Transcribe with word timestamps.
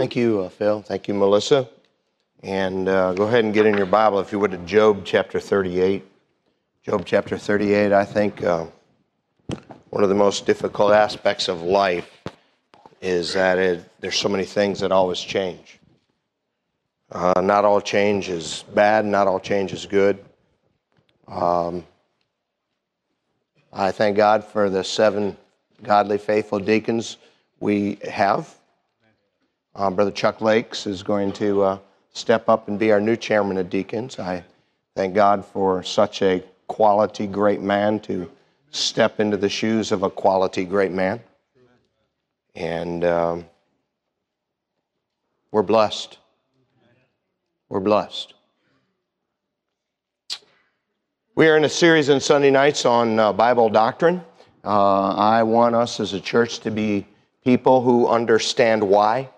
Thank 0.00 0.16
you, 0.16 0.40
uh, 0.40 0.48
Phil. 0.48 0.80
Thank 0.80 1.08
you, 1.08 1.12
Melissa. 1.12 1.68
And 2.42 2.88
uh, 2.88 3.12
go 3.12 3.24
ahead 3.24 3.44
and 3.44 3.52
get 3.52 3.66
in 3.66 3.76
your 3.76 3.84
Bible, 3.84 4.18
if 4.18 4.32
you 4.32 4.38
would, 4.38 4.52
to 4.52 4.56
Job 4.56 5.02
chapter 5.04 5.38
38. 5.38 6.02
Job 6.82 7.02
chapter 7.04 7.36
38, 7.36 7.92
I 7.92 8.06
think 8.06 8.42
uh, 8.42 8.64
one 9.90 10.02
of 10.02 10.08
the 10.08 10.14
most 10.14 10.46
difficult 10.46 10.92
aspects 10.92 11.48
of 11.48 11.60
life 11.60 12.10
is 13.02 13.34
that 13.34 13.58
it, 13.58 14.00
there's 14.00 14.16
so 14.16 14.30
many 14.30 14.46
things 14.46 14.80
that 14.80 14.90
always 14.90 15.20
change. 15.20 15.78
Uh, 17.12 17.42
not 17.42 17.66
all 17.66 17.82
change 17.82 18.30
is 18.30 18.64
bad, 18.74 19.04
not 19.04 19.26
all 19.26 19.38
change 19.38 19.74
is 19.74 19.84
good. 19.84 20.24
Um, 21.28 21.84
I 23.70 23.92
thank 23.92 24.16
God 24.16 24.44
for 24.46 24.70
the 24.70 24.82
seven 24.82 25.36
godly, 25.82 26.16
faithful 26.16 26.58
deacons 26.58 27.18
we 27.60 27.98
have. 28.10 28.56
Uh, 29.74 29.88
Brother 29.88 30.10
Chuck 30.10 30.40
Lakes 30.40 30.86
is 30.86 31.02
going 31.02 31.32
to 31.34 31.62
uh, 31.62 31.78
step 32.12 32.48
up 32.48 32.66
and 32.66 32.78
be 32.78 32.90
our 32.90 33.00
new 33.00 33.16
chairman 33.16 33.56
of 33.56 33.70
deacons. 33.70 34.18
I 34.18 34.44
thank 34.96 35.14
God 35.14 35.44
for 35.44 35.82
such 35.84 36.22
a 36.22 36.42
quality 36.66 37.28
great 37.28 37.60
man 37.60 38.00
to 38.00 38.28
step 38.72 39.20
into 39.20 39.36
the 39.36 39.48
shoes 39.48 39.92
of 39.92 40.02
a 40.02 40.10
quality 40.10 40.64
great 40.64 40.90
man. 40.90 41.20
And 42.56 43.04
um, 43.04 43.46
we're 45.52 45.62
blessed. 45.62 46.18
We're 47.68 47.80
blessed. 47.80 48.34
We 51.36 51.48
are 51.48 51.56
in 51.56 51.64
a 51.64 51.68
series 51.68 52.10
on 52.10 52.20
Sunday 52.20 52.50
nights 52.50 52.84
on 52.84 53.20
uh, 53.20 53.32
Bible 53.32 53.68
doctrine. 53.68 54.20
Uh, 54.64 55.14
I 55.14 55.44
want 55.44 55.76
us 55.76 56.00
as 56.00 56.12
a 56.12 56.20
church 56.20 56.58
to 56.60 56.72
be 56.72 57.06
people 57.44 57.80
who 57.80 58.08
understand 58.08 58.82
why 58.82 59.30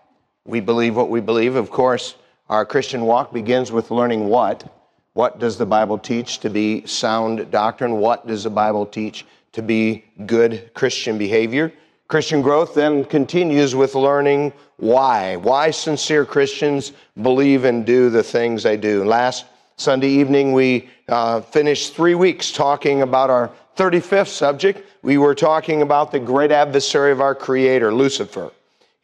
we 0.44 0.60
believe 0.60 0.96
what 0.96 1.10
we 1.10 1.20
believe. 1.20 1.54
Of 1.54 1.70
course, 1.70 2.16
our 2.48 2.66
Christian 2.66 3.02
walk 3.02 3.32
begins 3.32 3.70
with 3.70 3.90
learning 3.90 4.28
what. 4.28 4.70
What 5.14 5.38
does 5.38 5.58
the 5.58 5.66
Bible 5.66 5.98
teach 5.98 6.38
to 6.40 6.50
be 6.50 6.86
sound 6.86 7.50
doctrine? 7.50 7.98
What 7.98 8.26
does 8.26 8.44
the 8.44 8.50
Bible 8.50 8.86
teach 8.86 9.26
to 9.52 9.62
be 9.62 10.04
good 10.26 10.72
Christian 10.74 11.18
behavior? 11.18 11.72
Christian 12.08 12.42
growth 12.42 12.74
then 12.74 13.04
continues 13.04 13.74
with 13.74 13.94
learning 13.94 14.52
why. 14.76 15.36
Why 15.36 15.70
sincere 15.70 16.24
Christians 16.24 16.92
believe 17.20 17.64
and 17.64 17.86
do 17.86 18.10
the 18.10 18.22
things 18.22 18.62
they 18.62 18.76
do. 18.76 19.04
Last 19.04 19.44
Sunday 19.76 20.08
evening, 20.08 20.52
we 20.52 20.88
uh, 21.08 21.40
finished 21.40 21.94
three 21.94 22.14
weeks 22.14 22.52
talking 22.52 23.02
about 23.02 23.30
our 23.30 23.50
35th 23.76 24.28
subject. 24.28 24.86
We 25.02 25.18
were 25.18 25.34
talking 25.34 25.82
about 25.82 26.12
the 26.12 26.20
great 26.20 26.52
adversary 26.52 27.12
of 27.12 27.20
our 27.20 27.34
Creator, 27.34 27.94
Lucifer. 27.94 28.50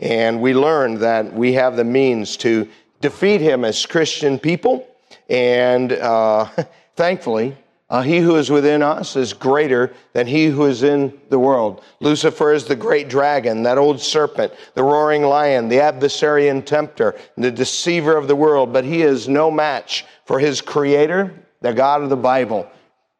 And 0.01 0.41
we 0.41 0.55
learned 0.55 0.99
that 0.99 1.33
we 1.33 1.55
have 1.55 1.77
the 1.77 1.85
means 1.85 2.37
to 2.39 2.69
defeat 3.01 3.41
him 3.41 3.65
as 3.65 3.85
Christian 3.87 4.39
people. 4.39 4.87
And 5.29 5.93
uh, 5.93 6.49
thankfully, 6.97 7.57
uh, 7.91 8.03
he 8.03 8.19
who 8.19 8.37
is 8.37 8.51
within 8.51 8.83
us 8.83 9.17
is 9.17 9.33
greater 9.33 9.95
than 10.13 10.27
he 10.27 10.47
who 10.47 10.67
is 10.67 10.83
in 10.83 11.19
the 11.31 11.39
world. 11.39 11.83
Lucifer 12.01 12.53
is 12.53 12.67
the 12.67 12.77
great 12.77 13.09
dragon, 13.09 13.63
that 13.63 13.79
old 13.79 13.99
serpent, 13.99 14.53
the 14.75 14.83
roaring 14.83 15.23
lion, 15.23 15.69
the 15.69 15.81
adversary 15.81 16.49
and 16.49 16.67
tempter, 16.67 17.17
the 17.39 17.51
deceiver 17.51 18.15
of 18.17 18.29
the 18.29 18.37
world. 18.37 18.75
But 18.75 18.85
he 18.85 19.01
is 19.01 19.27
no 19.27 19.51
match 19.51 20.05
for 20.27 20.39
his 20.39 20.61
creator, 20.61 21.33
the 21.63 21.73
God 21.73 22.03
of 22.03 22.11
the 22.11 22.17
Bible, 22.17 22.71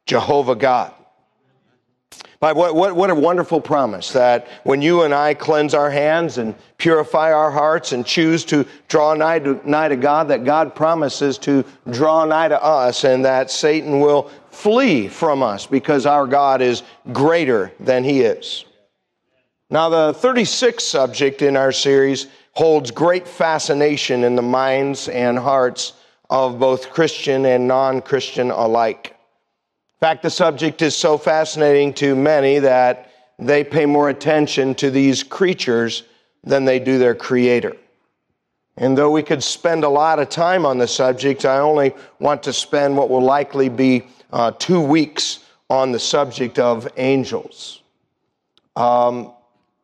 Jehovah 0.05 0.55
God. 0.55 0.93
But 2.41 2.55
what, 2.55 2.77
what, 2.77 2.95
what 2.95 3.11
a 3.11 3.15
wonderful 3.17 3.61
promise 3.61 4.13
that 4.13 4.47
when 4.63 4.81
you 4.81 5.03
and 5.03 5.13
I 5.13 5.35
cleanse 5.35 5.75
our 5.75 5.91
hands 5.91 6.39
and 6.39 6.55
purify 6.77 7.33
our 7.33 7.51
hearts 7.51 7.91
and 7.91 8.07
choose 8.07 8.45
to 8.47 8.65
draw 8.87 9.15
nigh 9.15 9.41
to, 9.41 9.61
nigh 9.69 9.89
to 9.89 9.97
God, 9.97 10.29
that 10.29 10.45
God 10.45 10.75
promises 10.77 11.37
to 11.39 11.65
draw 11.91 12.25
nigh 12.25 12.47
to 12.49 12.63
us 12.63 13.03
and 13.03 13.25
that 13.25 13.51
Satan 13.51 13.99
will 13.99 14.31
flee 14.53 15.09
from 15.09 15.43
us 15.43 15.67
because 15.67 16.07
our 16.07 16.29
God 16.29 16.63
is 16.63 16.85
greater 17.13 17.73
than 17.81 18.05
he 18.05 18.21
is. 18.21 18.65
Now, 19.71 19.89
the 19.89 20.13
36th 20.15 20.81
subject 20.81 21.43
in 21.43 21.57
our 21.57 21.73
series 21.73 22.29
holds 22.53 22.93
great 22.93 23.27
fascination 23.27 24.23
in 24.23 24.37
the 24.37 24.43
minds 24.43 25.09
and 25.09 25.39
hearts 25.39 25.93
of 26.31 26.59
both 26.59 26.91
Christian 26.91 27.45
and 27.47 27.67
non 27.67 28.01
Christian 28.01 28.51
alike. 28.53 29.18
In 30.01 30.07
fact, 30.07 30.23
the 30.23 30.31
subject 30.31 30.81
is 30.81 30.95
so 30.95 31.19
fascinating 31.19 31.93
to 31.95 32.15
many 32.15 32.61
that 32.61 33.11
they 33.37 33.65
pay 33.65 33.85
more 33.85 34.11
attention 34.11 34.77
to 34.77 34.93
these 34.93 35.25
creatures 35.25 36.05
than 36.45 36.65
they 36.65 36.79
do 36.79 36.99
their 36.99 37.17
creator. 37.17 37.77
And 38.77 38.97
though 38.97 39.11
we 39.11 39.25
could 39.25 39.43
spend 39.43 39.83
a 39.83 39.89
lot 39.89 40.21
of 40.21 40.29
time 40.29 40.65
on 40.65 40.79
the 40.79 40.87
subject, 40.87 41.45
I 41.45 41.59
only 41.59 41.97
want 42.21 42.45
to 42.45 42.53
spend 42.53 42.97
what 42.97 43.11
will 43.11 43.23
likely 43.23 43.69
be 43.69 44.07
uh, 44.33 44.53
two 44.53 44.81
weeks 44.81 45.41
on 45.69 45.91
the 45.91 45.99
subject 45.99 46.61
of 46.61 46.87
angels. 46.97 47.83
Um, 48.77 49.33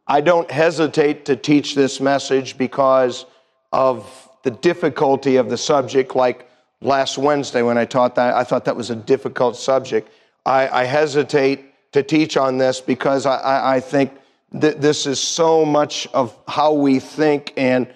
I 0.06 0.20
don't 0.20 0.48
hesitate 0.48 1.24
to 1.24 1.34
teach 1.34 1.74
this 1.74 2.00
message 2.00 2.56
because 2.56 3.26
of 3.72 4.28
the 4.44 4.52
difficulty 4.52 5.36
of 5.36 5.50
the 5.50 5.58
subject, 5.58 6.14
like 6.14 6.48
last 6.84 7.18
Wednesday 7.18 7.62
when 7.62 7.78
I 7.78 7.86
taught 7.86 8.14
that. 8.14 8.34
I 8.34 8.44
thought 8.44 8.66
that 8.66 8.76
was 8.76 8.90
a 8.90 8.96
difficult 8.96 9.56
subject. 9.56 10.10
I, 10.46 10.68
I 10.68 10.84
hesitate 10.84 11.92
to 11.92 12.02
teach 12.02 12.36
on 12.36 12.58
this 12.58 12.80
because 12.80 13.26
I, 13.26 13.76
I 13.76 13.80
think 13.80 14.12
that 14.52 14.80
this 14.80 15.06
is 15.06 15.18
so 15.18 15.64
much 15.64 16.06
of 16.08 16.36
how 16.46 16.74
we 16.74 17.00
think, 17.00 17.52
and 17.56 17.92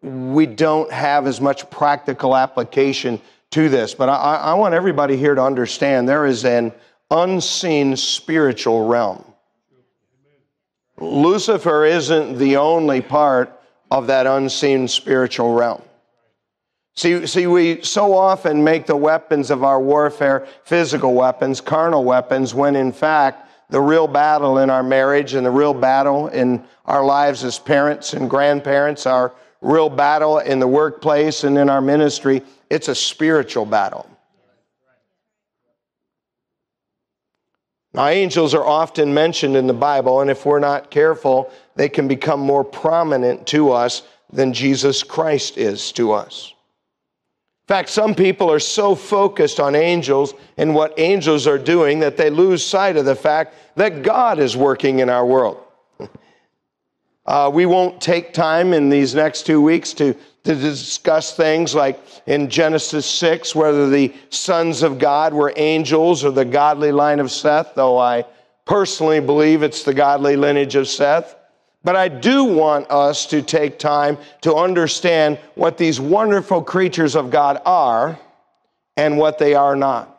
we 0.00 0.46
don't 0.46 0.90
have 0.90 1.26
as 1.26 1.40
much 1.40 1.68
practical 1.70 2.36
application 2.36 3.20
to 3.50 3.68
this. 3.68 3.94
But 3.94 4.08
I, 4.08 4.36
I 4.36 4.54
want 4.54 4.74
everybody 4.74 5.16
here 5.16 5.34
to 5.34 5.42
understand 5.42 6.08
there 6.08 6.26
is 6.26 6.44
an 6.44 6.72
unseen 7.10 7.96
spiritual 7.96 8.86
realm. 8.86 9.24
Lucifer 11.00 11.84
isn't 11.84 12.38
the 12.38 12.56
only 12.56 13.00
part 13.00 13.52
of 13.90 14.08
that 14.08 14.26
unseen 14.26 14.88
spiritual 14.88 15.54
realm. 15.54 15.82
See, 16.98 17.28
see, 17.28 17.46
we 17.46 17.80
so 17.82 18.12
often 18.12 18.64
make 18.64 18.86
the 18.86 18.96
weapons 18.96 19.52
of 19.52 19.62
our 19.62 19.80
warfare 19.80 20.48
physical 20.64 21.14
weapons, 21.14 21.60
carnal 21.60 22.02
weapons, 22.02 22.54
when 22.54 22.74
in 22.74 22.90
fact, 22.90 23.48
the 23.70 23.80
real 23.80 24.08
battle 24.08 24.58
in 24.58 24.68
our 24.68 24.82
marriage 24.82 25.34
and 25.34 25.46
the 25.46 25.50
real 25.52 25.72
battle 25.72 26.26
in 26.26 26.64
our 26.86 27.04
lives 27.04 27.44
as 27.44 27.56
parents 27.56 28.14
and 28.14 28.28
grandparents, 28.28 29.06
our 29.06 29.32
real 29.60 29.88
battle 29.88 30.38
in 30.38 30.58
the 30.58 30.66
workplace 30.66 31.44
and 31.44 31.56
in 31.56 31.70
our 31.70 31.80
ministry, 31.80 32.42
it's 32.68 32.88
a 32.88 32.96
spiritual 32.96 33.64
battle. 33.64 34.10
Now, 37.94 38.08
angels 38.08 38.54
are 38.54 38.66
often 38.66 39.14
mentioned 39.14 39.54
in 39.54 39.68
the 39.68 39.72
Bible, 39.72 40.20
and 40.20 40.32
if 40.32 40.44
we're 40.44 40.58
not 40.58 40.90
careful, 40.90 41.52
they 41.76 41.88
can 41.88 42.08
become 42.08 42.40
more 42.40 42.64
prominent 42.64 43.46
to 43.46 43.70
us 43.70 44.02
than 44.32 44.52
Jesus 44.52 45.04
Christ 45.04 45.58
is 45.58 45.92
to 45.92 46.10
us. 46.10 46.54
In 47.68 47.74
fact, 47.74 47.90
some 47.90 48.14
people 48.14 48.50
are 48.50 48.60
so 48.60 48.94
focused 48.94 49.60
on 49.60 49.74
angels 49.74 50.32
and 50.56 50.74
what 50.74 50.98
angels 50.98 51.46
are 51.46 51.58
doing 51.58 51.98
that 51.98 52.16
they 52.16 52.30
lose 52.30 52.64
sight 52.64 52.96
of 52.96 53.04
the 53.04 53.14
fact 53.14 53.54
that 53.76 54.02
God 54.02 54.38
is 54.38 54.56
working 54.56 55.00
in 55.00 55.10
our 55.10 55.26
world. 55.26 55.62
Uh, 57.26 57.50
we 57.52 57.66
won't 57.66 58.00
take 58.00 58.32
time 58.32 58.72
in 58.72 58.88
these 58.88 59.14
next 59.14 59.44
two 59.44 59.60
weeks 59.60 59.92
to, 59.92 60.14
to 60.44 60.54
discuss 60.54 61.36
things 61.36 61.74
like 61.74 62.00
in 62.24 62.48
Genesis 62.48 63.04
6, 63.04 63.54
whether 63.54 63.90
the 63.90 64.14
sons 64.30 64.82
of 64.82 64.98
God 64.98 65.34
were 65.34 65.52
angels 65.56 66.24
or 66.24 66.30
the 66.30 66.46
godly 66.46 66.90
line 66.90 67.20
of 67.20 67.30
Seth, 67.30 67.74
though 67.74 67.98
I 67.98 68.24
personally 68.64 69.20
believe 69.20 69.62
it's 69.62 69.82
the 69.82 69.92
godly 69.92 70.36
lineage 70.36 70.74
of 70.74 70.88
Seth. 70.88 71.36
But 71.84 71.96
I 71.96 72.08
do 72.08 72.44
want 72.44 72.90
us 72.90 73.26
to 73.26 73.40
take 73.40 73.78
time 73.78 74.18
to 74.42 74.54
understand 74.54 75.38
what 75.54 75.78
these 75.78 76.00
wonderful 76.00 76.62
creatures 76.62 77.14
of 77.14 77.30
God 77.30 77.60
are 77.64 78.18
and 78.96 79.16
what 79.16 79.38
they 79.38 79.54
are 79.54 79.76
not. 79.76 80.18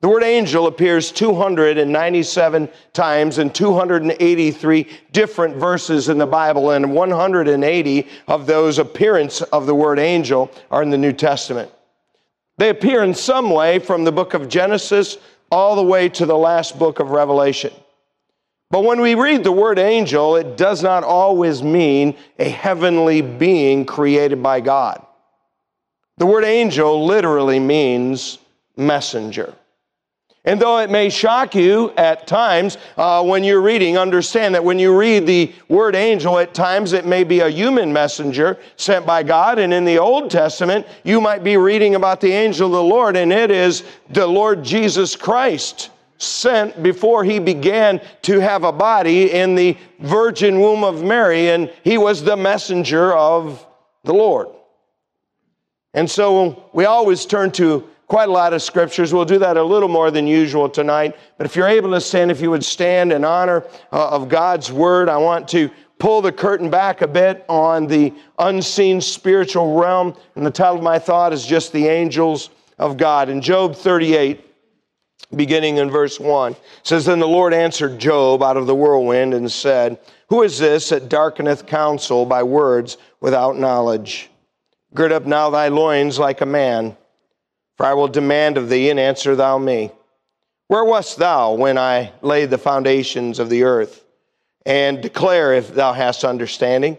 The 0.00 0.08
word 0.08 0.24
angel 0.24 0.66
appears 0.66 1.12
297 1.12 2.68
times 2.92 3.38
in 3.38 3.50
283 3.50 4.88
different 5.12 5.56
verses 5.56 6.08
in 6.08 6.18
the 6.18 6.26
Bible, 6.26 6.70
and 6.70 6.92
180 6.92 8.08
of 8.26 8.46
those 8.46 8.80
appearances 8.80 9.42
of 9.52 9.66
the 9.66 9.74
word 9.74 10.00
angel 10.00 10.50
are 10.72 10.82
in 10.82 10.90
the 10.90 10.98
New 10.98 11.12
Testament. 11.12 11.70
They 12.58 12.68
appear 12.68 13.04
in 13.04 13.14
some 13.14 13.50
way 13.50 13.78
from 13.78 14.02
the 14.02 14.10
book 14.10 14.34
of 14.34 14.48
Genesis 14.48 15.18
all 15.52 15.76
the 15.76 15.82
way 15.84 16.08
to 16.08 16.26
the 16.26 16.36
last 16.36 16.78
book 16.78 16.98
of 16.98 17.10
Revelation. 17.10 17.72
But 18.72 18.84
when 18.84 19.02
we 19.02 19.14
read 19.14 19.44
the 19.44 19.52
word 19.52 19.78
angel, 19.78 20.36
it 20.36 20.56
does 20.56 20.82
not 20.82 21.04
always 21.04 21.62
mean 21.62 22.16
a 22.38 22.48
heavenly 22.48 23.20
being 23.20 23.84
created 23.84 24.42
by 24.42 24.60
God. 24.60 25.04
The 26.16 26.24
word 26.24 26.44
angel 26.44 27.04
literally 27.04 27.60
means 27.60 28.38
messenger. 28.74 29.52
And 30.46 30.58
though 30.58 30.78
it 30.78 30.88
may 30.88 31.10
shock 31.10 31.54
you 31.54 31.92
at 31.98 32.26
times 32.26 32.78
uh, 32.96 33.22
when 33.22 33.44
you're 33.44 33.60
reading, 33.60 33.98
understand 33.98 34.54
that 34.54 34.64
when 34.64 34.78
you 34.78 34.96
read 34.96 35.26
the 35.26 35.52
word 35.68 35.94
angel, 35.94 36.38
at 36.38 36.54
times 36.54 36.94
it 36.94 37.04
may 37.04 37.24
be 37.24 37.40
a 37.40 37.50
human 37.50 37.92
messenger 37.92 38.58
sent 38.76 39.04
by 39.04 39.22
God. 39.22 39.58
And 39.58 39.74
in 39.74 39.84
the 39.84 39.98
Old 39.98 40.30
Testament, 40.30 40.86
you 41.04 41.20
might 41.20 41.44
be 41.44 41.58
reading 41.58 41.94
about 41.94 42.22
the 42.22 42.32
angel 42.32 42.68
of 42.68 42.72
the 42.72 42.82
Lord, 42.82 43.18
and 43.18 43.34
it 43.34 43.50
is 43.50 43.84
the 44.08 44.26
Lord 44.26 44.64
Jesus 44.64 45.14
Christ 45.14 45.90
sent 46.22 46.82
before 46.82 47.24
he 47.24 47.38
began 47.38 48.00
to 48.22 48.38
have 48.40 48.64
a 48.64 48.72
body 48.72 49.32
in 49.32 49.54
the 49.54 49.76
virgin 50.00 50.60
womb 50.60 50.84
of 50.84 51.02
Mary, 51.02 51.50
and 51.50 51.72
he 51.84 51.98
was 51.98 52.22
the 52.22 52.36
messenger 52.36 53.12
of 53.12 53.66
the 54.04 54.14
Lord. 54.14 54.48
And 55.94 56.10
so 56.10 56.70
we 56.72 56.84
always 56.86 57.26
turn 57.26 57.50
to 57.52 57.86
quite 58.06 58.28
a 58.28 58.32
lot 58.32 58.52
of 58.52 58.62
scriptures. 58.62 59.12
We'll 59.12 59.24
do 59.24 59.38
that 59.38 59.56
a 59.56 59.62
little 59.62 59.88
more 59.88 60.10
than 60.10 60.26
usual 60.26 60.68
tonight. 60.68 61.16
But 61.38 61.46
if 61.46 61.56
you're 61.56 61.68
able 61.68 61.90
to 61.92 62.00
stand, 62.00 62.30
if 62.30 62.40
you 62.40 62.50
would 62.50 62.64
stand 62.64 63.12
in 63.12 63.24
honor 63.24 63.64
uh, 63.90 64.10
of 64.10 64.28
God's 64.28 64.70
word, 64.70 65.08
I 65.08 65.16
want 65.16 65.48
to 65.48 65.70
pull 65.98 66.20
the 66.20 66.32
curtain 66.32 66.68
back 66.68 67.00
a 67.00 67.06
bit 67.06 67.44
on 67.48 67.86
the 67.86 68.12
unseen 68.38 69.00
spiritual 69.00 69.78
realm. 69.78 70.14
And 70.36 70.44
the 70.44 70.50
title 70.50 70.76
of 70.76 70.82
my 70.82 70.98
thought 70.98 71.32
is 71.32 71.46
just 71.46 71.72
the 71.72 71.86
angels 71.86 72.50
of 72.78 72.96
God. 72.96 73.28
In 73.28 73.40
Job 73.40 73.76
38, 73.76 74.44
beginning 75.34 75.78
in 75.78 75.90
verse 75.90 76.20
1, 76.20 76.56
says, 76.82 77.04
Then 77.04 77.18
the 77.18 77.28
Lord 77.28 77.54
answered 77.54 77.98
Job 77.98 78.42
out 78.42 78.56
of 78.56 78.66
the 78.66 78.74
whirlwind 78.74 79.34
and 79.34 79.50
said, 79.50 79.98
Who 80.28 80.42
is 80.42 80.58
this 80.58 80.90
that 80.90 81.08
darkeneth 81.08 81.66
counsel 81.66 82.26
by 82.26 82.42
words 82.42 82.98
without 83.20 83.58
knowledge? 83.58 84.30
Gird 84.94 85.12
up 85.12 85.26
now 85.26 85.50
thy 85.50 85.68
loins 85.68 86.18
like 86.18 86.40
a 86.40 86.46
man 86.46 86.96
for 87.76 87.86
I 87.86 87.94
will 87.94 88.06
demand 88.06 88.58
of 88.58 88.68
thee, 88.68 88.90
and 88.90 89.00
answer 89.00 89.34
thou 89.34 89.58
me. 89.58 89.90
Where 90.68 90.84
wast 90.84 91.18
thou 91.18 91.54
when 91.54 91.78
I 91.78 92.12
laid 92.22 92.50
the 92.50 92.58
foundations 92.58 93.38
of 93.38 93.50
the 93.50 93.64
earth? 93.64 94.04
And 94.64 95.02
declare 95.02 95.52
if 95.54 95.74
thou 95.74 95.92
hast 95.92 96.24
understanding. 96.24 96.96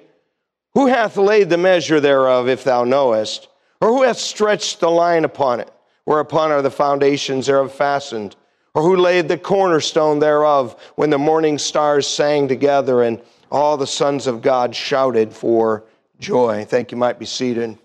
Who 0.73 0.87
hath 0.87 1.15
laid 1.15 1.49
the 1.49 1.57
measure 1.57 2.01
thereof, 2.01 2.49
if 2.49 2.63
thou 2.63 2.83
knowest? 2.83 3.47
Or 3.79 3.87
who 3.89 4.03
hath 4.03 4.17
stretched 4.17 4.79
the 4.79 4.91
line 4.91 5.23
upon 5.23 5.61
it, 5.61 5.71
whereupon 6.05 6.51
are 6.51 6.61
the 6.61 6.71
foundations 6.71 7.47
thereof 7.47 7.73
fastened? 7.73 8.35
Or 8.73 8.81
who 8.81 8.95
laid 8.95 9.27
the 9.27 9.37
cornerstone 9.37 10.19
thereof 10.19 10.75
when 10.95 11.09
the 11.11 11.17
morning 11.17 11.57
stars 11.57 12.07
sang 12.07 12.47
together 12.47 13.03
and 13.03 13.21
all 13.51 13.77
the 13.77 13.85
sons 13.85 14.25
of 14.25 14.41
God 14.41 14.75
shouted 14.75 15.31
for 15.31 15.83
joy? 16.19 16.65
Thank 16.65 16.91
you. 16.91 16.97
Might 16.97 17.19
be 17.19 17.25
seated. 17.25 17.77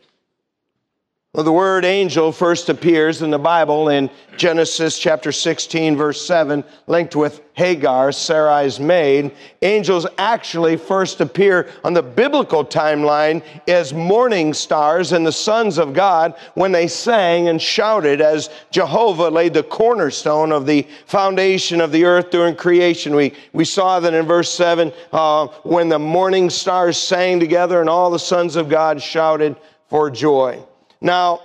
Well, 1.38 1.44
the 1.44 1.52
word 1.52 1.84
angel 1.84 2.32
first 2.32 2.68
appears 2.68 3.22
in 3.22 3.30
the 3.30 3.38
Bible 3.38 3.90
in 3.90 4.10
Genesis 4.36 4.98
chapter 4.98 5.30
16, 5.30 5.96
verse 5.96 6.20
7, 6.26 6.64
linked 6.88 7.14
with 7.14 7.42
Hagar, 7.52 8.10
Sarai's 8.10 8.80
maid. 8.80 9.30
Angels 9.62 10.04
actually 10.18 10.76
first 10.76 11.20
appear 11.20 11.68
on 11.84 11.94
the 11.94 12.02
biblical 12.02 12.64
timeline 12.64 13.44
as 13.68 13.94
morning 13.94 14.52
stars 14.52 15.12
and 15.12 15.24
the 15.24 15.30
sons 15.30 15.78
of 15.78 15.94
God 15.94 16.34
when 16.54 16.72
they 16.72 16.88
sang 16.88 17.46
and 17.46 17.62
shouted 17.62 18.20
as 18.20 18.50
Jehovah 18.72 19.28
laid 19.28 19.54
the 19.54 19.62
cornerstone 19.62 20.50
of 20.50 20.66
the 20.66 20.88
foundation 21.06 21.80
of 21.80 21.92
the 21.92 22.04
earth 22.04 22.30
during 22.30 22.56
creation. 22.56 23.14
We, 23.14 23.32
we 23.52 23.64
saw 23.64 24.00
that 24.00 24.12
in 24.12 24.26
verse 24.26 24.52
7 24.52 24.92
uh, 25.12 25.46
when 25.62 25.88
the 25.88 26.00
morning 26.00 26.50
stars 26.50 26.98
sang 26.98 27.38
together 27.38 27.80
and 27.80 27.88
all 27.88 28.10
the 28.10 28.18
sons 28.18 28.56
of 28.56 28.68
God 28.68 29.00
shouted 29.00 29.54
for 29.88 30.10
joy. 30.10 30.60
Now, 31.00 31.40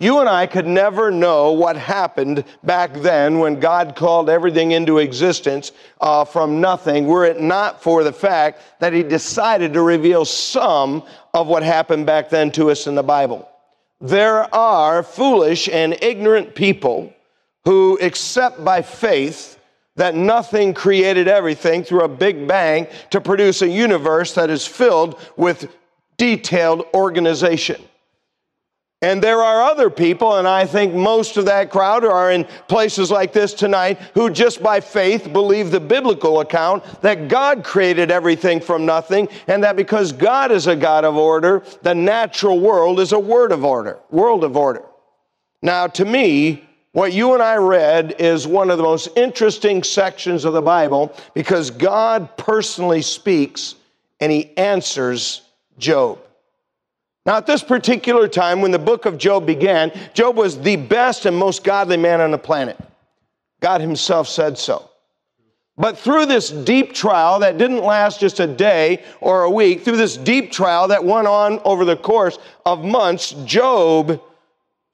you 0.00 0.20
and 0.20 0.28
I 0.28 0.46
could 0.46 0.66
never 0.66 1.10
know 1.10 1.50
what 1.52 1.76
happened 1.76 2.44
back 2.62 2.94
then 2.94 3.40
when 3.40 3.58
God 3.58 3.96
called 3.96 4.30
everything 4.30 4.70
into 4.70 4.98
existence 4.98 5.72
uh, 6.00 6.24
from 6.24 6.60
nothing, 6.60 7.06
were 7.06 7.24
it 7.24 7.40
not 7.40 7.82
for 7.82 8.04
the 8.04 8.12
fact 8.12 8.62
that 8.78 8.92
He 8.92 9.02
decided 9.02 9.72
to 9.72 9.82
reveal 9.82 10.24
some 10.24 11.02
of 11.34 11.48
what 11.48 11.64
happened 11.64 12.06
back 12.06 12.30
then 12.30 12.52
to 12.52 12.70
us 12.70 12.86
in 12.86 12.94
the 12.94 13.02
Bible. 13.02 13.48
There 14.00 14.54
are 14.54 15.02
foolish 15.02 15.68
and 15.68 15.98
ignorant 16.00 16.54
people 16.54 17.12
who 17.64 17.98
accept 18.00 18.64
by 18.64 18.82
faith 18.82 19.58
that 19.96 20.14
nothing 20.14 20.74
created 20.74 21.26
everything 21.26 21.82
through 21.82 22.02
a 22.02 22.08
big 22.08 22.46
bang 22.46 22.86
to 23.10 23.20
produce 23.20 23.62
a 23.62 23.68
universe 23.68 24.34
that 24.34 24.48
is 24.48 24.64
filled 24.64 25.20
with 25.36 25.68
detailed 26.16 26.86
organization. 26.94 27.82
And 29.00 29.22
there 29.22 29.44
are 29.44 29.62
other 29.62 29.90
people, 29.90 30.36
and 30.36 30.48
I 30.48 30.66
think 30.66 30.92
most 30.92 31.36
of 31.36 31.44
that 31.44 31.70
crowd 31.70 32.04
are 32.04 32.32
in 32.32 32.44
places 32.66 33.12
like 33.12 33.32
this 33.32 33.54
tonight, 33.54 34.00
who 34.14 34.28
just 34.28 34.60
by 34.60 34.80
faith 34.80 35.32
believe 35.32 35.70
the 35.70 35.78
biblical 35.78 36.40
account 36.40 36.82
that 37.02 37.28
God 37.28 37.62
created 37.62 38.10
everything 38.10 38.60
from 38.60 38.84
nothing, 38.84 39.28
and 39.46 39.62
that 39.62 39.76
because 39.76 40.10
God 40.10 40.50
is 40.50 40.66
a 40.66 40.74
God 40.74 41.04
of 41.04 41.16
order, 41.16 41.62
the 41.82 41.94
natural 41.94 42.58
world 42.58 42.98
is 42.98 43.12
a 43.12 43.18
word 43.20 43.52
of 43.52 43.64
order, 43.64 44.00
world 44.10 44.42
of 44.42 44.56
order. 44.56 44.84
Now, 45.62 45.86
to 45.86 46.04
me, 46.04 46.68
what 46.90 47.12
you 47.12 47.34
and 47.34 47.42
I 47.42 47.54
read 47.54 48.16
is 48.18 48.48
one 48.48 48.68
of 48.68 48.78
the 48.78 48.84
most 48.84 49.10
interesting 49.16 49.84
sections 49.84 50.44
of 50.44 50.54
the 50.54 50.62
Bible 50.62 51.14
because 51.34 51.70
God 51.70 52.36
personally 52.36 53.02
speaks 53.02 53.76
and 54.18 54.32
he 54.32 54.56
answers 54.56 55.42
Job. 55.78 56.18
Now, 57.28 57.36
at 57.36 57.44
this 57.44 57.62
particular 57.62 58.26
time, 58.26 58.62
when 58.62 58.70
the 58.70 58.78
book 58.78 59.04
of 59.04 59.18
Job 59.18 59.44
began, 59.44 59.92
Job 60.14 60.34
was 60.34 60.58
the 60.58 60.76
best 60.76 61.26
and 61.26 61.36
most 61.36 61.62
godly 61.62 61.98
man 61.98 62.22
on 62.22 62.30
the 62.30 62.38
planet. 62.38 62.78
God 63.60 63.82
Himself 63.82 64.26
said 64.26 64.56
so. 64.56 64.88
But 65.76 65.98
through 65.98 66.24
this 66.24 66.48
deep 66.48 66.94
trial 66.94 67.40
that 67.40 67.58
didn't 67.58 67.84
last 67.84 68.18
just 68.18 68.40
a 68.40 68.46
day 68.46 69.04
or 69.20 69.42
a 69.42 69.50
week, 69.50 69.82
through 69.82 69.98
this 69.98 70.16
deep 70.16 70.50
trial 70.50 70.88
that 70.88 71.04
went 71.04 71.26
on 71.26 71.60
over 71.66 71.84
the 71.84 71.98
course 71.98 72.38
of 72.64 72.82
months, 72.82 73.32
Job 73.44 74.22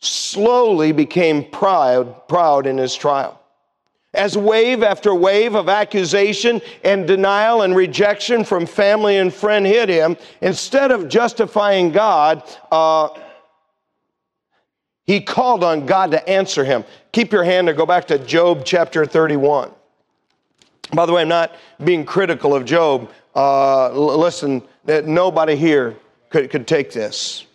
slowly 0.01 0.91
became 0.91 1.45
proud, 1.45 2.27
proud 2.27 2.67
in 2.67 2.79
his 2.79 2.97
trial. 2.97 3.41
As 4.15 4.39
wave 4.39 4.83
after 4.83 5.15
wave 5.15 5.55
of 5.55 5.69
accusation 5.69 6.63
and 6.85 7.07
denial 7.07 7.63
and 7.63 7.75
rejection 7.75 8.45
from 8.45 8.65
family 8.65 9.19
and 9.19 9.33
friend 9.33 9.67
hit 9.67 9.89
him, 9.89 10.17
instead 10.41 10.91
of 10.91 11.09
justifying 11.09 11.91
God, 11.91 12.43
uh, 12.71 13.09
he 15.05 15.21
called 15.21 15.63
on 15.63 15.85
God 15.85 16.13
to 16.13 16.29
answer 16.29 16.65
him. 16.65 16.85
Keep 17.13 17.33
your 17.33 17.45
hand 17.45 17.69
there, 17.69 17.75
go 17.75 17.87
back 17.87 18.07
to 18.07 18.19
Job 18.19 18.63
chapter 18.65 19.05
31. 19.05 19.71
By 20.93 21.07
the 21.07 21.13
way, 21.13 21.23
I'm 21.23 21.29
not 21.29 21.55
being 21.83 22.05
critical 22.05 22.55
of 22.55 22.65
Job. 22.65 23.11
Uh, 23.35 23.91
listen, 23.91 24.63
nobody 24.87 25.57
here 25.57 25.97
could, 26.31 26.51
could 26.51 26.67
take 26.67 26.93
this. 26.93 27.47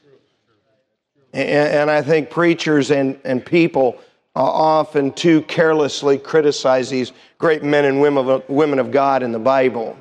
And, 1.34 1.50
and 1.50 1.92
I 1.92 2.02
think 2.02 2.30
preachers 2.30 2.92
and, 2.92 3.20
and 3.24 3.46
people 3.46 4.00
Uh, 4.40 4.44
often 4.44 5.12
too 5.12 5.42
carelessly 5.42 6.18
criticize 6.18 6.90
these 6.90 7.12
great 7.40 7.62
men 7.62 7.84
and 7.84 8.00
women 8.00 8.80
of, 8.80 8.90
God 8.90 9.22
in 9.22 9.34
the 9.34 9.40
Bible. 9.40 9.98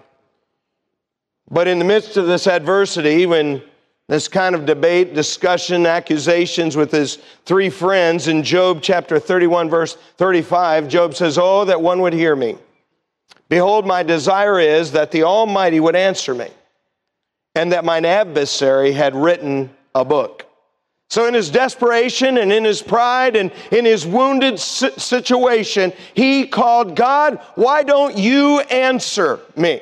But 1.50 1.66
in 1.66 1.80
the 1.80 1.85
midst 1.85 2.16
of 2.16 2.28
this 2.28 2.47
adversity, 2.47 3.26
when 3.26 3.61
this 4.07 4.28
kind 4.28 4.54
of 4.54 4.64
debate, 4.64 5.12
discussion, 5.12 5.87
accusations 5.87 6.76
with 6.76 6.92
his 6.92 7.18
three 7.47 7.68
friends 7.68 8.28
in 8.28 8.45
Job 8.45 8.78
chapter 8.80 9.18
31, 9.18 9.68
verse 9.68 9.95
35, 10.18 10.87
Job 10.87 11.16
says, 11.16 11.37
Oh, 11.37 11.64
that 11.64 11.83
one 11.83 12.00
would 12.02 12.12
hear 12.12 12.37
me. 12.37 12.57
Behold, 13.49 13.88
my 13.88 14.04
desire 14.04 14.61
is 14.61 14.92
that 14.92 15.11
the 15.11 15.25
Almighty 15.25 15.80
would 15.80 15.97
answer 15.97 16.33
me, 16.33 16.47
and 17.57 17.73
that 17.73 17.85
mine 17.85 18.04
adversary 18.04 18.92
had 18.92 19.16
written 19.16 19.68
a 19.97 20.04
book. 20.04 20.48
So, 21.11 21.27
in 21.27 21.33
his 21.33 21.50
desperation 21.50 22.37
and 22.37 22.53
in 22.53 22.65
his 22.65 22.83
pride 22.83 23.35
and 23.35 23.50
in 23.73 23.87
his 23.87 24.07
wounded 24.07 24.59
situation, 24.61 25.93
he 26.12 26.47
called 26.47 26.95
God, 26.95 27.41
Why 27.55 27.83
don't 27.83 28.19
you 28.19 28.61
answer 28.61 29.41
me? 29.57 29.81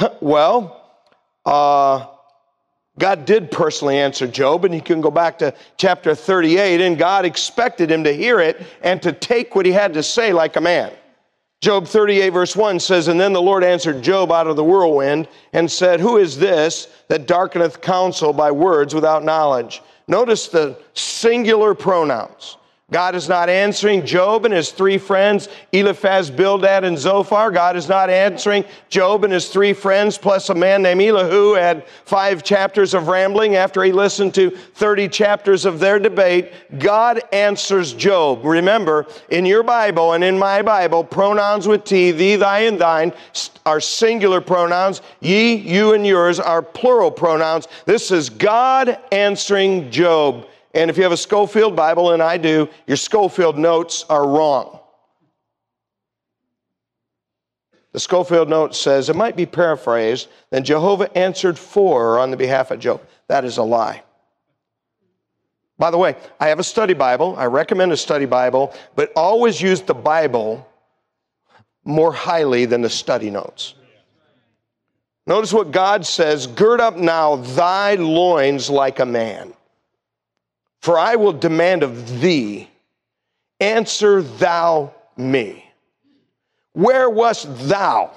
well, 0.20 0.80
uh, 1.44 2.06
God 2.98 3.24
did 3.24 3.50
personally 3.50 3.98
answer 3.98 4.28
Job, 4.28 4.64
and 4.64 4.72
you 4.72 4.80
can 4.80 5.00
go 5.00 5.10
back 5.10 5.38
to 5.40 5.52
chapter 5.76 6.14
38, 6.14 6.80
and 6.80 6.96
God 6.96 7.24
expected 7.24 7.90
him 7.90 8.04
to 8.04 8.12
hear 8.12 8.38
it 8.38 8.62
and 8.82 9.02
to 9.02 9.12
take 9.12 9.56
what 9.56 9.66
he 9.66 9.72
had 9.72 9.94
to 9.94 10.02
say 10.04 10.32
like 10.32 10.54
a 10.54 10.60
man. 10.60 10.92
Job 11.64 11.86
38, 11.86 12.28
verse 12.28 12.54
1 12.54 12.78
says, 12.78 13.08
And 13.08 13.18
then 13.18 13.32
the 13.32 13.40
Lord 13.40 13.64
answered 13.64 14.02
Job 14.02 14.30
out 14.30 14.46
of 14.46 14.56
the 14.56 14.62
whirlwind 14.62 15.28
and 15.54 15.72
said, 15.72 15.98
Who 15.98 16.18
is 16.18 16.36
this 16.36 16.88
that 17.08 17.26
darkeneth 17.26 17.80
counsel 17.80 18.34
by 18.34 18.50
words 18.50 18.94
without 18.94 19.24
knowledge? 19.24 19.80
Notice 20.06 20.48
the 20.48 20.78
singular 20.92 21.74
pronouns. 21.74 22.58
God 22.90 23.14
is 23.14 23.30
not 23.30 23.48
answering 23.48 24.04
Job 24.04 24.44
and 24.44 24.52
his 24.52 24.70
three 24.70 24.98
friends, 24.98 25.48
Eliphaz, 25.72 26.30
Bildad, 26.30 26.84
and 26.84 26.98
Zophar. 26.98 27.50
God 27.50 27.76
is 27.76 27.88
not 27.88 28.10
answering 28.10 28.62
Job 28.90 29.24
and 29.24 29.32
his 29.32 29.48
three 29.48 29.72
friends, 29.72 30.18
plus 30.18 30.50
a 30.50 30.54
man 30.54 30.82
named 30.82 31.00
Elihu 31.00 31.54
had 31.54 31.86
five 32.04 32.42
chapters 32.42 32.92
of 32.92 33.08
rambling 33.08 33.56
after 33.56 33.82
he 33.82 33.90
listened 33.90 34.34
to 34.34 34.50
30 34.50 35.08
chapters 35.08 35.64
of 35.64 35.80
their 35.80 35.98
debate. 35.98 36.52
God 36.78 37.22
answers 37.32 37.94
Job. 37.94 38.44
Remember, 38.44 39.06
in 39.30 39.46
your 39.46 39.62
Bible 39.62 40.12
and 40.12 40.22
in 40.22 40.38
my 40.38 40.60
Bible, 40.60 41.04
pronouns 41.04 41.66
with 41.66 41.84
T, 41.84 42.10
thee, 42.10 42.36
thy, 42.36 42.60
and 42.60 42.78
thine, 42.78 43.14
are 43.64 43.80
singular 43.80 44.42
pronouns. 44.42 45.00
Ye, 45.20 45.54
you, 45.54 45.94
and 45.94 46.06
yours 46.06 46.38
are 46.38 46.60
plural 46.60 47.10
pronouns. 47.10 47.66
This 47.86 48.10
is 48.10 48.28
God 48.28 48.98
answering 49.10 49.90
Job. 49.90 50.46
And 50.74 50.90
if 50.90 50.96
you 50.96 51.04
have 51.04 51.12
a 51.12 51.16
Scofield 51.16 51.76
Bible, 51.76 52.10
and 52.10 52.22
I 52.22 52.36
do, 52.36 52.68
your 52.86 52.96
Scofield 52.96 53.56
notes 53.56 54.04
are 54.10 54.28
wrong. 54.28 54.80
The 57.92 58.00
Scofield 58.00 58.48
note 58.48 58.74
says 58.74 59.08
it 59.08 59.14
might 59.14 59.36
be 59.36 59.46
paraphrased, 59.46 60.26
then 60.50 60.64
Jehovah 60.64 61.16
answered 61.16 61.56
for 61.56 62.18
on 62.18 62.32
the 62.32 62.36
behalf 62.36 62.72
of 62.72 62.80
Job. 62.80 63.00
That 63.28 63.44
is 63.44 63.56
a 63.56 63.62
lie. 63.62 64.02
By 65.78 65.92
the 65.92 65.98
way, 65.98 66.16
I 66.40 66.48
have 66.48 66.58
a 66.58 66.64
study 66.64 66.94
Bible. 66.94 67.36
I 67.38 67.46
recommend 67.46 67.92
a 67.92 67.96
study 67.96 68.26
Bible, 68.26 68.74
but 68.96 69.12
always 69.14 69.60
use 69.60 69.80
the 69.80 69.94
Bible 69.94 70.68
more 71.84 72.12
highly 72.12 72.64
than 72.64 72.82
the 72.82 72.90
study 72.90 73.30
notes. 73.30 73.74
Notice 75.26 75.52
what 75.52 75.70
God 75.70 76.04
says 76.04 76.48
Gird 76.48 76.80
up 76.80 76.96
now 76.96 77.36
thy 77.36 77.94
loins 77.94 78.68
like 78.68 78.98
a 78.98 79.06
man. 79.06 79.54
For 80.84 80.98
I 80.98 81.16
will 81.16 81.32
demand 81.32 81.82
of 81.82 82.20
thee, 82.20 82.68
answer 83.58 84.20
thou 84.20 84.92
me. 85.16 85.64
Where 86.74 87.08
wast 87.08 87.46
thou 87.70 88.10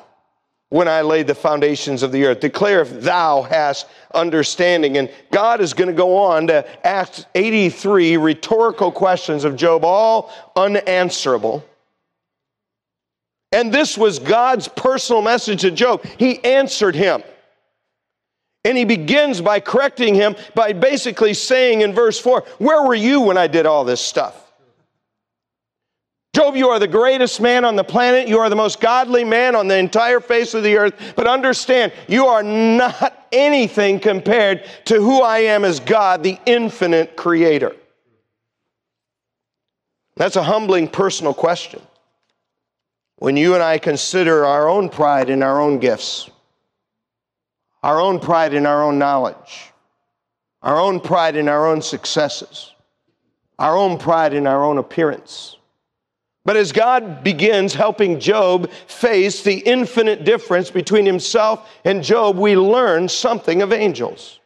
when 0.68 0.90
I 0.90 1.00
laid 1.00 1.28
the 1.28 1.34
foundations 1.34 2.04
of 2.04 2.12
the 2.12 2.26
earth? 2.26 2.42
Declare 2.42 2.82
if 2.82 3.00
thou 3.00 3.44
hast 3.44 3.88
understanding. 4.14 4.98
And 4.98 5.10
God 5.32 5.62
is 5.62 5.74
going 5.74 5.88
to 5.88 5.94
go 5.94 6.18
on 6.18 6.48
to 6.48 6.86
ask 6.86 7.24
83 7.36 8.18
rhetorical 8.18 8.92
questions 8.92 9.46
of 9.46 9.56
Job, 9.56 9.86
all 9.86 10.30
unanswerable. 10.58 11.64
And 13.54 13.74
this 13.74 13.98
was 13.98 14.20
God's 14.20 14.68
personal 14.68 15.22
message 15.22 15.62
to 15.62 15.72
Job. 15.72 16.04
He 16.20 16.44
answered 16.44 16.96
him. 16.96 17.24
And 18.68 18.78
he 18.78 18.84
begins 18.84 19.40
by 19.40 19.62
correcting 19.62 20.14
him 20.14 20.36
by 20.54 20.74
basically 20.74 21.34
saying 21.34 21.82
in 21.82 21.94
verse 21.94 22.20
4, 22.20 22.42
Where 22.58 22.84
were 22.84 22.96
you 22.96 23.22
when 23.22 23.38
I 23.38 23.48
did 23.48 23.66
all 23.66 23.86
this 23.86 24.02
stuff? 24.02 24.52
Job, 26.34 26.58
you 26.58 26.68
are 26.68 26.78
the 26.78 26.86
greatest 26.86 27.40
man 27.40 27.64
on 27.64 27.78
the 27.78 27.84
planet. 27.86 28.28
You 28.28 28.40
are 28.40 28.50
the 28.50 28.58
most 28.58 28.82
godly 28.82 29.24
man 29.24 29.56
on 29.56 29.70
the 29.70 29.78
entire 29.78 30.20
face 30.20 30.54
of 30.54 30.64
the 30.64 30.76
earth. 30.76 31.14
But 31.16 31.28
understand, 31.28 31.94
you 32.10 32.26
are 32.26 32.44
not 32.44 33.26
anything 33.32 34.02
compared 34.02 34.66
to 34.84 34.96
who 34.96 35.22
I 35.22 35.40
am 35.40 35.64
as 35.64 35.80
God, 35.80 36.22
the 36.22 36.38
infinite 36.46 37.16
creator. 37.16 37.74
That's 40.18 40.36
a 40.36 40.44
humbling 40.44 40.90
personal 40.90 41.34
question. 41.34 41.82
When 43.16 43.38
you 43.38 43.54
and 43.54 43.64
I 43.64 43.78
consider 43.78 44.46
our 44.46 44.68
own 44.68 44.90
pride 44.90 45.30
and 45.30 45.42
our 45.42 45.62
own 45.62 45.80
gifts, 45.80 46.30
our 47.84 48.00
own 48.00 48.20
pride 48.20 48.54
in 48.54 48.66
our 48.66 48.84
own 48.84 48.98
knowledge, 48.98 49.72
our 50.62 50.80
own 50.80 51.00
pride 51.00 51.36
in 51.36 51.48
our 51.48 51.68
own 51.68 51.82
successes, 51.82 52.74
our 53.60 53.78
own 53.78 53.98
pride 53.98 54.34
in 54.34 54.48
our 54.48 54.64
own 54.64 54.78
appearance. 54.78 55.58
But 56.46 56.56
as 56.56 56.72
God 56.72 57.26
begins 57.26 57.74
helping 57.74 58.22
Job 58.22 58.72
face 58.88 59.44
the 59.44 59.58
infinite 59.58 60.24
difference 60.24 60.72
between 60.72 61.06
himself 61.06 61.70
and 61.84 62.02
Job, 62.02 62.38
we 62.38 62.56
learn 62.56 63.10
something 63.10 63.62
of 63.62 63.74
angels. 63.74 64.40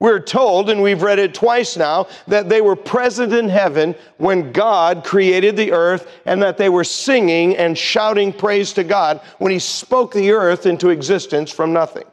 We're 0.00 0.20
told, 0.20 0.70
and 0.70 0.82
we've 0.82 1.02
read 1.02 1.18
it 1.18 1.34
twice 1.34 1.76
now, 1.76 2.08
that 2.28 2.48
they 2.48 2.60
were 2.60 2.76
present 2.76 3.32
in 3.32 3.48
heaven 3.48 3.94
when 4.16 4.52
God 4.52 5.04
created 5.04 5.56
the 5.56 5.72
earth 5.72 6.10
and 6.26 6.42
that 6.42 6.58
they 6.58 6.68
were 6.68 6.84
singing 6.84 7.56
and 7.56 7.76
shouting 7.76 8.32
praise 8.32 8.72
to 8.72 8.84
God 8.84 9.20
when 9.38 9.52
He 9.52 9.58
spoke 9.58 10.12
the 10.12 10.32
earth 10.32 10.66
into 10.66 10.88
existence 10.88 11.50
from 11.50 11.72
nothing. 11.72 12.04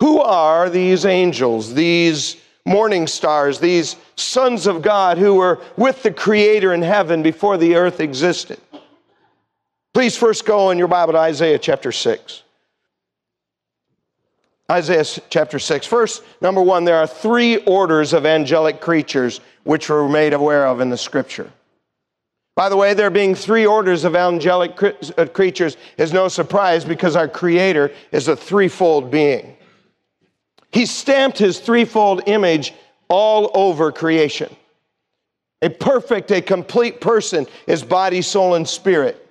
Who 0.00 0.20
are 0.20 0.70
these 0.70 1.04
angels, 1.04 1.74
these 1.74 2.36
morning 2.64 3.06
stars, 3.06 3.60
these 3.60 3.96
sons 4.16 4.66
of 4.66 4.82
God 4.82 5.18
who 5.18 5.34
were 5.34 5.60
with 5.76 6.02
the 6.02 6.10
Creator 6.10 6.72
in 6.72 6.82
heaven 6.82 7.22
before 7.22 7.58
the 7.58 7.76
earth 7.76 8.00
existed? 8.00 8.58
Please 9.92 10.16
first 10.16 10.46
go 10.46 10.70
in 10.70 10.78
your 10.78 10.88
Bible 10.88 11.12
to 11.12 11.18
Isaiah 11.18 11.58
chapter 11.58 11.92
6. 11.92 12.42
Isaiah 14.70 15.04
chapter 15.28 15.58
6. 15.58 15.86
First, 15.86 16.22
number 16.40 16.62
one, 16.62 16.84
there 16.84 16.96
are 16.96 17.06
three 17.06 17.56
orders 17.58 18.12
of 18.12 18.24
angelic 18.24 18.80
creatures 18.80 19.40
which 19.64 19.90
we're 19.90 20.08
made 20.08 20.32
aware 20.32 20.66
of 20.66 20.80
in 20.80 20.90
the 20.90 20.96
scripture. 20.96 21.50
By 22.54 22.68
the 22.68 22.76
way, 22.76 22.94
there 22.94 23.10
being 23.10 23.34
three 23.34 23.66
orders 23.66 24.04
of 24.04 24.14
angelic 24.14 24.80
uh, 24.82 25.26
creatures 25.26 25.76
is 25.98 26.12
no 26.12 26.28
surprise 26.28 26.84
because 26.84 27.16
our 27.16 27.28
Creator 27.28 27.90
is 28.12 28.28
a 28.28 28.36
threefold 28.36 29.10
being. 29.10 29.56
He 30.72 30.86
stamped 30.86 31.38
his 31.38 31.58
threefold 31.58 32.22
image 32.26 32.74
all 33.08 33.50
over 33.54 33.90
creation. 33.90 34.54
A 35.62 35.68
perfect, 35.68 36.30
a 36.30 36.40
complete 36.40 37.00
person 37.00 37.46
is 37.66 37.82
body, 37.82 38.22
soul, 38.22 38.54
and 38.54 38.66
spirit. 38.66 39.26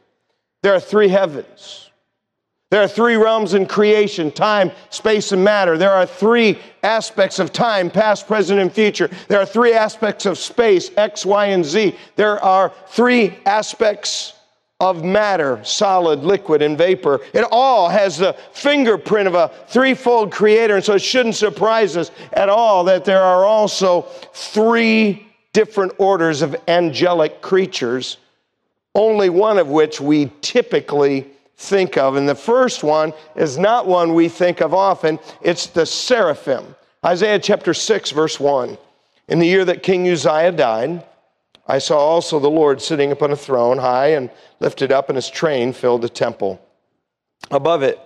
There 0.62 0.74
are 0.74 0.80
three 0.80 1.08
heavens. 1.08 1.90
There 2.70 2.84
are 2.84 2.88
three 2.88 3.16
realms 3.16 3.56
in 3.56 3.66
creation 3.66 4.30
time, 4.30 4.72
space, 4.92 5.32
and 5.32 5.44
matter. 5.44 5.76
There 5.76 5.92
are 5.92 6.06
three 6.06 6.60
aspects 6.84 7.40
of 7.40 7.52
time 7.52 7.90
past, 7.90 8.28
present, 8.28 8.60
and 8.60 8.72
future. 8.72 9.10
There 9.28 9.40
are 9.40 9.46
three 9.46 9.74
aspects 9.74 10.28
of 10.28 10.38
space 10.38 10.92
X, 10.96 11.26
Y, 11.26 11.48
and 11.48 11.66
Z. 11.66 11.96
There 12.16 12.44
are 12.44 12.72
three 12.88 13.40
aspects 13.46 14.34
of 14.80 15.04
matter 15.04 15.62
solid, 15.64 16.24
liquid, 16.24 16.62
and 16.62 16.78
vapor. 16.78 17.20
It 17.34 17.46
all 17.52 17.90
has 17.90 18.18
the 18.18 18.34
fingerprint 18.54 19.28
of 19.28 19.36
a 19.36 19.52
threefold 19.68 20.32
creator, 20.32 20.76
and 20.76 20.84
so 20.84 20.94
it 20.94 21.02
shouldn't 21.02 21.36
surprise 21.36 21.98
us 21.98 22.12
at 22.32 22.50
all 22.50 22.86
that 22.86 23.04
there 23.04 23.22
are 23.22 23.46
also 23.46 24.04
three 24.34 25.28
different 25.52 25.92
orders 25.98 26.42
of 26.42 26.56
angelic 26.68 27.42
creatures, 27.42 28.18
only 28.96 29.30
one 29.30 29.58
of 29.58 29.68
which 29.68 30.00
we 30.00 30.32
typically 30.42 31.28
think 31.58 31.98
of. 31.98 32.16
And 32.16 32.28
the 32.28 32.36
first 32.36 32.84
one 32.84 33.14
is 33.36 33.58
not 33.58 33.86
one 33.86 34.14
we 34.14 34.30
think 34.30 34.62
of 34.62 34.74
often, 34.74 35.20
it's 35.42 35.68
the 35.68 35.86
seraphim. 35.86 36.76
Isaiah 37.06 37.40
chapter 37.40 37.74
6, 37.74 38.12
verse 38.12 38.40
1. 38.40 38.78
In 39.28 39.40
the 39.40 39.48
year 39.48 39.66
that 39.66 39.84
King 39.84 40.08
Uzziah 40.08 40.52
died, 40.52 41.04
I 41.70 41.78
saw 41.78 42.00
also 42.00 42.40
the 42.40 42.50
Lord 42.50 42.82
sitting 42.82 43.12
upon 43.12 43.32
a 43.32 43.36
throne, 43.36 43.78
high 43.78 44.08
and 44.08 44.32
lifted 44.60 44.92
up, 44.92 45.08
and 45.08 45.16
his 45.16 45.30
train 45.30 45.72
filled 45.72 46.02
the 46.02 46.10
temple. 46.10 46.60
Above 47.52 47.84
it 47.84 48.00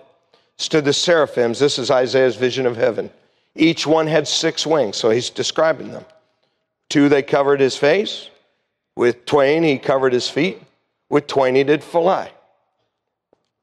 stood 0.58 0.84
the 0.84 0.92
seraphims. 0.92 1.58
This 1.58 1.78
is 1.78 1.90
Isaiah's 1.90 2.36
vision 2.36 2.66
of 2.66 2.76
heaven. 2.76 3.10
Each 3.54 3.86
one 3.86 4.06
had 4.06 4.28
six 4.28 4.66
wings, 4.66 4.98
so 4.98 5.08
he's 5.08 5.30
describing 5.30 5.92
them. 5.92 6.04
Two, 6.90 7.08
they 7.08 7.22
covered 7.22 7.58
his 7.58 7.74
face. 7.74 8.28
With 8.96 9.24
twain, 9.24 9.62
he 9.62 9.78
covered 9.78 10.12
his 10.12 10.28
feet. 10.28 10.62
With 11.08 11.26
twain, 11.26 11.54
he 11.54 11.64
did 11.64 11.82
fly. 11.82 12.32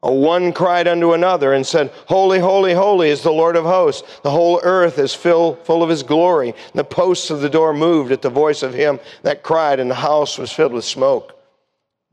One 0.01 0.51
cried 0.51 0.87
unto 0.87 1.13
another 1.13 1.53
and 1.53 1.65
said, 1.65 1.91
Holy, 2.07 2.39
holy, 2.39 2.73
holy 2.73 3.09
is 3.09 3.21
the 3.21 3.31
Lord 3.31 3.55
of 3.55 3.65
hosts. 3.65 4.19
The 4.23 4.31
whole 4.31 4.59
earth 4.63 4.97
is 4.97 5.13
fill, 5.13 5.55
full 5.57 5.83
of 5.83 5.89
his 5.89 6.01
glory. 6.01 6.49
And 6.49 6.73
the 6.73 6.83
posts 6.83 7.29
of 7.29 7.41
the 7.41 7.49
door 7.49 7.71
moved 7.71 8.11
at 8.11 8.23
the 8.23 8.29
voice 8.29 8.63
of 8.63 8.73
him 8.73 8.99
that 9.21 9.43
cried, 9.43 9.79
and 9.79 9.91
the 9.91 9.95
house 9.95 10.39
was 10.39 10.51
filled 10.51 10.73
with 10.73 10.85
smoke. 10.85 11.37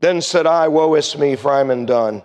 Then 0.01 0.21
said 0.21 0.45
I, 0.45 0.67
Woe 0.67 0.93
is 0.93 1.17
me, 1.17 1.35
for 1.35 1.51
I 1.51 1.61
am 1.61 1.71
undone, 1.71 2.21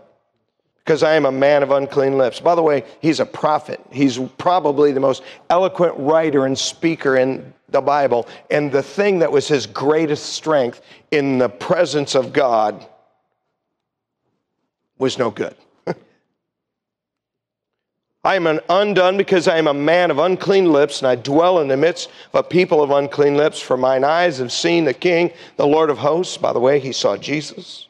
because 0.85 1.03
I 1.03 1.15
am 1.15 1.25
a 1.25 1.33
man 1.33 1.63
of 1.63 1.71
unclean 1.71 2.19
lips. 2.19 2.41
By 2.41 2.55
the 2.55 2.63
way, 2.63 2.85
he's 3.01 3.19
a 3.19 3.27
prophet. 3.27 3.81
He's 3.91 4.19
probably 4.37 4.93
the 4.93 5.01
most 5.01 5.23
eloquent 5.49 5.95
writer 5.97 6.45
and 6.45 6.59
speaker 6.59 7.17
in 7.17 7.55
the 7.71 7.81
Bible. 7.81 8.29
And 8.51 8.71
the 8.71 8.83
thing 8.83 9.21
that 9.21 9.33
was 9.33 9.49
his 9.49 9.67
greatest 9.67 10.27
strength 10.35 10.83
in 11.11 11.39
the 11.39 11.49
presence 11.49 12.15
of 12.15 12.35
God 12.35 12.87
was 15.05 15.19
no 15.19 15.31
good. 15.31 15.55
I 18.25 18.37
am 18.37 18.47
an 18.47 18.61
undone 18.71 19.19
because 19.19 19.47
I 19.47 19.59
am 19.59 19.67
a 19.67 19.75
man 19.75 20.11
of 20.11 20.19
unclean 20.19 20.73
lips, 20.73 21.01
and 21.01 21.07
I 21.07 21.15
dwell 21.15 21.61
in 21.61 21.69
the 21.69 21.77
midst 21.77 22.09
of 22.33 22.41
a 22.41 22.49
people 22.49 22.83
of 22.83 22.91
unclean 22.91 23.37
lips. 23.37 23.61
For 23.61 23.77
mine 23.77 24.03
eyes 24.03 24.39
have 24.39 24.51
seen 24.51 24.87
the 24.87 24.95
King, 24.95 25.31
the 25.57 25.67
Lord 25.67 25.91
of 25.91 25.99
hosts. 25.99 26.39
By 26.39 26.55
the 26.55 26.59
way, 26.59 26.81
he 26.81 26.91
saw 26.91 27.19
Jesus. 27.19 27.87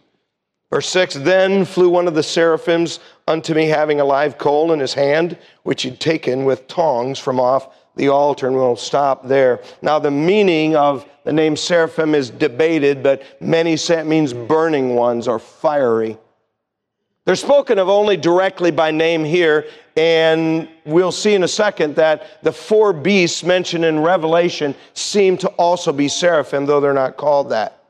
Verse 0.71 0.89
6 0.89 1.15
Then 1.15 1.65
flew 1.65 1.89
one 1.89 2.09
of 2.09 2.17
the 2.17 2.23
seraphims 2.25 2.99
unto 3.29 3.55
me, 3.55 3.67
having 3.67 4.01
a 4.01 4.05
live 4.05 4.37
coal 4.37 4.73
in 4.73 4.81
his 4.81 4.95
hand, 4.95 5.39
which 5.63 5.83
he'd 5.83 6.01
taken 6.01 6.45
with 6.45 6.67
tongs 6.67 7.21
from 7.21 7.39
off 7.39 7.69
the 7.95 8.09
altar. 8.09 8.49
And 8.49 8.57
we'll 8.57 8.75
stop 8.75 9.29
there. 9.29 9.63
Now, 9.83 10.01
the 10.01 10.11
meaning 10.11 10.75
of 10.75 11.09
the 11.23 11.33
name 11.33 11.55
seraphim 11.55 12.13
is 12.13 12.29
debated, 12.29 13.05
but 13.05 13.23
many 13.41 13.77
say 13.77 14.01
it 14.01 14.07
means 14.07 14.33
burning 14.33 14.97
ones 14.97 15.29
or 15.29 15.39
fiery. 15.39 16.19
They're 17.25 17.37
spoken 17.37 17.79
of 17.79 17.89
only 17.89 18.17
directly 18.19 18.71
by 18.71 18.91
name 18.91 19.25
here, 19.25 19.67
and 19.97 20.69
we'll 20.85 21.13
see 21.13 21.35
in 21.35 21.43
a 21.43 21.49
second 21.49 21.97
that 21.97 22.43
the 22.43 22.53
four 22.53 22.93
beasts 22.93 23.43
mentioned 23.43 23.85
in 23.85 24.01
Revelation 24.01 24.75
seem 24.93 25.39
to 25.39 25.49
also 25.51 25.93
be 25.93 26.09
seraphim, 26.09 26.67
though 26.67 26.81
they're 26.81 26.93
not 26.93 27.17
called 27.17 27.51
that. 27.51 27.83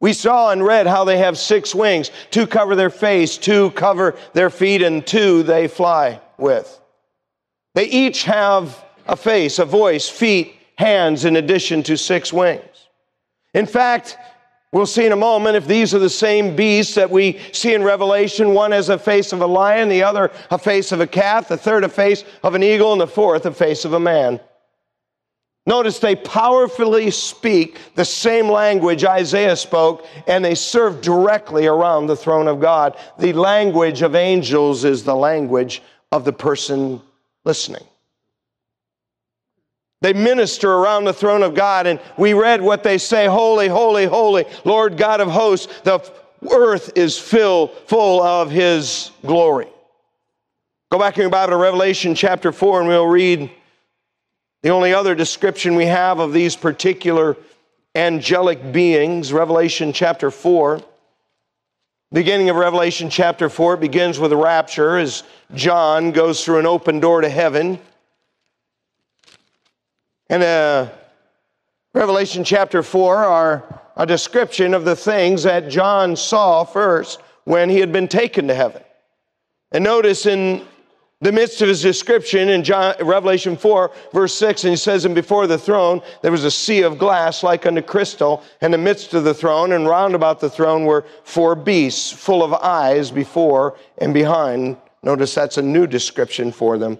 We 0.00 0.12
saw 0.12 0.50
and 0.50 0.64
read 0.64 0.86
how 0.86 1.04
they 1.04 1.18
have 1.18 1.38
six 1.38 1.74
wings. 1.74 2.10
Two 2.30 2.46
cover 2.46 2.74
their 2.76 2.90
face, 2.90 3.36
two 3.38 3.70
cover 3.72 4.16
their 4.32 4.50
feet, 4.50 4.82
and 4.82 5.04
two 5.04 5.42
they 5.42 5.68
fly 5.68 6.20
with. 6.38 6.80
They 7.74 7.86
each 7.86 8.24
have 8.24 8.84
a 9.06 9.16
face, 9.16 9.58
a 9.58 9.64
voice, 9.64 10.08
feet, 10.08 10.56
hands, 10.76 11.24
in 11.24 11.36
addition 11.36 11.82
to 11.84 11.96
six 11.96 12.32
wings. 12.32 12.88
In 13.54 13.66
fact, 13.66 14.16
we'll 14.72 14.86
see 14.86 15.06
in 15.06 15.12
a 15.12 15.16
moment 15.16 15.56
if 15.56 15.66
these 15.66 15.94
are 15.94 15.98
the 15.98 16.10
same 16.10 16.56
beasts 16.56 16.94
that 16.94 17.10
we 17.10 17.38
see 17.52 17.74
in 17.74 17.84
Revelation. 17.84 18.54
One 18.54 18.72
has 18.72 18.88
a 18.88 18.98
face 18.98 19.32
of 19.32 19.40
a 19.40 19.46
lion, 19.46 19.88
the 19.88 20.02
other 20.02 20.32
a 20.50 20.58
face 20.58 20.92
of 20.92 21.00
a 21.00 21.06
calf, 21.06 21.48
the 21.48 21.56
third 21.56 21.84
a 21.84 21.88
face 21.88 22.24
of 22.42 22.54
an 22.54 22.62
eagle, 22.62 22.92
and 22.92 23.00
the 23.00 23.06
fourth 23.06 23.46
a 23.46 23.52
face 23.52 23.84
of 23.84 23.92
a 23.92 24.00
man. 24.00 24.40
Notice 25.64 26.00
they 26.00 26.16
powerfully 26.16 27.12
speak 27.12 27.78
the 27.94 28.04
same 28.04 28.48
language 28.48 29.04
Isaiah 29.04 29.54
spoke, 29.54 30.06
and 30.26 30.44
they 30.44 30.56
serve 30.56 31.00
directly 31.00 31.68
around 31.68 32.08
the 32.08 32.16
throne 32.16 32.48
of 32.48 32.60
God. 32.60 32.96
The 33.18 33.32
language 33.32 34.02
of 34.02 34.16
angels 34.16 34.84
is 34.84 35.04
the 35.04 35.14
language 35.14 35.80
of 36.10 36.24
the 36.24 36.32
person 36.32 37.00
listening. 37.44 37.84
They 40.02 40.12
minister 40.12 40.68
around 40.68 41.04
the 41.04 41.12
throne 41.12 41.44
of 41.44 41.54
God, 41.54 41.86
and 41.86 42.00
we 42.18 42.34
read 42.34 42.60
what 42.60 42.82
they 42.82 42.98
say 42.98 43.26
Holy, 43.26 43.68
holy, 43.68 44.04
holy, 44.04 44.44
Lord 44.64 44.96
God 44.96 45.20
of 45.20 45.30
hosts. 45.30 45.72
The 45.84 46.02
earth 46.50 46.90
is 46.96 47.16
filled 47.16 47.70
full 47.86 48.20
of 48.20 48.50
his 48.50 49.12
glory. 49.24 49.68
Go 50.90 50.98
back 50.98 51.16
in 51.16 51.20
your 51.20 51.30
Bible 51.30 51.52
to 51.52 51.56
Revelation 51.56 52.16
chapter 52.16 52.50
4, 52.50 52.80
and 52.80 52.88
we'll 52.88 53.06
read 53.06 53.48
the 54.62 54.70
only 54.70 54.92
other 54.92 55.14
description 55.14 55.76
we 55.76 55.86
have 55.86 56.18
of 56.18 56.32
these 56.32 56.56
particular 56.56 57.36
angelic 57.94 58.72
beings, 58.72 59.32
Revelation 59.32 59.92
chapter 59.92 60.32
4. 60.32 60.82
Beginning 62.12 62.50
of 62.50 62.56
Revelation 62.56 63.08
chapter 63.08 63.48
4 63.48 63.76
begins 63.76 64.18
with 64.18 64.32
a 64.32 64.36
rapture 64.36 64.98
as 64.98 65.22
John 65.54 66.10
goes 66.10 66.44
through 66.44 66.58
an 66.58 66.66
open 66.66 66.98
door 66.98 67.20
to 67.20 67.28
heaven. 67.28 67.78
And 70.32 70.42
uh, 70.42 70.88
Revelation 71.92 72.42
chapter 72.42 72.82
4 72.82 73.16
are 73.16 73.82
a 73.98 74.06
description 74.06 74.72
of 74.72 74.86
the 74.86 74.96
things 74.96 75.42
that 75.42 75.68
John 75.68 76.16
saw 76.16 76.64
first 76.64 77.20
when 77.44 77.68
he 77.68 77.80
had 77.80 77.92
been 77.92 78.08
taken 78.08 78.48
to 78.48 78.54
heaven. 78.54 78.80
And 79.72 79.84
notice 79.84 80.24
in 80.24 80.66
the 81.20 81.32
midst 81.32 81.60
of 81.60 81.68
his 81.68 81.82
description 81.82 82.48
in 82.48 82.64
John, 82.64 82.94
Revelation 83.02 83.58
4, 83.58 83.90
verse 84.14 84.32
6, 84.32 84.64
and 84.64 84.70
he 84.70 84.76
says, 84.76 85.04
And 85.04 85.14
before 85.14 85.46
the 85.46 85.58
throne 85.58 86.00
there 86.22 86.32
was 86.32 86.44
a 86.44 86.50
sea 86.50 86.80
of 86.80 86.96
glass 86.96 87.42
like 87.42 87.66
unto 87.66 87.82
crystal, 87.82 88.42
in 88.62 88.70
the 88.70 88.78
midst 88.78 89.12
of 89.12 89.24
the 89.24 89.34
throne, 89.34 89.72
and 89.72 89.86
round 89.86 90.14
about 90.14 90.40
the 90.40 90.48
throne 90.48 90.86
were 90.86 91.04
four 91.24 91.54
beasts 91.54 92.10
full 92.10 92.42
of 92.42 92.54
eyes 92.54 93.10
before 93.10 93.76
and 93.98 94.14
behind. 94.14 94.78
Notice 95.02 95.34
that's 95.34 95.58
a 95.58 95.62
new 95.62 95.86
description 95.86 96.52
for 96.52 96.78
them. 96.78 96.96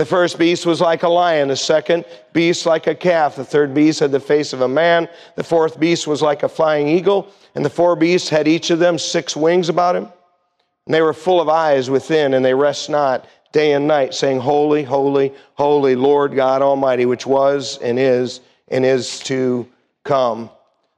The 0.00 0.06
first 0.06 0.38
beast 0.38 0.64
was 0.64 0.80
like 0.80 1.02
a 1.02 1.10
lion, 1.10 1.48
the 1.48 1.56
second 1.56 2.06
beast 2.32 2.64
like 2.64 2.86
a 2.86 2.94
calf, 2.94 3.36
the 3.36 3.44
third 3.44 3.74
beast 3.74 4.00
had 4.00 4.12
the 4.12 4.18
face 4.18 4.54
of 4.54 4.62
a 4.62 4.66
man, 4.66 5.10
the 5.36 5.44
fourth 5.44 5.78
beast 5.78 6.06
was 6.06 6.22
like 6.22 6.42
a 6.42 6.48
flying 6.48 6.88
eagle, 6.88 7.28
and 7.54 7.62
the 7.62 7.68
four 7.68 7.94
beasts 7.96 8.30
had 8.30 8.48
each 8.48 8.70
of 8.70 8.78
them 8.78 8.96
six 8.96 9.36
wings 9.36 9.68
about 9.68 9.94
him. 9.94 10.08
And 10.86 10.94
they 10.94 11.02
were 11.02 11.12
full 11.12 11.38
of 11.38 11.50
eyes 11.50 11.90
within, 11.90 12.32
and 12.32 12.42
they 12.42 12.54
rest 12.54 12.88
not 12.88 13.26
day 13.52 13.72
and 13.74 13.86
night, 13.86 14.14
saying, 14.14 14.40
Holy, 14.40 14.84
holy, 14.84 15.34
holy, 15.52 15.96
Lord 15.96 16.34
God 16.34 16.62
Almighty, 16.62 17.04
which 17.04 17.26
was 17.26 17.76
and 17.82 17.98
is 17.98 18.40
and 18.68 18.86
is 18.86 19.18
to 19.24 19.68
come. 20.04 20.48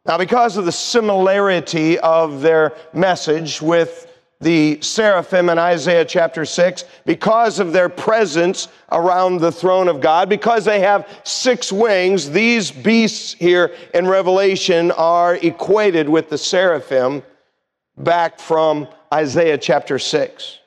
Now, 0.07 0.17
because 0.17 0.57
of 0.57 0.65
the 0.65 0.71
similarity 0.71 1.99
of 1.99 2.41
their 2.41 2.73
message 2.93 3.61
with 3.61 4.12
the 4.43 4.79
seraphim 4.83 5.49
in 5.49 5.59
Isaiah 5.59 6.05
chapter 6.05 6.45
6, 6.45 6.85
because 7.07 7.61
of 7.61 7.73
their 7.73 7.89
presence 7.89 8.67
around 8.91 9.39
the 9.39 9.53
throne 9.53 9.87
of 9.87 10.01
God, 10.01 10.29
because 10.29 10.65
they 10.65 10.81
have 10.81 11.09
six 11.23 11.73
wings, 11.73 12.29
these 12.29 12.71
beasts 12.73 13.35
here 13.35 13.75
in 13.95 14.07
Revelation 14.07 14.91
are 14.91 15.37
equated 15.37 16.09
with 16.09 16.29
the 16.29 16.37
seraphim 16.37 17.23
back 17.97 18.41
from 18.41 18.89
Isaiah 19.15 19.59
chapter 19.59 19.99
6. 19.99 20.59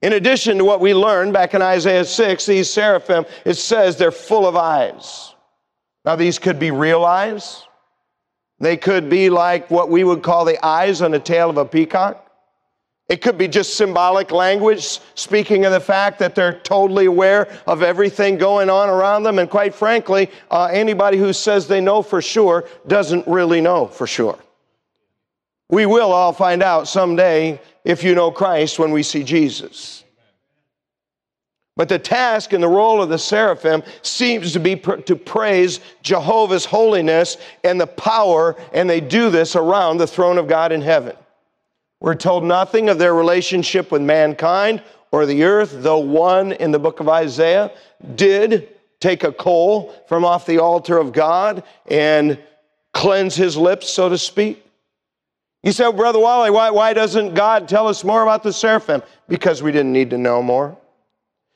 In 0.00 0.14
addition 0.14 0.58
to 0.58 0.64
what 0.64 0.80
we 0.80 0.94
learned 0.94 1.34
back 1.34 1.52
in 1.52 1.60
Isaiah 1.60 2.06
6, 2.06 2.46
these 2.46 2.70
seraphim, 2.70 3.26
it 3.44 3.54
says 3.54 3.96
they're 3.96 4.10
full 4.10 4.46
of 4.46 4.56
eyes. 4.56 5.34
Now, 6.06 6.16
these 6.16 6.38
could 6.38 6.58
be 6.58 6.70
real 6.70 7.04
eyes. 7.04 7.64
They 8.58 8.76
could 8.76 9.10
be 9.10 9.28
like 9.28 9.70
what 9.70 9.90
we 9.90 10.04
would 10.04 10.22
call 10.22 10.44
the 10.44 10.64
eyes 10.64 11.02
on 11.02 11.10
the 11.10 11.20
tail 11.20 11.50
of 11.50 11.58
a 11.58 11.64
peacock. 11.64 12.31
It 13.12 13.20
could 13.20 13.36
be 13.36 13.46
just 13.46 13.74
symbolic 13.74 14.30
language 14.30 14.98
speaking 15.16 15.66
of 15.66 15.72
the 15.72 15.80
fact 15.80 16.18
that 16.20 16.34
they're 16.34 16.60
totally 16.60 17.04
aware 17.04 17.46
of 17.66 17.82
everything 17.82 18.38
going 18.38 18.70
on 18.70 18.88
around 18.88 19.24
them. 19.24 19.38
And 19.38 19.50
quite 19.50 19.74
frankly, 19.74 20.30
uh, 20.50 20.70
anybody 20.72 21.18
who 21.18 21.34
says 21.34 21.68
they 21.68 21.82
know 21.82 22.00
for 22.00 22.22
sure 22.22 22.64
doesn't 22.86 23.28
really 23.28 23.60
know 23.60 23.86
for 23.86 24.06
sure. 24.06 24.38
We 25.68 25.84
will 25.84 26.10
all 26.10 26.32
find 26.32 26.62
out 26.62 26.88
someday 26.88 27.60
if 27.84 28.02
you 28.02 28.14
know 28.14 28.30
Christ 28.30 28.78
when 28.78 28.92
we 28.92 29.02
see 29.02 29.24
Jesus. 29.24 30.04
But 31.76 31.90
the 31.90 31.98
task 31.98 32.54
and 32.54 32.62
the 32.62 32.68
role 32.68 33.02
of 33.02 33.10
the 33.10 33.18
seraphim 33.18 33.82
seems 34.00 34.54
to 34.54 34.60
be 34.60 34.74
pr- 34.74 34.96
to 34.96 35.16
praise 35.16 35.80
Jehovah's 36.02 36.64
holiness 36.64 37.36
and 37.62 37.78
the 37.78 37.86
power, 37.86 38.56
and 38.72 38.88
they 38.88 39.02
do 39.02 39.28
this 39.28 39.54
around 39.54 39.98
the 39.98 40.06
throne 40.06 40.38
of 40.38 40.48
God 40.48 40.72
in 40.72 40.80
heaven. 40.80 41.14
We're 42.02 42.16
told 42.16 42.42
nothing 42.42 42.88
of 42.88 42.98
their 42.98 43.14
relationship 43.14 43.92
with 43.92 44.02
mankind 44.02 44.82
or 45.12 45.24
the 45.24 45.44
earth, 45.44 45.70
though 45.72 46.00
one 46.00 46.50
in 46.50 46.72
the 46.72 46.78
book 46.80 46.98
of 46.98 47.08
Isaiah 47.08 47.70
did 48.16 48.70
take 48.98 49.22
a 49.22 49.30
coal 49.30 49.94
from 50.08 50.24
off 50.24 50.44
the 50.44 50.58
altar 50.58 50.98
of 50.98 51.12
God 51.12 51.62
and 51.86 52.40
cleanse 52.92 53.36
his 53.36 53.56
lips, 53.56 53.88
so 53.88 54.08
to 54.08 54.18
speak. 54.18 54.66
You 55.62 55.70
said, 55.70 55.92
Brother 55.92 56.18
Wally, 56.18 56.50
why, 56.50 56.70
why 56.70 56.92
doesn't 56.92 57.34
God 57.34 57.68
tell 57.68 57.86
us 57.86 58.02
more 58.02 58.24
about 58.24 58.42
the 58.42 58.52
seraphim? 58.52 59.04
Because 59.28 59.62
we 59.62 59.70
didn't 59.70 59.92
need 59.92 60.10
to 60.10 60.18
know 60.18 60.42
more. 60.42 60.76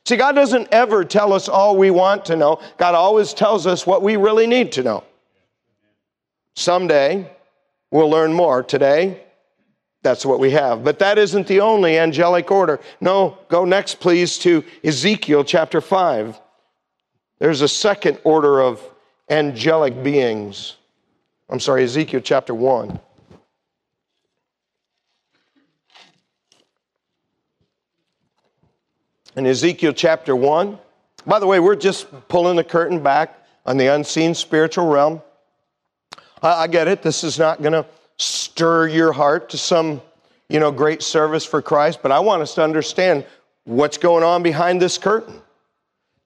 See, 0.05 0.17
God 0.17 0.37
doesn't 0.37 0.69
ever 0.71 1.05
tell 1.05 1.33
us 1.33 1.49
all 1.49 1.77
we 1.77 1.91
want 1.91 2.25
to 2.27 2.37
know. 2.37 2.61
God 2.77 2.95
always 2.95 3.35
tells 3.35 3.67
us 3.67 3.85
what 3.85 4.01
we 4.01 4.17
really 4.17 4.47
need 4.47 4.71
to 4.73 4.85
know. 4.85 5.03
Someday, 6.55 7.33
we'll 7.91 8.09
learn 8.09 8.33
more. 8.33 8.63
Today, 8.63 9.26
that's 10.07 10.25
what 10.25 10.39
we 10.39 10.53
have. 10.53 10.85
But 10.85 11.01
that 11.01 11.19
isn't 11.19 11.49
the 11.49 11.61
only 11.61 11.99
angelic 11.99 12.49
order. 12.53 12.79
No, 13.01 13.39
go 13.49 13.65
next, 13.65 13.99
please, 13.99 14.39
to 14.39 14.63
Ezekiel 14.85 15.43
chapter 15.43 15.81
5. 15.81 16.41
There's 17.41 17.61
a 17.61 17.67
second 17.69 18.21
order 18.23 18.61
of 18.61 18.81
angelic 19.29 20.05
beings. 20.05 20.77
I'm 21.51 21.59
sorry, 21.59 21.83
Ezekiel 21.83 22.21
chapter 22.21 22.55
1. 22.55 23.01
in 29.35 29.45
Ezekiel 29.45 29.93
chapter 29.93 30.35
1. 30.35 30.79
By 31.27 31.39
the 31.41 31.47
way, 31.47 31.61
we're 31.61 31.77
just 31.77 32.07
pulling 32.29 32.57
the 32.57 32.65
curtain 32.65 33.03
back 33.03 33.45
on 33.67 33.77
the 33.77 33.89
unseen 33.89 34.35
spiritual 34.35 34.87
realm. 34.87 35.21
I, 36.41 36.63
I 36.63 36.67
get 36.69 36.89
it. 36.89 37.03
This 37.03 37.23
is 37.23 37.39
not 37.39 37.61
going 37.61 37.75
to 37.75 37.85
stir 38.19 38.89
your 38.89 39.13
heart 39.13 39.51
to 39.51 39.59
some, 39.59 40.01
you 40.49 40.61
know, 40.61 40.71
great 40.71 41.03
service 41.03 41.45
for 41.45 41.61
Christ, 41.61 42.01
but 42.03 42.13
I 42.13 42.21
want 42.21 42.43
us 42.43 42.55
to 42.55 42.63
understand 42.65 43.25
what's 43.65 43.99
going 43.99 44.25
on 44.25 44.43
behind 44.43 44.81
this 44.81 44.99
curtain. 44.99 45.41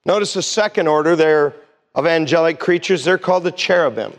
Notice 0.05 0.33
the 0.33 0.41
second 0.41 0.87
order 0.87 1.15
there 1.15 1.53
of 1.93 2.07
angelic 2.07 2.59
creatures. 2.59 3.03
They're 3.03 3.17
called 3.17 3.43
the 3.43 3.51
cherubim. 3.51 4.13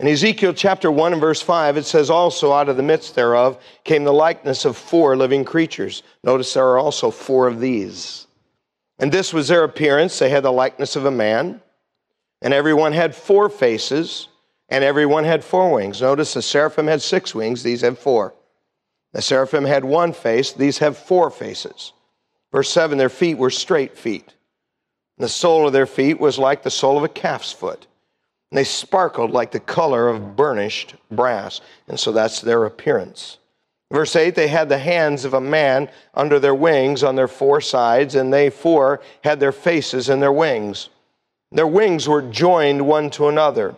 In 0.00 0.06
Ezekiel 0.06 0.52
chapter 0.52 0.92
1 0.92 1.12
and 1.12 1.20
verse 1.20 1.42
5, 1.42 1.76
it 1.76 1.84
says, 1.84 2.08
Also 2.08 2.52
out 2.52 2.68
of 2.68 2.76
the 2.76 2.82
midst 2.84 3.16
thereof 3.16 3.58
came 3.82 4.04
the 4.04 4.12
likeness 4.12 4.64
of 4.64 4.76
four 4.76 5.16
living 5.16 5.44
creatures. 5.44 6.04
Notice 6.22 6.54
there 6.54 6.68
are 6.68 6.78
also 6.78 7.10
four 7.10 7.48
of 7.48 7.58
these. 7.58 8.28
And 9.00 9.10
this 9.10 9.32
was 9.32 9.48
their 9.48 9.64
appearance. 9.64 10.18
They 10.18 10.30
had 10.30 10.44
the 10.44 10.52
likeness 10.52 10.94
of 10.94 11.04
a 11.04 11.10
man, 11.10 11.60
and 12.42 12.54
everyone 12.54 12.92
had 12.92 13.14
four 13.14 13.48
faces, 13.48 14.28
and 14.68 14.84
every 14.84 15.06
one 15.06 15.24
had 15.24 15.44
four 15.44 15.72
wings. 15.72 16.00
Notice 16.00 16.34
the 16.34 16.42
seraphim 16.42 16.86
had 16.86 17.02
six 17.02 17.34
wings, 17.34 17.62
these 17.62 17.80
have 17.80 17.98
four. 17.98 18.34
The 19.12 19.22
seraphim 19.22 19.64
had 19.64 19.84
one 19.84 20.12
face, 20.12 20.52
these 20.52 20.78
have 20.78 20.96
four 20.96 21.30
faces. 21.30 21.92
Verse 22.52 22.70
7 22.70 22.98
their 22.98 23.08
feet 23.08 23.36
were 23.36 23.50
straight 23.50 23.96
feet. 23.96 24.34
The 25.18 25.28
sole 25.28 25.66
of 25.66 25.72
their 25.72 25.86
feet 25.86 26.20
was 26.20 26.38
like 26.38 26.62
the 26.62 26.70
sole 26.70 26.96
of 26.96 27.04
a 27.04 27.08
calf's 27.08 27.52
foot. 27.52 27.86
And 28.50 28.58
they 28.58 28.64
sparkled 28.64 29.32
like 29.32 29.50
the 29.50 29.60
color 29.60 30.08
of 30.08 30.36
burnished 30.36 30.94
brass. 31.10 31.60
And 31.88 31.98
so 31.98 32.12
that's 32.12 32.40
their 32.40 32.64
appearance. 32.64 33.38
Verse 33.90 34.14
8 34.14 34.34
they 34.34 34.48
had 34.48 34.68
the 34.68 34.78
hands 34.78 35.24
of 35.24 35.34
a 35.34 35.40
man 35.40 35.90
under 36.14 36.38
their 36.38 36.54
wings 36.54 37.02
on 37.02 37.16
their 37.16 37.28
four 37.28 37.60
sides, 37.60 38.14
and 38.14 38.32
they 38.32 38.50
four 38.50 39.00
had 39.24 39.40
their 39.40 39.52
faces 39.52 40.08
in 40.08 40.20
their 40.20 40.32
wings. 40.32 40.90
Their 41.50 41.66
wings 41.66 42.06
were 42.06 42.22
joined 42.22 42.86
one 42.86 43.10
to 43.10 43.28
another. 43.28 43.74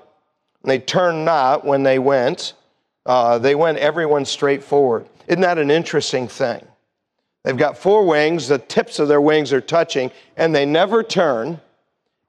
They 0.63 0.79
turned 0.79 1.25
not 1.25 1.65
when 1.65 1.83
they 1.83 1.99
went, 1.99 2.55
uh, 3.07 3.39
they 3.39 3.55
went 3.55 3.79
everyone 3.79 4.25
straight 4.25 4.63
forward. 4.63 5.09
Isn't 5.27 5.41
that 5.41 5.59
an 5.59 5.71
interesting 5.71 6.29
thing? 6.29 6.67
They've 7.45 7.57
got 7.57 7.79
four 7.79 8.07
wings, 8.07 8.49
the 8.49 8.59
tips 8.59 8.99
of 8.99 9.09
their 9.09 9.21
wings 9.21 9.53
are 9.53 9.61
touching, 9.61 10.11
and 10.37 10.55
they 10.55 10.67
never 10.67 11.03
turn 11.03 11.61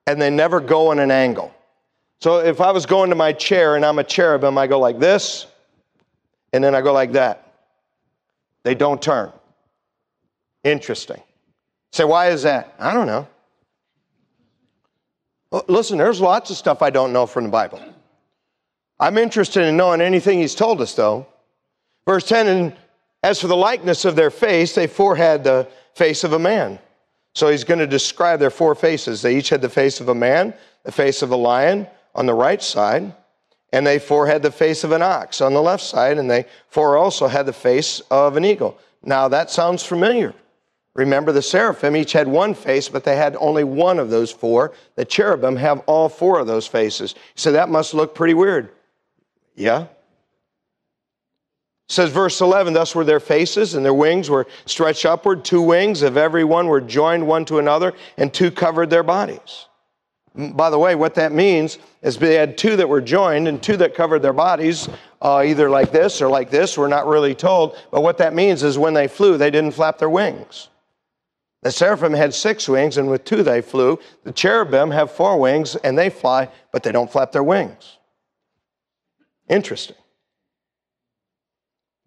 and 0.08 0.22
they 0.22 0.30
never 0.30 0.60
go 0.60 0.92
in 0.92 1.00
an 1.00 1.12
angle. 1.12 1.54
So 2.22 2.40
if 2.40 2.62
I 2.62 2.72
was 2.72 2.86
going 2.86 3.10
to 3.10 3.16
my 3.16 3.34
chair 3.34 3.76
and 3.76 3.86
I'm 3.86 4.00
a 4.00 4.04
cherubim, 4.04 4.58
I 4.58 4.68
go 4.68 4.80
like 4.80 5.00
this, 5.00 5.48
and 6.54 6.64
then 6.64 6.76
I 6.76 6.82
go 6.82 6.94
like 6.94 7.14
that. 7.14 7.54
They 8.64 8.76
don't 8.76 9.02
turn. 9.02 9.32
Interesting. 10.64 11.22
Say, 11.92 12.04
why 12.04 12.30
is 12.30 12.44
that? 12.44 12.76
I 12.80 12.94
don't 12.94 13.08
know. 13.08 13.28
Listen, 15.68 15.98
there's 15.98 16.22
lots 16.22 16.50
of 16.50 16.58
stuff 16.58 16.82
I 16.82 16.90
don't 16.90 17.12
know 17.12 17.26
from 17.26 17.46
the 17.46 17.50
Bible. 17.50 17.82
I'm 19.02 19.18
interested 19.18 19.64
in 19.64 19.76
knowing 19.76 20.00
anything 20.00 20.40
he's 20.40 20.54
told 20.54 20.80
us, 20.80 20.94
though. 20.94 21.26
Verse 22.06 22.24
10 22.28 22.48
And 22.48 22.78
as 23.24 23.42
for 23.42 23.48
the 23.48 23.56
likeness 23.58 24.06
of 24.06 24.16
their 24.16 24.30
face, 24.30 24.76
they 24.76 24.86
four 24.86 25.16
had 25.16 25.44
the 25.44 25.68
face 25.96 26.24
of 26.24 26.34
a 26.34 26.40
man. 26.40 26.78
So 27.34 27.48
he's 27.48 27.64
going 27.64 27.80
to 27.80 27.88
describe 27.88 28.40
their 28.40 28.52
four 28.52 28.76
faces. 28.76 29.24
They 29.24 29.38
each 29.38 29.50
had 29.50 29.62
the 29.62 29.70
face 29.70 30.02
of 30.02 30.10
a 30.10 30.16
man, 30.16 30.54
the 30.84 30.92
face 30.92 31.24
of 31.24 31.32
a 31.32 31.36
lion 31.36 31.88
on 32.14 32.28
the 32.28 32.34
right 32.34 32.62
side, 32.62 33.16
and 33.74 33.88
they 33.88 33.98
four 33.98 34.28
had 34.28 34.44
the 34.44 34.52
face 34.52 34.84
of 34.84 34.92
an 34.92 35.02
ox 35.02 35.42
on 35.42 35.54
the 35.54 35.62
left 35.62 35.84
side, 35.84 36.20
and 36.20 36.30
they 36.30 36.46
four 36.68 36.96
also 36.96 37.28
had 37.28 37.48
the 37.48 37.54
face 37.54 38.02
of 38.12 38.38
an 38.38 38.46
eagle. 38.46 38.78
Now 39.02 39.28
that 39.30 39.50
sounds 39.50 39.84
familiar. 39.84 40.36
Remember, 40.94 41.32
the 41.32 41.42
seraphim 41.42 41.96
each 41.96 42.12
had 42.12 42.28
one 42.28 42.54
face, 42.54 42.90
but 42.90 43.06
they 43.06 43.16
had 43.16 43.38
only 43.40 43.64
one 43.64 43.98
of 43.98 44.10
those 44.10 44.30
four. 44.30 44.74
The 44.96 45.06
cherubim 45.06 45.56
have 45.56 45.80
all 45.88 46.10
four 46.10 46.40
of 46.40 46.48
those 46.48 46.68
faces. 46.68 47.16
So 47.36 47.54
that 47.54 47.70
must 47.70 47.94
look 47.94 48.14
pretty 48.14 48.34
weird. 48.34 48.70
Yeah? 49.62 49.88
says 51.92 52.10
verse 52.10 52.40
11 52.40 52.74
thus 52.74 52.96
were 52.96 53.04
their 53.04 53.20
faces 53.20 53.76
and 53.76 53.84
their 53.84 53.94
wings 53.94 54.30
were 54.30 54.48
stretched 54.66 55.06
upward. 55.06 55.44
Two 55.44 55.62
wings 55.62 56.02
of 56.02 56.16
every 56.16 56.44
one 56.44 56.68
were 56.68 56.82
joined 56.82 57.28
one 57.28 57.44
to 57.46 57.60
another 57.60 57.94
and 58.18 58.34
two 58.34 58.50
covered 58.50 58.90
their 58.90 59.04
bodies. 59.04 59.66
By 60.34 60.70
the 60.70 60.80
way 60.80 60.96
what 60.96 61.16
that 61.16 61.34
means 61.34 61.78
is 62.02 62.18
they 62.18 62.36
had 62.36 62.58
two 62.58 62.78
that 62.78 62.88
were 62.88 63.02
joined 63.02 63.50
and 63.50 63.62
two 63.62 63.76
that 63.78 63.94
covered 63.94 64.22
their 64.22 64.34
bodies 64.34 64.88
uh, 65.22 65.44
either 65.46 65.70
like 65.70 65.92
this 65.92 66.22
or 66.22 66.30
like 66.30 66.50
this. 66.50 66.78
We're 66.78 66.88
not 66.88 67.08
really 67.08 67.36
told 67.36 67.76
but 67.92 68.02
what 68.02 68.18
that 68.20 68.34
means 68.34 68.64
is 68.64 68.78
when 68.78 68.94
they 68.94 69.10
flew 69.10 69.38
they 69.38 69.52
didn't 69.52 69.74
flap 69.74 69.98
their 69.98 70.10
wings. 70.10 70.70
The 71.62 71.72
seraphim 71.72 72.14
had 72.14 72.34
six 72.34 72.70
wings 72.70 72.98
and 72.98 73.10
with 73.10 73.26
two 73.26 73.44
they 73.44 73.62
flew. 73.62 74.00
The 74.24 74.32
cherubim 74.32 74.92
have 74.92 75.12
four 75.12 75.38
wings 75.38 75.76
and 75.76 75.98
they 75.98 76.10
fly 76.10 76.48
but 76.72 76.84
they 76.84 76.94
don't 76.94 77.12
flap 77.12 77.34
their 77.34 77.44
wings 77.44 77.98
Interesting. 79.52 79.98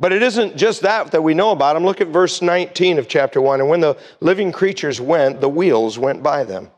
But 0.01 0.13
it 0.13 0.23
isn't 0.23 0.57
just 0.57 0.81
that 0.81 1.13
that 1.13 1.23
we 1.23 1.35
know 1.35 1.51
about 1.51 1.75
them. 1.75 1.85
Look 1.85 2.01
at 2.01 2.09
verse 2.09 2.41
19 2.43 2.99
of 2.99 3.07
chapter 3.07 3.41
1. 3.41 3.61
And 3.61 3.69
when 3.69 3.81
the 3.81 3.99
living 4.21 4.51
creatures 4.51 5.01
went, 5.01 5.41
the 5.41 5.49
wheels 5.49 5.99
went 5.99 6.23
by 6.23 6.43
them. 6.43 6.71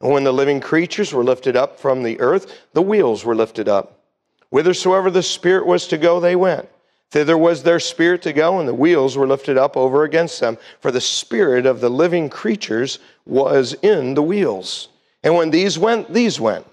And 0.00 0.10
when 0.10 0.24
the 0.24 0.32
living 0.32 0.58
creatures 0.60 1.12
were 1.12 1.22
lifted 1.22 1.54
up 1.54 1.78
from 1.78 2.02
the 2.02 2.18
earth, 2.18 2.60
the 2.72 2.82
wheels 2.82 3.24
were 3.24 3.36
lifted 3.36 3.68
up. 3.68 4.00
Whithersoever 4.48 5.10
the 5.10 5.22
Spirit 5.22 5.66
was 5.66 5.86
to 5.88 5.98
go, 5.98 6.18
they 6.18 6.34
went. 6.34 6.66
Thither 7.10 7.36
was 7.36 7.62
their 7.62 7.80
spirit 7.80 8.22
to 8.22 8.32
go, 8.32 8.58
and 8.58 8.68
the 8.68 8.74
wheels 8.74 9.16
were 9.16 9.26
lifted 9.26 9.58
up 9.58 9.76
over 9.76 10.04
against 10.04 10.40
them. 10.40 10.56
For 10.80 10.90
the 10.90 11.00
spirit 11.00 11.66
of 11.66 11.80
the 11.80 11.90
living 11.90 12.30
creatures 12.30 13.00
was 13.26 13.74
in 13.82 14.14
the 14.14 14.22
wheels. 14.22 14.88
And 15.22 15.34
when 15.34 15.50
these 15.50 15.78
went, 15.78 16.12
these 16.12 16.40
went. 16.40 16.66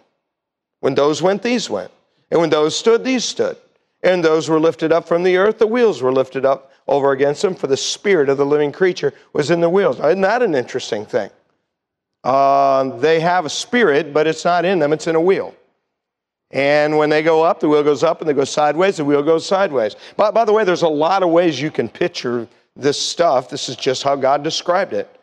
When 0.79 0.95
those 0.95 1.21
went, 1.21 1.41
these 1.41 1.69
went. 1.69 1.91
And 2.31 2.39
when 2.39 2.49
those 2.49 2.77
stood, 2.77 3.03
these 3.03 3.23
stood. 3.23 3.57
And 4.03 4.23
those 4.23 4.49
were 4.49 4.59
lifted 4.59 4.91
up 4.91 5.07
from 5.07 5.23
the 5.23 5.37
earth, 5.37 5.57
the 5.57 5.67
wheels 5.67 6.01
were 6.01 6.11
lifted 6.11 6.45
up 6.45 6.71
over 6.87 7.11
against 7.11 7.41
them, 7.41 7.55
for 7.55 7.67
the 7.67 7.77
spirit 7.77 8.29
of 8.29 8.37
the 8.37 8.45
living 8.45 8.71
creature 8.71 9.13
was 9.33 9.51
in 9.51 9.59
the 9.59 9.69
wheels. 9.69 9.99
Now, 9.99 10.07
isn't 10.07 10.21
that 10.21 10.41
an 10.41 10.55
interesting 10.55 11.05
thing? 11.05 11.29
Uh, 12.23 12.97
they 12.97 13.19
have 13.19 13.45
a 13.45 13.49
spirit, 13.49 14.13
but 14.13 14.27
it's 14.27 14.45
not 14.45 14.65
in 14.65 14.79
them, 14.79 14.93
it's 14.93 15.07
in 15.07 15.15
a 15.15 15.21
wheel. 15.21 15.53
And 16.51 16.97
when 16.97 17.09
they 17.09 17.23
go 17.23 17.43
up, 17.43 17.59
the 17.59 17.67
wheel 17.67 17.83
goes 17.83 18.03
up, 18.03 18.21
and 18.21 18.29
they 18.29 18.33
go 18.33 18.45
sideways, 18.45 18.97
the 18.97 19.05
wheel 19.05 19.21
goes 19.23 19.45
sideways. 19.45 19.95
By, 20.15 20.31
by 20.31 20.45
the 20.45 20.53
way, 20.53 20.63
there's 20.63 20.83
a 20.83 20.87
lot 20.87 21.23
of 21.23 21.29
ways 21.29 21.59
you 21.59 21.71
can 21.71 21.89
picture 21.89 22.47
this 22.75 22.99
stuff. 22.99 23.49
This 23.49 23.67
is 23.67 23.75
just 23.75 24.03
how 24.03 24.15
God 24.15 24.43
described 24.43 24.93
it. 24.93 25.16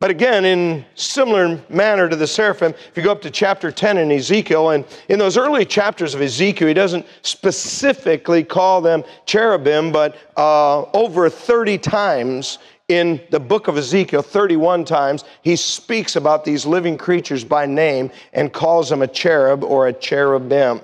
But 0.00 0.10
again, 0.10 0.46
in 0.46 0.86
similar 0.94 1.60
manner 1.68 2.08
to 2.08 2.16
the 2.16 2.26
seraphim, 2.26 2.72
if 2.72 2.96
you 2.96 3.02
go 3.02 3.12
up 3.12 3.20
to 3.20 3.30
chapter 3.30 3.70
10 3.70 3.98
in 3.98 4.10
Ezekiel, 4.10 4.70
and 4.70 4.86
in 5.10 5.18
those 5.18 5.36
early 5.36 5.66
chapters 5.66 6.14
of 6.14 6.22
Ezekiel, 6.22 6.68
he 6.68 6.72
doesn't 6.72 7.04
specifically 7.20 8.42
call 8.42 8.80
them 8.80 9.04
cherubim, 9.26 9.92
but 9.92 10.16
uh, 10.38 10.84
over 10.94 11.28
30 11.28 11.76
times 11.76 12.58
in 12.88 13.20
the 13.28 13.38
book 13.38 13.68
of 13.68 13.76
Ezekiel, 13.76 14.22
31 14.22 14.86
times, 14.86 15.24
he 15.42 15.54
speaks 15.54 16.16
about 16.16 16.46
these 16.46 16.64
living 16.64 16.96
creatures 16.96 17.44
by 17.44 17.66
name 17.66 18.10
and 18.32 18.54
calls 18.54 18.88
them 18.88 19.02
a 19.02 19.06
cherub 19.06 19.62
or 19.62 19.88
a 19.88 19.92
cherubim. 19.92 20.80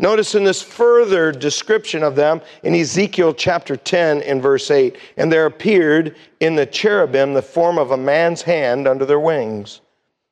Notice 0.00 0.34
in 0.34 0.44
this 0.44 0.62
further 0.62 1.30
description 1.30 2.02
of 2.02 2.16
them 2.16 2.40
in 2.62 2.74
Ezekiel 2.74 3.34
chapter 3.34 3.76
10 3.76 4.22
in 4.22 4.40
verse 4.40 4.70
8, 4.70 4.96
and 5.18 5.30
there 5.30 5.44
appeared 5.44 6.16
in 6.40 6.54
the 6.54 6.64
cherubim 6.64 7.34
the 7.34 7.42
form 7.42 7.76
of 7.76 7.90
a 7.90 7.98
man's 7.98 8.40
hand 8.40 8.88
under 8.88 9.04
their 9.04 9.20
wings. 9.20 9.82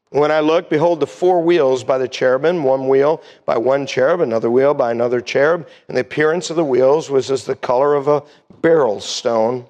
When 0.09 0.31
I 0.31 0.41
looked, 0.41 0.71
behold, 0.71 1.01
the 1.01 1.07
four 1.07 1.43
wheels 1.43 1.85
by 1.85 1.99
the 1.99 2.09
cherubim, 2.09 2.65
one 2.65 2.89
wheel 2.89 3.23
by 3.45 3.59
one 3.59 3.87
cherub, 3.87 4.21
another 4.21 4.51
wheel 4.51 4.73
by 4.73 4.91
another 4.91 5.21
cherub, 5.21 5.69
and 5.89 5.99
the 5.99 6.01
appearance 6.01 6.49
of 6.49 6.57
the 6.57 6.65
wheels 6.65 7.11
was 7.11 7.31
as 7.31 7.45
the 7.45 7.55
color 7.55 7.95
of 7.95 8.09
a 8.09 8.23
beryl 8.63 9.03
stone. 9.03 9.67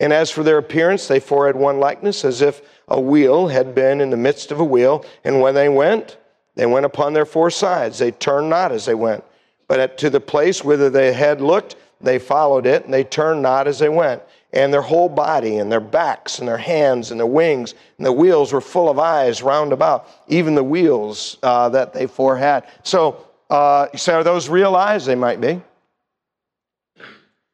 And 0.00 0.10
as 0.10 0.30
for 0.30 0.42
their 0.42 0.56
appearance, 0.56 1.06
they 1.06 1.20
four 1.20 1.48
had 1.48 1.56
one 1.56 1.80
likeness, 1.80 2.24
as 2.24 2.40
if 2.40 2.62
a 2.88 2.98
wheel 2.98 3.48
had 3.48 3.74
been 3.74 4.00
in 4.00 4.08
the 4.08 4.16
midst 4.16 4.50
of 4.50 4.58
a 4.58 4.64
wheel, 4.64 5.04
and 5.22 5.42
when 5.42 5.54
they 5.54 5.68
went, 5.68 6.16
they 6.58 6.66
went 6.66 6.86
upon 6.86 7.12
their 7.12 7.24
four 7.24 7.50
sides. 7.50 8.00
They 8.00 8.10
turned 8.10 8.50
not 8.50 8.72
as 8.72 8.84
they 8.84 8.94
went. 8.94 9.22
But 9.68 9.96
to 9.98 10.10
the 10.10 10.18
place 10.18 10.64
whither 10.64 10.90
they 10.90 11.12
had 11.12 11.40
looked, 11.40 11.76
they 12.00 12.18
followed 12.18 12.66
it, 12.66 12.84
and 12.84 12.92
they 12.92 13.04
turned 13.04 13.42
not 13.42 13.68
as 13.68 13.78
they 13.78 13.88
went. 13.88 14.22
And 14.52 14.74
their 14.74 14.82
whole 14.82 15.08
body, 15.08 15.58
and 15.58 15.70
their 15.70 15.78
backs, 15.78 16.40
and 16.40 16.48
their 16.48 16.58
hands, 16.58 17.12
and 17.12 17.20
their 17.20 17.28
wings, 17.28 17.74
and 17.96 18.04
the 18.04 18.10
wheels 18.10 18.52
were 18.52 18.60
full 18.60 18.90
of 18.90 18.98
eyes 18.98 19.40
round 19.40 19.72
about, 19.72 20.08
even 20.26 20.56
the 20.56 20.64
wheels 20.64 21.38
uh, 21.44 21.68
that 21.68 21.92
they 21.92 22.08
four 22.08 22.36
had. 22.36 22.66
So, 22.82 23.24
uh, 23.50 23.86
you 23.92 23.98
say, 24.00 24.14
are 24.14 24.24
those 24.24 24.48
real 24.48 24.74
eyes? 24.74 25.06
They 25.06 25.14
might 25.14 25.40
be. 25.40 25.62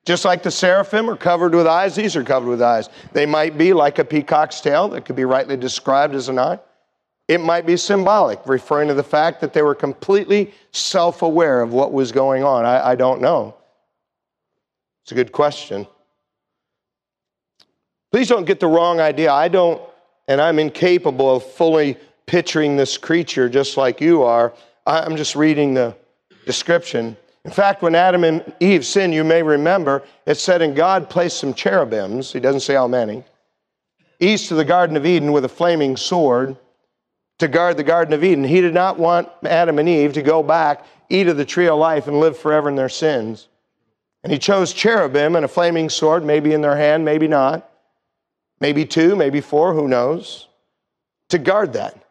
Just 0.06 0.24
like 0.24 0.42
the 0.42 0.50
seraphim 0.50 1.10
are 1.10 1.16
covered 1.16 1.54
with 1.54 1.66
eyes, 1.66 1.94
these 1.94 2.16
are 2.16 2.24
covered 2.24 2.48
with 2.48 2.62
eyes. 2.62 2.88
They 3.12 3.26
might 3.26 3.58
be 3.58 3.74
like 3.74 3.98
a 3.98 4.04
peacock's 4.04 4.62
tail 4.62 4.88
that 4.88 5.04
could 5.04 5.16
be 5.16 5.26
rightly 5.26 5.58
described 5.58 6.14
as 6.14 6.30
an 6.30 6.38
eye. 6.38 6.58
It 7.26 7.40
might 7.40 7.64
be 7.64 7.76
symbolic, 7.76 8.46
referring 8.46 8.88
to 8.88 8.94
the 8.94 9.02
fact 9.02 9.40
that 9.40 9.54
they 9.54 9.62
were 9.62 9.74
completely 9.74 10.52
self 10.72 11.22
aware 11.22 11.62
of 11.62 11.72
what 11.72 11.92
was 11.92 12.12
going 12.12 12.44
on. 12.44 12.66
I, 12.66 12.90
I, 12.90 12.94
don't 12.96 13.22
know. 13.22 13.56
It's 15.02 15.12
a 15.12 15.14
good 15.14 15.32
question. 15.32 15.86
Please 18.12 18.28
don't 18.28 18.44
get 18.44 18.60
the 18.60 18.66
wrong 18.66 19.00
idea. 19.00 19.32
I 19.32 19.48
don't, 19.48 19.80
and 20.28 20.40
I'm 20.40 20.58
incapable 20.58 21.36
of 21.36 21.44
fully 21.44 21.96
picturing 22.26 22.76
this 22.76 22.98
creature 22.98 23.48
just 23.48 23.76
like 23.76 24.00
you 24.00 24.22
are. 24.22 24.52
I'm 24.86 25.16
just 25.16 25.34
reading 25.34 25.72
the 25.72 25.96
description. 26.44 27.16
In 27.46 27.50
fact, 27.50 27.82
when 27.82 27.94
Adam 27.94 28.24
and 28.24 28.52
Eve 28.60 28.84
sinned, 28.84 29.14
you 29.14 29.24
may 29.24 29.42
remember, 29.42 30.02
it 30.26 30.36
said, 30.36 30.60
And 30.60 30.76
God 30.76 31.08
placed 31.08 31.38
some 31.38 31.54
cherubims, 31.54 32.32
he 32.32 32.40
doesn't 32.40 32.60
say 32.60 32.74
how 32.74 32.86
many, 32.86 33.24
east 34.20 34.50
of 34.50 34.58
the 34.58 34.64
Garden 34.64 34.96
of 34.96 35.06
Eden 35.06 35.32
with 35.32 35.46
a 35.46 35.48
flaming 35.48 35.96
sword 35.96 36.56
to 37.38 37.48
guard 37.48 37.76
the 37.76 37.84
Garden 37.84 38.14
of 38.14 38.22
Eden. 38.22 38.44
He 38.44 38.60
did 38.60 38.74
not 38.74 38.98
want 38.98 39.28
Adam 39.44 39.78
and 39.78 39.88
Eve 39.88 40.12
to 40.14 40.22
go 40.22 40.42
back, 40.42 40.84
eat 41.08 41.28
of 41.28 41.36
the 41.36 41.44
tree 41.44 41.68
of 41.68 41.78
life, 41.78 42.06
and 42.06 42.20
live 42.20 42.38
forever 42.38 42.68
in 42.68 42.76
their 42.76 42.88
sins. 42.88 43.48
And 44.22 44.32
he 44.32 44.38
chose 44.38 44.72
cherubim 44.72 45.36
and 45.36 45.44
a 45.44 45.48
flaming 45.48 45.90
sword, 45.90 46.24
maybe 46.24 46.52
in 46.52 46.62
their 46.62 46.76
hand, 46.76 47.04
maybe 47.04 47.28
not. 47.28 47.70
Maybe 48.60 48.86
two, 48.86 49.16
maybe 49.16 49.40
four, 49.40 49.74
who 49.74 49.88
knows, 49.88 50.48
to 51.28 51.38
guard 51.38 51.74
that. 51.74 52.02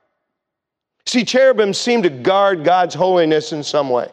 See, 1.05 1.25
cherubim 1.25 1.73
seem 1.73 2.03
to 2.03 2.09
guard 2.09 2.63
God's 2.63 2.93
holiness 2.93 3.51
in 3.53 3.63
some 3.63 3.89
way. 3.89 4.09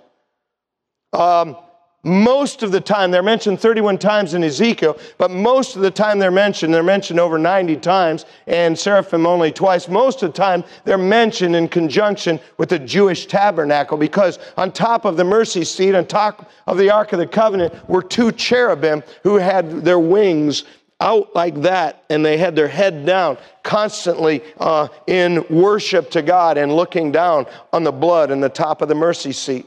Um, 1.12 1.57
most 2.02 2.62
of 2.62 2.72
the 2.72 2.80
time, 2.80 3.10
they're 3.10 3.22
mentioned 3.22 3.60
31 3.60 3.98
times 3.98 4.32
in 4.32 4.42
Ezekiel, 4.42 4.98
but 5.18 5.30
most 5.30 5.76
of 5.76 5.82
the 5.82 5.90
time 5.90 6.18
they're 6.18 6.30
mentioned, 6.30 6.72
they're 6.72 6.82
mentioned 6.82 7.20
over 7.20 7.36
90 7.36 7.76
times, 7.76 8.24
and 8.46 8.78
seraphim 8.78 9.26
only 9.26 9.52
twice. 9.52 9.86
Most 9.86 10.22
of 10.22 10.32
the 10.32 10.36
time, 10.38 10.64
they're 10.84 10.96
mentioned 10.96 11.54
in 11.54 11.68
conjunction 11.68 12.40
with 12.56 12.70
the 12.70 12.78
Jewish 12.78 13.26
tabernacle 13.26 13.98
because 13.98 14.38
on 14.56 14.72
top 14.72 15.04
of 15.04 15.18
the 15.18 15.24
mercy 15.24 15.62
seat, 15.62 15.94
on 15.94 16.06
top 16.06 16.50
of 16.66 16.78
the 16.78 16.90
Ark 16.90 17.12
of 17.12 17.18
the 17.18 17.26
Covenant, 17.26 17.74
were 17.86 18.02
two 18.02 18.32
cherubim 18.32 19.02
who 19.22 19.36
had 19.36 19.84
their 19.84 19.98
wings 19.98 20.64
out 21.00 21.34
like 21.34 21.60
that 21.62 22.04
and 22.08 22.24
they 22.24 22.38
had 22.38 22.56
their 22.56 22.68
head 22.68 23.04
down 23.04 23.36
constantly 23.62 24.42
uh, 24.58 24.88
in 25.06 25.44
worship 25.50 26.10
to 26.10 26.22
God 26.22 26.56
and 26.56 26.74
looking 26.74 27.12
down 27.12 27.46
on 27.72 27.84
the 27.84 27.92
blood 27.92 28.30
in 28.30 28.40
the 28.40 28.48
top 28.48 28.80
of 28.80 28.88
the 28.88 28.94
mercy 28.94 29.32
seat. 29.32 29.66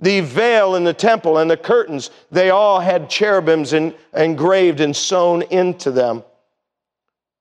The 0.00 0.20
veil 0.20 0.76
in 0.76 0.84
the 0.84 0.94
temple 0.94 1.38
and 1.38 1.50
the 1.50 1.56
curtains, 1.56 2.10
they 2.30 2.50
all 2.50 2.80
had 2.80 3.10
cherubims 3.10 3.72
in, 3.72 3.94
engraved 4.14 4.80
and 4.80 4.96
sewn 4.96 5.42
into 5.42 5.90
them. 5.90 6.24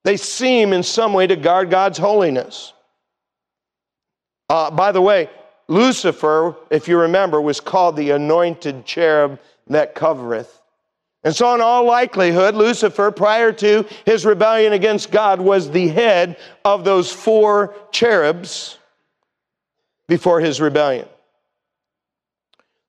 They 0.04 0.18
seem 0.18 0.74
in 0.74 0.84
some 0.84 1.14
way 1.14 1.28
to 1.28 1.36
guard 1.36 1.70
God's 1.70 1.98
holiness. 1.98 2.74
Uh, 4.50 4.72
by 4.72 4.92
the 4.92 5.02
way, 5.02 5.30
Lucifer, 5.68 6.56
if 6.70 6.88
you 6.88 6.98
remember, 6.98 7.40
was 7.40 7.60
called 7.60 7.96
the 7.96 8.12
anointed 8.12 8.86
cherub 8.86 9.40
that 9.68 9.94
covereth. 9.94 10.62
And 11.24 11.36
so, 11.36 11.54
in 11.54 11.62
all 11.62 11.84
likelihood, 11.84 12.56
Lucifer, 12.56 13.12
prior 13.12 13.52
to 13.54 13.86
his 14.06 14.26
rebellion 14.26 14.74
against 14.74 15.12
God, 15.12 15.40
was 15.42 15.70
the 15.70 15.90
head 15.90 16.38
of 16.64 16.86
those 16.86 17.12
four 17.12 17.76
cherubs 17.92 18.78
before 20.08 20.40
his 20.40 20.62
rebellion. 20.62 21.08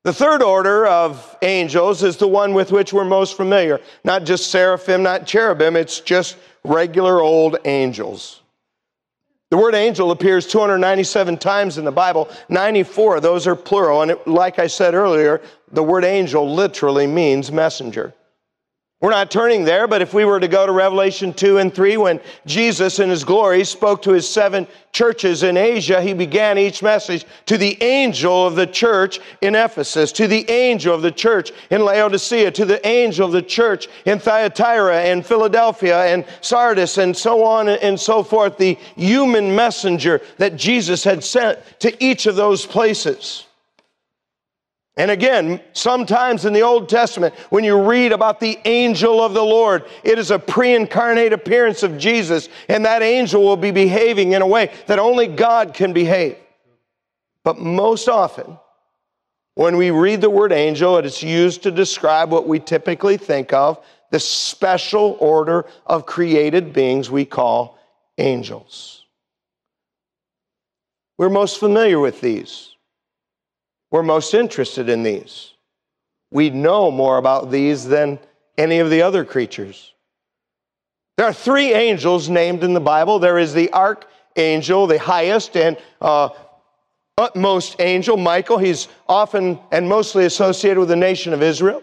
The 0.02 0.12
third 0.14 0.42
order 0.42 0.86
of 0.86 1.36
angels 1.42 2.02
is 2.02 2.16
the 2.16 2.26
one 2.26 2.54
with 2.54 2.72
which 2.72 2.92
we're 2.92 3.04
most 3.04 3.36
familiar. 3.36 3.80
Not 4.02 4.24
just 4.24 4.50
seraphim, 4.50 5.02
not 5.02 5.26
cherubim, 5.26 5.76
it's 5.76 6.00
just 6.00 6.38
regular 6.64 7.20
old 7.20 7.58
angels. 7.66 8.40
The 9.50 9.58
word 9.58 9.74
angel 9.74 10.10
appears 10.10 10.46
297 10.46 11.36
times 11.36 11.76
in 11.76 11.84
the 11.84 11.92
Bible. 11.92 12.30
94 12.48 13.16
of 13.16 13.22
those 13.22 13.46
are 13.46 13.56
plural. 13.56 14.00
And 14.00 14.12
it, 14.12 14.26
like 14.26 14.58
I 14.58 14.68
said 14.68 14.94
earlier, 14.94 15.42
the 15.72 15.82
word 15.82 16.04
angel 16.04 16.50
literally 16.54 17.06
means 17.06 17.52
messenger. 17.52 18.14
We're 19.00 19.08
not 19.08 19.30
turning 19.30 19.64
there, 19.64 19.88
but 19.88 20.02
if 20.02 20.12
we 20.12 20.26
were 20.26 20.38
to 20.38 20.46
go 20.46 20.66
to 20.66 20.72
Revelation 20.72 21.32
2 21.32 21.56
and 21.56 21.74
3, 21.74 21.96
when 21.96 22.20
Jesus 22.44 22.98
in 22.98 23.08
his 23.08 23.24
glory 23.24 23.64
spoke 23.64 24.02
to 24.02 24.12
his 24.12 24.28
seven 24.28 24.66
churches 24.92 25.42
in 25.42 25.56
Asia, 25.56 26.02
he 26.02 26.12
began 26.12 26.58
each 26.58 26.82
message 26.82 27.24
to 27.46 27.56
the 27.56 27.82
angel 27.82 28.46
of 28.46 28.56
the 28.56 28.66
church 28.66 29.18
in 29.40 29.54
Ephesus, 29.54 30.12
to 30.12 30.26
the 30.26 30.48
angel 30.50 30.94
of 30.94 31.00
the 31.00 31.10
church 31.10 31.50
in 31.70 31.82
Laodicea, 31.82 32.50
to 32.50 32.66
the 32.66 32.86
angel 32.86 33.24
of 33.24 33.32
the 33.32 33.40
church 33.40 33.88
in 34.04 34.18
Thyatira 34.18 35.00
and 35.00 35.24
Philadelphia 35.24 36.04
and 36.04 36.26
Sardis 36.42 36.98
and 36.98 37.16
so 37.16 37.42
on 37.42 37.70
and 37.70 37.98
so 37.98 38.22
forth, 38.22 38.58
the 38.58 38.76
human 38.96 39.56
messenger 39.56 40.20
that 40.36 40.56
Jesus 40.56 41.02
had 41.04 41.24
sent 41.24 41.58
to 41.80 42.04
each 42.04 42.26
of 42.26 42.36
those 42.36 42.66
places. 42.66 43.46
And 44.96 45.10
again, 45.10 45.60
sometimes 45.72 46.44
in 46.44 46.52
the 46.52 46.62
Old 46.62 46.88
Testament, 46.88 47.34
when 47.50 47.64
you 47.64 47.80
read 47.80 48.12
about 48.12 48.40
the 48.40 48.58
angel 48.64 49.22
of 49.22 49.34
the 49.34 49.42
Lord, 49.42 49.84
it 50.02 50.18
is 50.18 50.30
a 50.30 50.38
pre 50.38 50.74
incarnate 50.74 51.32
appearance 51.32 51.82
of 51.82 51.96
Jesus, 51.96 52.48
and 52.68 52.84
that 52.84 53.02
angel 53.02 53.42
will 53.42 53.56
be 53.56 53.70
behaving 53.70 54.32
in 54.32 54.42
a 54.42 54.46
way 54.46 54.72
that 54.86 54.98
only 54.98 55.26
God 55.26 55.74
can 55.74 55.92
behave. 55.92 56.36
But 57.44 57.58
most 57.58 58.08
often, 58.08 58.58
when 59.54 59.76
we 59.76 59.90
read 59.90 60.20
the 60.20 60.30
word 60.30 60.52
angel, 60.52 60.98
it 60.98 61.06
is 61.06 61.22
used 61.22 61.62
to 61.62 61.70
describe 61.70 62.30
what 62.30 62.48
we 62.48 62.58
typically 62.58 63.16
think 63.16 63.52
of 63.52 63.82
the 64.10 64.20
special 64.20 65.16
order 65.20 65.66
of 65.86 66.04
created 66.04 66.72
beings 66.72 67.10
we 67.10 67.24
call 67.24 67.78
angels. 68.18 69.04
We're 71.16 71.30
most 71.30 71.60
familiar 71.60 72.00
with 72.00 72.20
these. 72.20 72.69
We're 73.90 74.02
most 74.02 74.34
interested 74.34 74.88
in 74.88 75.02
these. 75.02 75.52
We 76.30 76.50
know 76.50 76.90
more 76.90 77.18
about 77.18 77.50
these 77.50 77.84
than 77.84 78.18
any 78.56 78.78
of 78.78 78.90
the 78.90 79.02
other 79.02 79.24
creatures. 79.24 79.94
There 81.16 81.26
are 81.26 81.32
three 81.32 81.72
angels 81.72 82.28
named 82.28 82.62
in 82.62 82.72
the 82.72 82.80
Bible 82.80 83.18
there 83.18 83.38
is 83.38 83.52
the 83.52 83.72
archangel, 83.72 84.86
the 84.86 84.98
highest 84.98 85.56
and 85.56 85.76
uh, 86.00 86.30
utmost 87.18 87.80
angel, 87.80 88.16
Michael. 88.16 88.58
He's 88.58 88.88
often 89.08 89.58
and 89.70 89.88
mostly 89.88 90.24
associated 90.24 90.78
with 90.78 90.88
the 90.88 90.96
nation 90.96 91.32
of 91.32 91.42
Israel. 91.42 91.82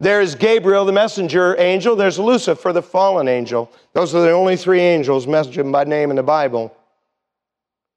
There 0.00 0.20
is 0.20 0.36
Gabriel, 0.36 0.84
the 0.84 0.92
messenger 0.92 1.56
angel. 1.58 1.96
There's 1.96 2.18
Lucifer, 2.18 2.72
the 2.72 2.82
fallen 2.82 3.26
angel. 3.28 3.70
Those 3.94 4.14
are 4.14 4.22
the 4.22 4.30
only 4.30 4.56
three 4.56 4.80
angels 4.80 5.26
mentioned 5.26 5.72
by 5.72 5.84
name 5.84 6.10
in 6.10 6.16
the 6.16 6.22
Bible. 6.22 6.74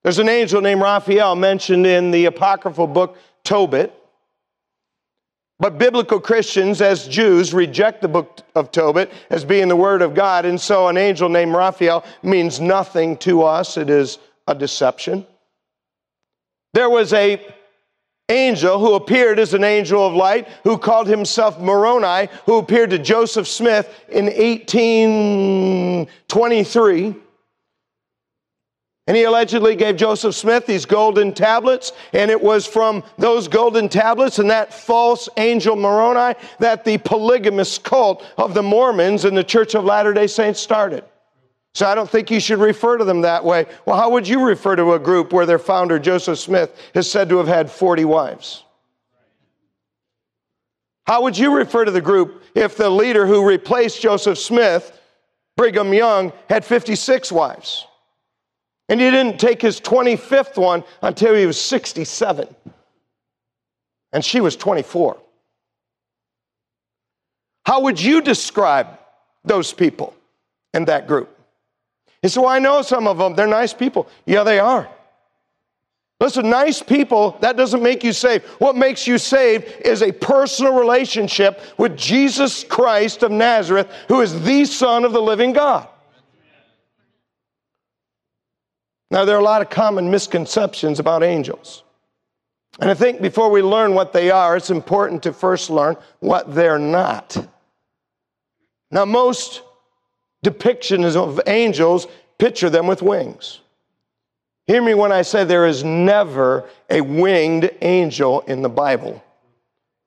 There's 0.03 0.19
an 0.19 0.29
angel 0.29 0.61
named 0.61 0.81
Raphael 0.81 1.35
mentioned 1.35 1.85
in 1.85 2.11
the 2.11 2.25
apocryphal 2.25 2.87
book 2.87 3.17
Tobit. 3.43 3.93
But 5.59 5.77
biblical 5.77 6.19
Christians, 6.19 6.81
as 6.81 7.07
Jews, 7.07 7.53
reject 7.53 8.01
the 8.01 8.07
book 8.07 8.39
of 8.55 8.71
Tobit 8.71 9.11
as 9.29 9.45
being 9.45 9.67
the 9.67 9.75
word 9.75 10.01
of 10.01 10.15
God. 10.15 10.45
And 10.45 10.59
so 10.59 10.87
an 10.87 10.97
angel 10.97 11.29
named 11.29 11.53
Raphael 11.53 12.03
means 12.23 12.59
nothing 12.59 13.15
to 13.17 13.43
us. 13.43 13.77
It 13.77 13.91
is 13.91 14.17
a 14.47 14.55
deception. 14.55 15.27
There 16.73 16.89
was 16.89 17.13
a 17.13 17.39
angel 18.29 18.79
who 18.79 18.95
appeared 18.95 19.37
as 19.37 19.53
an 19.53 19.63
angel 19.63 20.07
of 20.07 20.15
light 20.15 20.47
who 20.63 20.79
called 20.79 21.05
himself 21.05 21.59
Moroni, 21.59 22.27
who 22.45 22.57
appeared 22.57 22.89
to 22.91 22.97
Joseph 22.97 23.47
Smith 23.47 23.87
in 24.09 24.25
1823. 24.25 27.15
And 29.11 29.17
he 29.17 29.25
allegedly 29.25 29.75
gave 29.75 29.97
Joseph 29.97 30.35
Smith 30.35 30.65
these 30.65 30.85
golden 30.85 31.33
tablets, 31.33 31.91
and 32.13 32.31
it 32.31 32.41
was 32.41 32.65
from 32.65 33.03
those 33.17 33.49
golden 33.49 33.89
tablets 33.89 34.39
and 34.39 34.49
that 34.49 34.73
false 34.73 35.27
angel 35.35 35.75
Moroni 35.75 36.39
that 36.59 36.85
the 36.85 36.97
polygamous 36.99 37.77
cult 37.77 38.25
of 38.37 38.53
the 38.53 38.63
Mormons 38.63 39.25
and 39.25 39.35
the 39.35 39.43
Church 39.43 39.75
of 39.75 39.83
Latter 39.83 40.13
day 40.13 40.27
Saints 40.27 40.61
started. 40.61 41.03
So 41.73 41.87
I 41.87 41.93
don't 41.93 42.09
think 42.09 42.31
you 42.31 42.39
should 42.39 42.59
refer 42.59 42.97
to 42.97 43.03
them 43.03 43.19
that 43.19 43.43
way. 43.43 43.65
Well, 43.85 43.97
how 43.97 44.09
would 44.11 44.25
you 44.25 44.45
refer 44.45 44.77
to 44.77 44.93
a 44.93 44.99
group 44.99 45.33
where 45.33 45.45
their 45.45 45.59
founder, 45.59 45.99
Joseph 45.99 46.39
Smith, 46.39 46.73
is 46.93 47.11
said 47.11 47.27
to 47.27 47.37
have 47.37 47.49
had 47.49 47.69
40 47.69 48.05
wives? 48.05 48.63
How 51.05 51.23
would 51.23 51.37
you 51.37 51.53
refer 51.53 51.83
to 51.83 51.91
the 51.91 51.99
group 51.99 52.43
if 52.55 52.77
the 52.77 52.89
leader 52.89 53.27
who 53.27 53.45
replaced 53.45 54.01
Joseph 54.01 54.37
Smith, 54.37 54.97
Brigham 55.57 55.93
Young, 55.93 56.31
had 56.47 56.63
56 56.63 57.29
wives? 57.29 57.87
And 58.91 58.99
he 58.99 59.09
didn't 59.09 59.39
take 59.39 59.61
his 59.61 59.79
25th 59.79 60.57
one 60.57 60.83
until 61.01 61.33
he 61.33 61.45
was 61.45 61.59
67. 61.59 62.53
And 64.11 64.23
she 64.23 64.41
was 64.41 64.57
24. 64.57 65.17
How 67.65 67.79
would 67.83 68.01
you 68.01 68.21
describe 68.21 68.87
those 69.45 69.71
people 69.71 70.13
in 70.73 70.83
that 70.85 71.07
group? 71.07 71.33
He 72.21 72.27
said, 72.27 72.41
Well, 72.41 72.49
I 72.49 72.59
know 72.59 72.81
some 72.81 73.07
of 73.07 73.17
them. 73.17 73.33
They're 73.33 73.47
nice 73.47 73.73
people. 73.73 74.09
Yeah, 74.25 74.43
they 74.43 74.59
are. 74.59 74.89
Listen, 76.19 76.49
nice 76.49 76.83
people, 76.83 77.37
that 77.39 77.55
doesn't 77.55 77.81
make 77.81 78.03
you 78.03 78.11
saved. 78.11 78.43
What 78.59 78.75
makes 78.75 79.07
you 79.07 79.17
saved 79.17 79.73
is 79.85 80.01
a 80.03 80.11
personal 80.11 80.77
relationship 80.77 81.61
with 81.77 81.95
Jesus 81.95 82.65
Christ 82.65 83.23
of 83.23 83.31
Nazareth, 83.31 83.89
who 84.09 84.19
is 84.19 84.43
the 84.43 84.65
Son 84.65 85.05
of 85.05 85.13
the 85.13 85.21
living 85.21 85.53
God. 85.53 85.87
Now, 89.11 89.25
there 89.25 89.35
are 89.35 89.41
a 89.41 89.43
lot 89.43 89.61
of 89.61 89.69
common 89.69 90.09
misconceptions 90.09 90.97
about 90.97 91.21
angels. 91.21 91.83
And 92.79 92.89
I 92.89 92.93
think 92.93 93.21
before 93.21 93.51
we 93.51 93.61
learn 93.61 93.93
what 93.93 94.13
they 94.13 94.31
are, 94.31 94.55
it's 94.55 94.69
important 94.69 95.23
to 95.23 95.33
first 95.33 95.69
learn 95.69 95.97
what 96.21 96.55
they're 96.55 96.79
not. 96.79 97.35
Now, 98.89 99.03
most 99.03 99.63
depictions 100.45 101.17
of 101.17 101.41
angels 101.45 102.07
picture 102.37 102.69
them 102.69 102.87
with 102.87 103.01
wings. 103.01 103.59
Hear 104.65 104.81
me 104.81 104.93
when 104.93 105.11
I 105.11 105.23
say 105.23 105.43
there 105.43 105.67
is 105.67 105.83
never 105.83 106.69
a 106.89 107.01
winged 107.01 107.69
angel 107.81 108.39
in 108.41 108.61
the 108.61 108.69
Bible, 108.69 109.21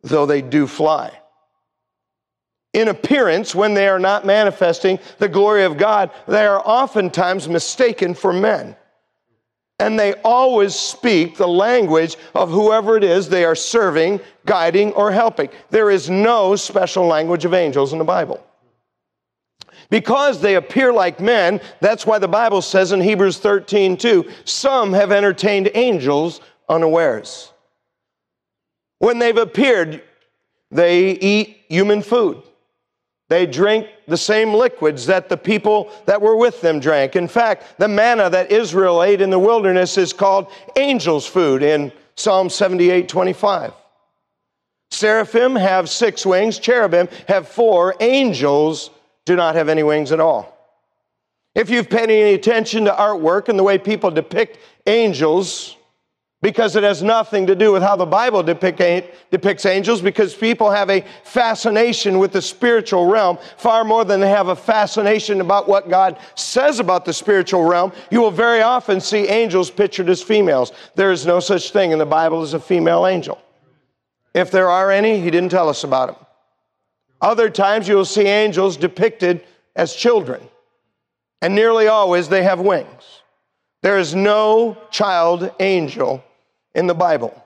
though 0.02 0.24
they 0.24 0.40
do 0.40 0.66
fly. 0.66 1.12
In 2.72 2.88
appearance, 2.88 3.54
when 3.54 3.74
they 3.74 3.86
are 3.86 3.98
not 3.98 4.24
manifesting 4.24 4.98
the 5.18 5.28
glory 5.28 5.64
of 5.64 5.76
God, 5.76 6.10
they 6.26 6.46
are 6.46 6.62
oftentimes 6.64 7.48
mistaken 7.48 8.14
for 8.14 8.32
men 8.32 8.74
and 9.78 9.98
they 9.98 10.14
always 10.24 10.74
speak 10.74 11.36
the 11.36 11.48
language 11.48 12.16
of 12.34 12.50
whoever 12.50 12.96
it 12.96 13.04
is 13.04 13.28
they 13.28 13.44
are 13.44 13.56
serving, 13.56 14.20
guiding, 14.46 14.92
or 14.92 15.10
helping. 15.10 15.48
There 15.70 15.90
is 15.90 16.08
no 16.08 16.54
special 16.56 17.06
language 17.06 17.44
of 17.44 17.54
angels 17.54 17.92
in 17.92 17.98
the 17.98 18.04
Bible. 18.04 18.44
Because 19.90 20.40
they 20.40 20.54
appear 20.54 20.92
like 20.92 21.20
men, 21.20 21.60
that's 21.80 22.06
why 22.06 22.18
the 22.18 22.28
Bible 22.28 22.62
says 22.62 22.92
in 22.92 23.00
Hebrews 23.00 23.38
13, 23.38 23.96
2, 23.96 24.30
some 24.44 24.92
have 24.92 25.12
entertained 25.12 25.70
angels 25.74 26.40
unawares. 26.68 27.52
When 28.98 29.18
they've 29.18 29.36
appeared, 29.36 30.02
they 30.70 31.10
eat 31.10 31.58
human 31.68 32.00
food. 32.00 32.42
They 33.28 33.46
drink 33.46 33.88
the 34.06 34.16
same 34.16 34.54
liquids 34.54 35.06
that 35.06 35.28
the 35.28 35.36
people 35.36 35.90
that 36.06 36.20
were 36.20 36.36
with 36.36 36.60
them 36.60 36.80
drank. 36.80 37.16
In 37.16 37.28
fact, 37.28 37.78
the 37.78 37.88
manna 37.88 38.30
that 38.30 38.52
Israel 38.52 39.02
ate 39.02 39.20
in 39.20 39.30
the 39.30 39.38
wilderness 39.38 39.98
is 39.98 40.12
called 40.12 40.50
angels' 40.76 41.26
food 41.26 41.62
in 41.62 41.92
Psalm 42.16 42.50
78 42.50 43.08
25. 43.08 43.72
Seraphim 44.90 45.56
have 45.56 45.90
six 45.90 46.24
wings, 46.24 46.58
cherubim 46.58 47.08
have 47.26 47.48
four, 47.48 47.96
angels 48.00 48.90
do 49.24 49.34
not 49.34 49.54
have 49.54 49.68
any 49.68 49.82
wings 49.82 50.12
at 50.12 50.20
all. 50.20 50.54
If 51.54 51.70
you've 51.70 51.88
paid 51.88 52.10
any 52.10 52.34
attention 52.34 52.84
to 52.84 52.92
artwork 52.92 53.48
and 53.48 53.58
the 53.58 53.62
way 53.62 53.78
people 53.78 54.10
depict 54.10 54.58
angels, 54.86 55.76
because 56.44 56.76
it 56.76 56.82
has 56.82 57.02
nothing 57.02 57.46
to 57.46 57.54
do 57.54 57.72
with 57.72 57.82
how 57.82 57.96
the 57.96 58.04
Bible 58.04 58.42
depict, 58.42 59.30
depicts 59.30 59.64
angels, 59.64 60.02
because 60.02 60.34
people 60.34 60.70
have 60.70 60.90
a 60.90 61.02
fascination 61.22 62.18
with 62.18 62.32
the 62.32 62.42
spiritual 62.42 63.06
realm 63.06 63.38
far 63.56 63.82
more 63.82 64.04
than 64.04 64.20
they 64.20 64.28
have 64.28 64.48
a 64.48 64.54
fascination 64.54 65.40
about 65.40 65.66
what 65.66 65.88
God 65.88 66.18
says 66.34 66.80
about 66.80 67.06
the 67.06 67.14
spiritual 67.14 67.64
realm. 67.64 67.94
You 68.10 68.20
will 68.20 68.30
very 68.30 68.60
often 68.60 69.00
see 69.00 69.26
angels 69.26 69.70
pictured 69.70 70.10
as 70.10 70.22
females. 70.22 70.72
There 70.96 71.12
is 71.12 71.24
no 71.24 71.40
such 71.40 71.70
thing 71.70 71.92
in 71.92 71.98
the 71.98 72.04
Bible 72.04 72.42
as 72.42 72.52
a 72.52 72.60
female 72.60 73.06
angel. 73.06 73.40
If 74.34 74.50
there 74.50 74.68
are 74.68 74.90
any, 74.90 75.22
He 75.22 75.30
didn't 75.30 75.48
tell 75.48 75.70
us 75.70 75.82
about 75.82 76.08
them. 76.08 76.26
Other 77.22 77.48
times 77.48 77.88
you 77.88 77.96
will 77.96 78.04
see 78.04 78.26
angels 78.26 78.76
depicted 78.76 79.46
as 79.74 79.94
children, 79.94 80.42
and 81.40 81.54
nearly 81.54 81.86
always 81.86 82.28
they 82.28 82.42
have 82.42 82.60
wings. 82.60 83.22
There 83.80 83.98
is 83.98 84.14
no 84.14 84.76
child 84.90 85.50
angel 85.58 86.22
in 86.74 86.86
the 86.86 86.94
Bible. 86.94 87.40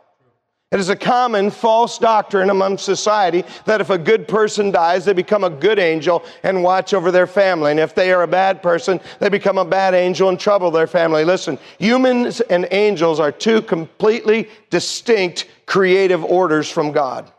It 0.70 0.80
is 0.80 0.90
a 0.90 0.96
common 0.96 1.50
false 1.50 1.96
doctrine 1.96 2.50
among 2.50 2.76
society 2.76 3.42
that 3.64 3.80
if 3.80 3.88
a 3.88 3.96
good 3.96 4.28
person 4.28 4.70
dies, 4.70 5.06
they 5.06 5.14
become 5.14 5.42
a 5.42 5.48
good 5.48 5.78
angel 5.78 6.22
and 6.42 6.62
watch 6.62 6.92
over 6.92 7.10
their 7.10 7.26
family. 7.26 7.70
And 7.70 7.80
if 7.80 7.94
they 7.94 8.12
are 8.12 8.22
a 8.22 8.28
bad 8.28 8.62
person, 8.62 9.00
they 9.18 9.30
become 9.30 9.56
a 9.56 9.64
bad 9.64 9.94
angel 9.94 10.28
and 10.28 10.38
trouble 10.38 10.70
their 10.70 10.86
family. 10.86 11.24
Listen, 11.24 11.58
humans 11.78 12.42
and 12.42 12.68
angels 12.70 13.18
are 13.18 13.32
two 13.32 13.62
completely 13.62 14.50
distinct 14.68 15.46
creative 15.64 16.22
orders 16.22 16.70
from 16.70 16.92
God. 16.92 17.32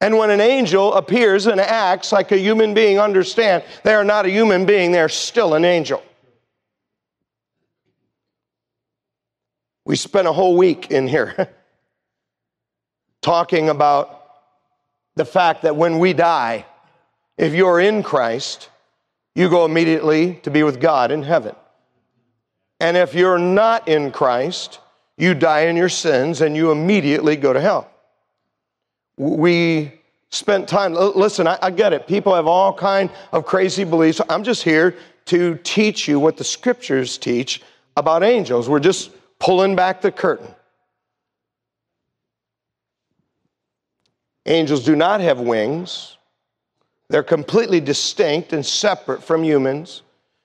And 0.00 0.16
when 0.16 0.30
an 0.30 0.40
angel 0.40 0.94
appears 0.94 1.48
and 1.48 1.60
acts 1.60 2.12
like 2.12 2.30
a 2.30 2.38
human 2.38 2.72
being, 2.72 3.00
understand 3.00 3.64
they 3.82 3.94
are 3.94 4.04
not 4.04 4.26
a 4.26 4.30
human 4.30 4.64
being, 4.64 4.92
they 4.92 5.00
are 5.00 5.08
still 5.08 5.54
an 5.54 5.64
angel. 5.64 6.04
We 9.84 9.96
spent 9.96 10.26
a 10.26 10.32
whole 10.32 10.56
week 10.56 10.90
in 10.90 11.06
here 11.06 11.48
talking 13.20 13.68
about 13.68 14.20
the 15.14 15.24
fact 15.24 15.62
that 15.62 15.76
when 15.76 15.98
we 15.98 16.12
die, 16.12 16.66
if 17.36 17.54
you're 17.54 17.80
in 17.80 18.02
Christ, 18.02 18.70
you 19.34 19.48
go 19.48 19.64
immediately 19.64 20.36
to 20.42 20.50
be 20.50 20.62
with 20.62 20.80
God 20.80 21.10
in 21.10 21.22
heaven. 21.22 21.54
And 22.80 22.96
if 22.96 23.14
you're 23.14 23.38
not 23.38 23.88
in 23.88 24.10
Christ, 24.10 24.80
you 25.16 25.34
die 25.34 25.62
in 25.62 25.76
your 25.76 25.88
sins 25.88 26.40
and 26.40 26.56
you 26.56 26.70
immediately 26.70 27.36
go 27.36 27.52
to 27.52 27.60
hell. 27.60 27.90
We 29.16 29.92
spent 30.30 30.68
time, 30.68 30.94
listen, 30.94 31.46
I, 31.46 31.58
I 31.62 31.70
get 31.70 31.92
it. 31.92 32.06
People 32.06 32.34
have 32.34 32.46
all 32.46 32.72
kind 32.72 33.10
of 33.32 33.46
crazy 33.46 33.84
beliefs. 33.84 34.20
I'm 34.28 34.42
just 34.42 34.62
here 34.62 34.96
to 35.26 35.58
teach 35.62 36.08
you 36.08 36.18
what 36.18 36.36
the 36.36 36.44
scriptures 36.44 37.16
teach 37.16 37.62
about 37.96 38.22
angels. 38.22 38.68
We're 38.68 38.80
just 38.80 39.10
pulling 39.38 39.76
back 39.76 40.00
the 40.00 40.12
curtain. 40.12 40.54
Angels 44.46 44.84
do 44.84 44.94
not 44.94 45.20
have 45.20 45.40
wings. 45.40 46.16
They're 47.08 47.22
completely 47.22 47.80
distinct 47.80 48.52
and 48.52 48.64
separate 48.64 49.22
from 49.22 49.44
humans 49.44 50.02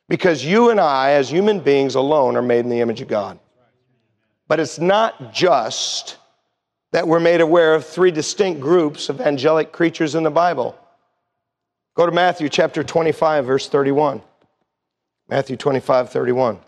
because 0.07 0.43
you 0.43 0.69
and 0.69 0.79
I, 0.79 1.11
as 1.11 1.29
human 1.29 1.59
beings 1.59 1.95
alone, 1.95 2.35
are 2.35 2.41
made 2.41 2.59
in 2.59 2.69
the 2.69 2.79
image 2.79 3.01
of 3.01 3.07
God. 3.07 3.39
But 4.47 4.59
it's 4.59 4.79
not 4.79 5.33
just 5.33 6.17
that 6.91 7.07
we're 7.07 7.19
made 7.19 7.41
aware 7.41 7.75
of 7.75 7.85
three 7.85 8.11
distinct 8.11 8.59
groups 8.59 9.09
of 9.09 9.21
angelic 9.21 9.71
creatures 9.71 10.15
in 10.15 10.23
the 10.23 10.31
Bible. 10.31 10.77
Go 11.95 12.05
to 12.05 12.11
Matthew 12.11 12.49
chapter 12.49 12.83
25, 12.83 13.45
verse 13.45 13.69
31. 13.69 14.21
Matthew 15.27 15.55
25, 15.55 16.09
31. 16.09 16.59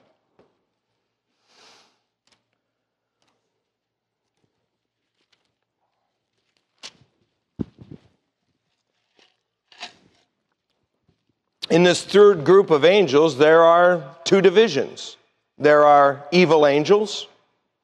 In 11.71 11.83
this 11.83 12.03
third 12.03 12.43
group 12.43 12.69
of 12.69 12.83
angels, 12.83 13.37
there 13.37 13.63
are 13.63 14.03
two 14.25 14.41
divisions. 14.41 15.15
There 15.57 15.85
are 15.85 16.27
evil 16.29 16.67
angels. 16.67 17.29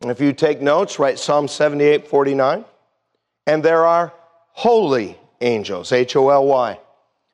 and 0.01 0.11
If 0.11 0.19
you 0.19 0.33
take 0.33 0.59
notes, 0.61 0.99
write 0.99 1.17
Psalm 1.17 1.47
78 1.47 2.05
49. 2.05 2.65
And 3.47 3.63
there 3.63 3.85
are 3.85 4.11
holy 4.51 5.17
angels, 5.39 5.93
H 5.93 6.17
O 6.17 6.29
L 6.29 6.45
Y. 6.47 6.77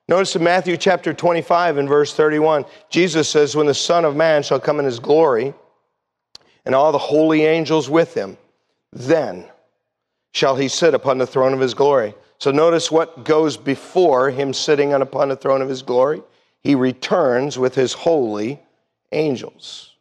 Notice 0.07 0.35
in 0.35 0.43
Matthew 0.43 0.77
chapter 0.77 1.11
25 1.11 1.77
and 1.77 1.89
verse 1.89 2.13
31, 2.13 2.65
Jesus 2.91 3.27
says, 3.27 3.55
When 3.55 3.65
the 3.65 3.73
Son 3.73 4.05
of 4.05 4.15
Man 4.15 4.43
shall 4.43 4.59
come 4.59 4.77
in 4.77 4.85
his 4.85 4.99
glory, 4.99 5.55
and 6.67 6.75
all 6.75 6.91
the 6.91 6.99
holy 6.99 7.45
angels 7.45 7.89
with 7.89 8.13
him, 8.13 8.37
then 8.91 9.45
shall 10.33 10.55
he 10.55 10.67
sit 10.67 10.93
upon 10.93 11.17
the 11.17 11.25
throne 11.25 11.53
of 11.53 11.59
his 11.59 11.73
glory. 11.73 12.13
So 12.37 12.51
notice 12.51 12.91
what 12.91 13.25
goes 13.25 13.57
before 13.57 14.29
him 14.29 14.53
sitting 14.53 14.93
upon 14.93 15.29
the 15.29 15.35
throne 15.35 15.63
of 15.63 15.69
his 15.69 15.81
glory 15.81 16.21
he 16.63 16.75
returns 16.75 17.59
with 17.59 17.75
his 17.75 17.93
holy 17.93 18.59
angels. 19.11 19.91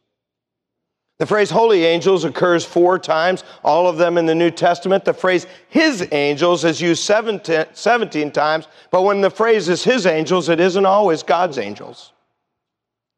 The 1.19 1.27
phrase 1.27 1.49
holy 1.49 1.85
angels 1.85 2.25
occurs 2.25 2.65
four 2.65 2.97
times, 2.97 3.43
all 3.63 3.87
of 3.87 3.97
them 3.97 4.17
in 4.17 4.25
the 4.25 4.35
New 4.35 4.51
Testament. 4.51 5.05
The 5.05 5.13
phrase 5.13 5.45
his 5.69 6.07
angels 6.11 6.65
is 6.65 6.81
used 6.81 7.03
17, 7.03 7.67
17 7.73 8.31
times, 8.31 8.67
but 8.91 9.03
when 9.03 9.21
the 9.21 9.29
phrase 9.29 9.69
is 9.69 9.83
his 9.83 10.05
angels, 10.05 10.49
it 10.49 10.59
isn't 10.59 10.85
always 10.85 11.23
God's 11.23 11.57
angels. 11.57 12.11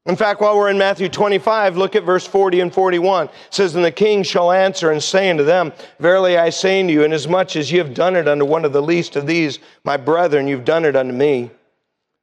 In 0.06 0.16
fact, 0.16 0.40
while 0.40 0.56
we're 0.56 0.70
in 0.70 0.78
Matthew 0.78 1.10
25, 1.10 1.78
look 1.78 1.96
at 1.96 2.04
verse 2.04 2.28
40 2.28 2.60
and 2.60 2.72
41. 2.72 3.26
It 3.26 3.32
says, 3.50 3.74
And 3.74 3.84
the 3.84 3.92
king 3.92 4.22
shall 4.22 4.52
answer 4.52 4.92
and 4.92 5.02
say 5.02 5.32
unto 5.32 5.44
them, 5.44 5.74
Verily 6.00 6.38
I 6.38 6.52
say 6.52 6.82
unto 6.82 6.94
you, 6.94 7.04
inasmuch 7.04 7.56
as 7.56 7.72
ye 7.72 7.80
have 7.80 7.96
done 7.96 8.16
it 8.16 8.28
unto 8.28 8.46
one 8.46 8.66
of 8.66 8.74
the 8.74 8.84
least 8.84 9.16
of 9.16 9.26
these, 9.26 9.58
my 9.84 9.98
brethren, 9.98 10.48
you've 10.48 10.64
done 10.64 10.86
it 10.86 10.96
unto 10.96 11.14
me. 11.14 11.50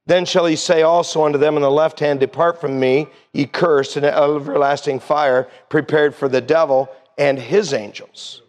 Then 0.06 0.24
shall 0.24 0.46
he 0.46 0.56
say 0.56 0.82
also 0.82 1.24
unto 1.24 1.38
them 1.38 1.54
on 1.54 1.62
the 1.62 1.70
left 1.70 2.00
hand, 2.00 2.20
Depart 2.20 2.60
from 2.60 2.80
me, 2.80 3.06
ye 3.32 3.46
cursed, 3.46 3.96
in 3.96 4.04
everlasting 4.04 4.98
fire, 4.98 5.48
prepared 5.68 6.14
for 6.14 6.28
the 6.28 6.40
devil 6.40 6.88
and 7.18 7.38
his 7.38 7.72
angels. 7.72 8.42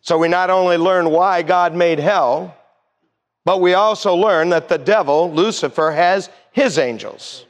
So 0.00 0.16
we 0.16 0.28
not 0.28 0.48
only 0.48 0.78
learn 0.78 1.10
why 1.10 1.42
God 1.42 1.74
made 1.74 1.98
hell, 1.98 2.56
but 3.44 3.60
we 3.60 3.74
also 3.74 4.14
learn 4.14 4.48
that 4.50 4.68
the 4.68 4.78
devil, 4.78 5.30
Lucifer, 5.32 5.90
has 5.90 6.30
his 6.52 6.78
angels. 6.78 7.44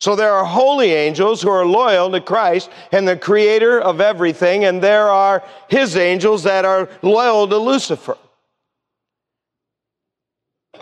So 0.00 0.16
there 0.16 0.32
are 0.32 0.44
holy 0.44 0.92
angels 0.92 1.40
who 1.40 1.48
are 1.48 1.64
loyal 1.64 2.10
to 2.10 2.20
Christ 2.20 2.70
and 2.90 3.06
the 3.06 3.16
creator 3.16 3.80
of 3.80 4.00
everything, 4.00 4.64
and 4.64 4.82
there 4.82 5.08
are 5.08 5.44
his 5.68 5.96
angels 5.96 6.42
that 6.42 6.64
are 6.64 6.88
loyal 7.02 7.46
to 7.48 7.56
Lucifer. 7.56 8.18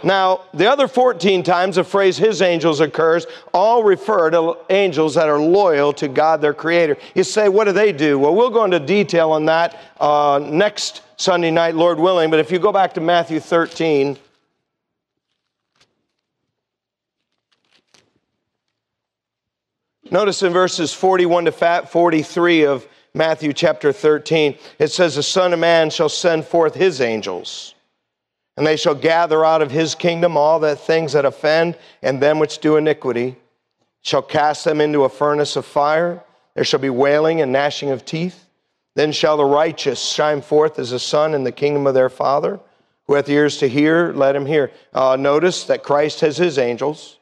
Now, 0.02 0.42
the 0.54 0.70
other 0.70 0.88
14 0.88 1.42
times 1.42 1.76
the 1.76 1.84
phrase 1.84 2.16
his 2.16 2.40
angels 2.42 2.80
occurs 2.80 3.26
all 3.52 3.82
refer 3.82 4.30
to 4.30 4.56
angels 4.70 5.14
that 5.14 5.28
are 5.28 5.38
loyal 5.38 5.92
to 5.94 6.08
God, 6.08 6.40
their 6.40 6.54
creator. 6.54 6.96
You 7.14 7.24
say, 7.24 7.48
what 7.48 7.64
do 7.64 7.72
they 7.72 7.92
do? 7.92 8.18
Well, 8.18 8.34
we'll 8.34 8.50
go 8.50 8.64
into 8.64 8.80
detail 8.80 9.32
on 9.32 9.44
that 9.46 9.78
uh, 9.98 10.40
next 10.42 11.02
Sunday 11.16 11.50
night, 11.50 11.74
Lord 11.74 11.98
willing. 11.98 12.30
But 12.30 12.40
if 12.40 12.50
you 12.50 12.58
go 12.58 12.72
back 12.72 12.94
to 12.94 13.00
Matthew 13.00 13.40
13, 13.40 14.16
notice 20.10 20.42
in 20.42 20.52
verses 20.52 20.94
41 20.94 21.44
to 21.44 21.52
43 21.52 22.64
of 22.64 22.88
Matthew 23.12 23.52
chapter 23.52 23.92
13, 23.92 24.56
it 24.78 24.88
says, 24.88 25.16
The 25.16 25.22
Son 25.22 25.52
of 25.52 25.58
Man 25.58 25.90
shall 25.90 26.08
send 26.08 26.46
forth 26.46 26.74
his 26.74 27.00
angels 27.00 27.74
and 28.60 28.66
they 28.66 28.76
shall 28.76 28.94
gather 28.94 29.42
out 29.42 29.62
of 29.62 29.70
his 29.70 29.94
kingdom 29.94 30.36
all 30.36 30.60
the 30.60 30.76
things 30.76 31.14
that 31.14 31.24
offend, 31.24 31.78
and 32.02 32.20
them 32.20 32.38
which 32.38 32.58
do 32.58 32.76
iniquity, 32.76 33.36
shall 34.02 34.20
cast 34.20 34.66
them 34.66 34.82
into 34.82 35.04
a 35.04 35.08
furnace 35.08 35.56
of 35.56 35.64
fire. 35.64 36.22
There 36.54 36.64
shall 36.64 36.78
be 36.78 36.90
wailing 36.90 37.40
and 37.40 37.52
gnashing 37.52 37.88
of 37.88 38.04
teeth. 38.04 38.44
Then 38.96 39.12
shall 39.12 39.38
the 39.38 39.46
righteous 39.46 40.04
shine 40.04 40.42
forth 40.42 40.78
as 40.78 40.90
the 40.90 40.98
sun 40.98 41.32
in 41.32 41.42
the 41.42 41.52
kingdom 41.52 41.86
of 41.86 41.94
their 41.94 42.10
Father. 42.10 42.60
Who 43.06 43.14
hath 43.14 43.30
ears 43.30 43.56
to 43.61 43.66
hear, 43.66 44.12
let 44.12 44.36
him 44.36 44.44
hear. 44.44 44.72
Uh, 44.92 45.16
notice 45.18 45.64
that 45.64 45.82
Christ 45.82 46.20
has 46.20 46.36
his 46.36 46.58
angels. 46.58 47.16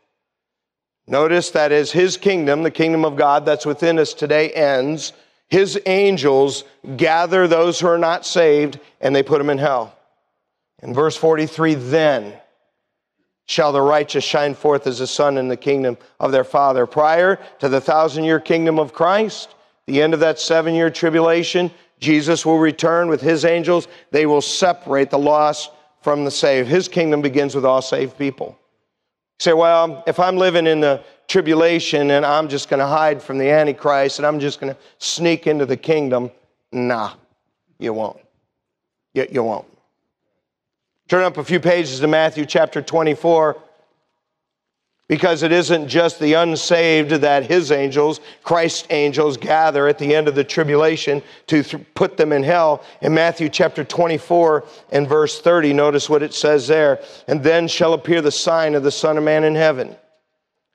Notice 1.07 1.53
that 1.53 1.71
as 1.71 1.93
his 1.93 2.17
kingdom, 2.17 2.65
the 2.65 2.73
kingdom 2.73 3.05
of 3.05 3.15
God 3.15 3.47
that's 3.47 3.65
within 3.65 4.01
us 4.01 4.13
today 4.13 4.51
ends, 4.51 5.13
his 5.47 5.81
angels 5.87 6.65
gather 6.97 7.47
those 7.47 7.79
who 7.79 7.87
are 7.87 7.97
not 7.97 8.27
saved 8.27 8.81
and 9.01 9.15
they 9.15 9.23
put 9.23 9.39
them 9.39 9.51
in 9.51 9.59
hell. 9.59 9.95
In 10.83 10.95
verse 10.95 11.17
43, 11.17 11.75
then 11.75 12.35
shall 13.47 13.73
the 13.73 13.81
righteous 13.81 14.25
shine 14.25 14.55
forth 14.55 14.87
as 14.87 14.99
the 14.99 15.07
sun 15.07 15.39
in 15.39 15.49
the 15.49 15.57
kingdom 15.57 15.97
of 16.21 16.33
their 16.33 16.45
Father. 16.45 16.87
Prior 16.87 17.39
to 17.59 17.69
the 17.69 17.81
thousand 17.81 18.25
year 18.25 18.39
kingdom 18.39 18.79
of 18.79 18.93
Christ, 18.93 19.55
the 19.87 20.03
end 20.03 20.15
of 20.15 20.21
that 20.21 20.39
seven 20.39 20.75
year 20.75 20.91
tribulation, 20.91 21.71
Jesus 21.99 22.45
will 22.45 22.59
return 22.59 23.09
with 23.09 23.21
his 23.21 23.45
angels. 23.45 23.89
They 24.11 24.27
will 24.27 24.43
separate 24.43 25.11
the 25.11 25.19
lost 25.19 25.71
from 26.03 26.25
the 26.25 26.31
saved. 26.31 26.69
His 26.69 26.89
kingdom 26.89 27.23
begins 27.23 27.55
with 27.55 27.65
all 27.65 27.83
saved 27.83 28.19
people. 28.19 28.57
You 29.41 29.45
say, 29.45 29.53
well, 29.55 30.05
if 30.07 30.21
I'm 30.21 30.37
living 30.37 30.67
in 30.67 30.81
the 30.81 31.03
tribulation 31.27 32.11
and 32.11 32.25
I'm 32.25 32.49
just 32.49 32.69
going 32.69 32.81
to 32.81 32.87
hide 32.87 33.23
from 33.23 33.39
the 33.39 33.51
Antichrist 33.51 34.19
and 34.19 34.27
I'm 34.27 34.41
just 34.41 34.61
going 34.61 34.73
to 34.73 34.81
sneak 34.99 35.47
into 35.47 35.67
the 35.67 35.77
kingdom, 35.77 36.31
nah, 36.71 37.15
you 37.79 37.93
won't. 37.95 38.21
You, 39.15 39.27
you 39.31 39.43
won't. 39.43 39.67
Turn 41.09 41.25
up 41.25 41.39
a 41.39 41.45
few 41.45 41.59
pages 41.59 42.01
to 42.01 42.07
Matthew 42.07 42.45
chapter 42.45 42.83
24 42.83 43.57
because 45.09 45.43
it 45.43 45.53
isn't 45.53 45.89
just 45.89 46.21
the 46.21 46.35
unsaved 46.35 47.11
that 47.13 47.47
his 47.47 47.73
angels, 47.73 48.21
Christ's 48.43 48.87
angels, 48.91 49.39
gather 49.39 49.89
at 49.89 49.99
the 49.99 50.15
end 50.15 50.29
of 50.29 50.35
the 50.35 50.45
tribulation 50.45 51.23
to 51.47 51.63
th- 51.63 51.83
put 51.95 52.19
them 52.19 52.31
in 52.31 52.43
hell. 52.43 52.85
In 53.01 53.15
Matthew 53.15 53.49
chapter 53.49 53.85
24 53.85 54.67
and 54.91 55.09
verse 55.09 55.41
30, 55.41 55.73
notice 55.73 56.11
what 56.11 56.23
it 56.23 56.35
says 56.35 56.69
there. 56.69 57.01
And 57.27 57.43
then 57.43 57.69
shall 57.69 57.95
appear 57.95 58.21
the 58.21 58.31
sign 58.31 58.75
of 58.75 58.83
the 58.83 58.91
Son 58.91 59.17
of 59.17 59.25
Man 59.25 59.45
in 59.45 59.55
heaven. 59.55 59.97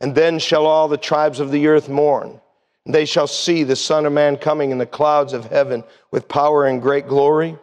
And 0.01 0.15
then 0.15 0.39
shall 0.39 0.65
all 0.65 0.87
the 0.87 0.97
tribes 0.97 1.39
of 1.39 1.51
the 1.51 1.67
earth 1.67 1.89
mourn. 1.89 2.41
And 2.85 2.95
they 2.95 3.05
shall 3.05 3.27
see 3.27 3.63
the 3.63 3.75
Son 3.75 4.07
of 4.07 4.13
Man 4.13 4.37
coming 4.37 4.71
in 4.71 4.79
the 4.79 4.87
clouds 4.87 5.33
of 5.33 5.45
heaven 5.45 5.83
with 6.09 6.27
power 6.27 6.65
and 6.65 6.81
great 6.81 7.07
glory. 7.07 7.55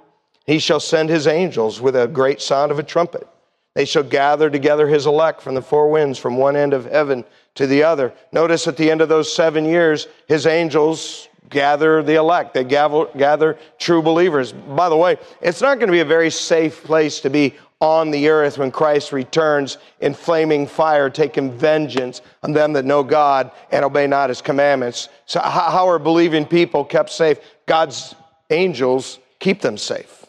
He 0.47 0.59
shall 0.59 0.81
send 0.81 1.11
his 1.11 1.27
angels 1.27 1.81
with 1.81 1.97
a 1.97 2.09
great 2.09 2.41
sound 2.41 2.73
of 2.73 2.79
a 2.79 2.83
trumpet 2.83 3.29
they 3.75 3.85
shall 3.85 4.03
gather 4.03 4.51
together 4.51 4.89
his 4.89 5.07
elect 5.07 5.41
from 5.41 5.55
the 5.55 5.63
four 5.63 5.91
winds, 5.91 6.19
from 6.19 6.37
one 6.37 6.57
end 6.57 6.75
of 6.75 6.87
heaven 6.87 7.25
to 7.55 7.67
the 7.67 7.85
other. 7.85 8.13
Notice 8.33 8.67
at 8.67 8.77
the 8.77 8.91
end 8.91 9.01
of 9.01 9.09
those 9.09 9.33
seven 9.33 9.65
years, 9.65 10.09
his 10.27 10.47
angels 10.47 11.29
gather 11.49 12.03
the 12.03 12.17
elect. 12.17 12.55
They 12.55 12.65
gather, 12.65 13.07
gather 13.17 13.59
true 13.79 14.03
believers. 14.03 14.53
By 14.53 14.89
the 14.89 14.97
way, 14.97 15.19
it's 15.41 15.61
not 15.61 15.79
going 15.79 15.87
to 15.87 15.93
be 15.93 16.01
a 16.01 16.05
very 16.05 16.31
safe 16.31 16.83
place 16.83 17.21
to 17.21 17.31
be 17.31 17.55
on 17.81 18.11
the 18.11 18.29
earth 18.29 18.59
when 18.59 18.71
Christ 18.71 19.13
returns 19.13 19.79
in 20.01 20.15
flaming 20.15 20.67
fire, 20.67 21.09
taking 21.09 21.51
vengeance 21.51 22.21
on 22.43 22.53
them 22.53 22.75
that 22.75 22.85
know 22.85 23.03
God 23.03 23.53
and 23.71 23.85
obey 23.85 24.07
not 24.07 24.29
his 24.29 24.43
commandments. 24.43 25.09
So, 25.27 25.41
how 25.41 25.89
are 25.89 25.99
believing 25.99 26.45
people 26.45 26.85
kept 26.85 27.11
safe? 27.11 27.39
God's 27.67 28.15
angels 28.51 29.19
keep 29.39 29.63
them 29.63 29.79
safe. 29.79 30.20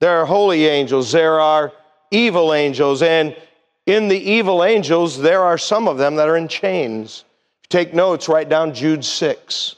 There 0.00 0.18
are 0.18 0.24
holy 0.24 0.66
angels, 0.66 1.12
there 1.12 1.38
are 1.38 1.72
evil 2.10 2.54
angels, 2.54 3.02
and 3.02 3.36
in 3.86 4.08
the 4.08 4.18
evil 4.18 4.64
angels, 4.64 5.18
there 5.18 5.42
are 5.42 5.58
some 5.58 5.88
of 5.88 5.98
them 5.98 6.16
that 6.16 6.28
are 6.28 6.36
in 6.36 6.48
chains. 6.48 7.24
Take 7.68 7.92
notes, 7.92 8.28
write 8.28 8.48
down 8.48 8.74
Jude 8.74 9.04
6. 9.04 9.76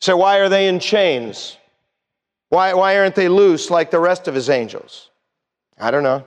So, 0.00 0.16
why 0.16 0.38
are 0.38 0.48
they 0.48 0.68
in 0.68 0.78
chains? 0.78 1.56
Why, 2.48 2.74
why 2.74 2.98
aren't 2.98 3.16
they 3.16 3.28
loose 3.28 3.70
like 3.70 3.90
the 3.90 3.98
rest 3.98 4.28
of 4.28 4.34
his 4.34 4.48
angels? 4.48 5.10
I 5.78 5.90
don't 5.90 6.04
know. 6.04 6.24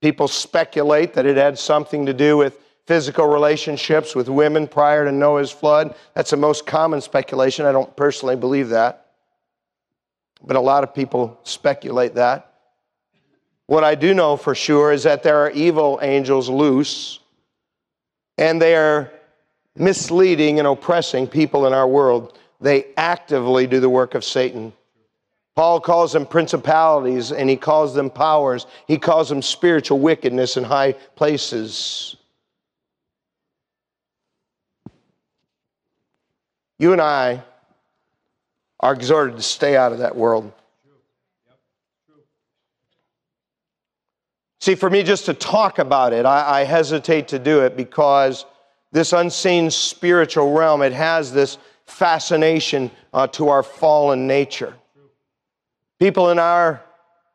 People 0.00 0.28
speculate 0.28 1.14
that 1.14 1.26
it 1.26 1.36
had 1.36 1.58
something 1.58 2.06
to 2.06 2.14
do 2.14 2.36
with 2.36 2.60
physical 2.86 3.26
relationships 3.26 4.14
with 4.14 4.28
women 4.28 4.68
prior 4.68 5.04
to 5.04 5.10
Noah's 5.10 5.50
flood. 5.50 5.96
That's 6.14 6.30
the 6.30 6.36
most 6.36 6.66
common 6.66 7.00
speculation. 7.00 7.66
I 7.66 7.72
don't 7.72 7.94
personally 7.96 8.36
believe 8.36 8.68
that 8.68 9.07
but 10.44 10.56
a 10.56 10.60
lot 10.60 10.84
of 10.84 10.94
people 10.94 11.38
speculate 11.42 12.14
that. 12.14 12.52
What 13.66 13.84
I 13.84 13.94
do 13.94 14.14
know 14.14 14.36
for 14.36 14.54
sure 14.54 14.92
is 14.92 15.02
that 15.02 15.22
there 15.22 15.38
are 15.38 15.50
evil 15.50 15.98
angels 16.02 16.48
loose, 16.48 17.20
and 18.38 18.60
they 18.60 18.74
are 18.74 19.12
misleading 19.76 20.58
and 20.58 20.66
oppressing 20.66 21.26
people 21.26 21.66
in 21.66 21.72
our 21.72 21.86
world. 21.86 22.38
They 22.60 22.86
actively 22.96 23.66
do 23.66 23.80
the 23.80 23.90
work 23.90 24.14
of 24.14 24.24
Satan. 24.24 24.72
Paul 25.54 25.80
calls 25.80 26.12
them 26.12 26.24
principalities 26.24 27.32
and 27.32 27.50
he 27.50 27.56
calls 27.56 27.92
them 27.92 28.10
powers. 28.10 28.66
He 28.86 28.96
calls 28.96 29.28
them 29.28 29.42
spiritual 29.42 29.98
wickedness 29.98 30.56
in 30.56 30.62
high 30.62 30.92
places. 30.92 32.16
You 36.78 36.92
and 36.92 37.00
I 37.00 37.42
are 38.80 38.92
exhorted 38.92 39.36
to 39.36 39.42
stay 39.42 39.76
out 39.76 39.92
of 39.92 39.98
that 39.98 40.14
world. 40.16 40.52
See, 44.60 44.74
for 44.74 44.90
me 44.90 45.02
just 45.02 45.26
to 45.26 45.34
talk 45.34 45.78
about 45.78 46.12
it, 46.12 46.26
I, 46.26 46.60
I, 46.60 46.64
hesitate 46.64 47.28
to 47.28 47.38
do 47.38 47.60
it 47.60 47.76
because 47.76 48.44
this 48.90 49.12
unseen 49.12 49.70
spiritual 49.70 50.52
realm, 50.52 50.82
it 50.82 50.92
has 50.92 51.32
this 51.32 51.58
fascination 51.86 52.90
uh, 53.14 53.28
to 53.28 53.48
our 53.48 53.62
fallen 53.62 54.26
nature. 54.26 54.74
People 56.00 56.30
in 56.30 56.38
our 56.38 56.82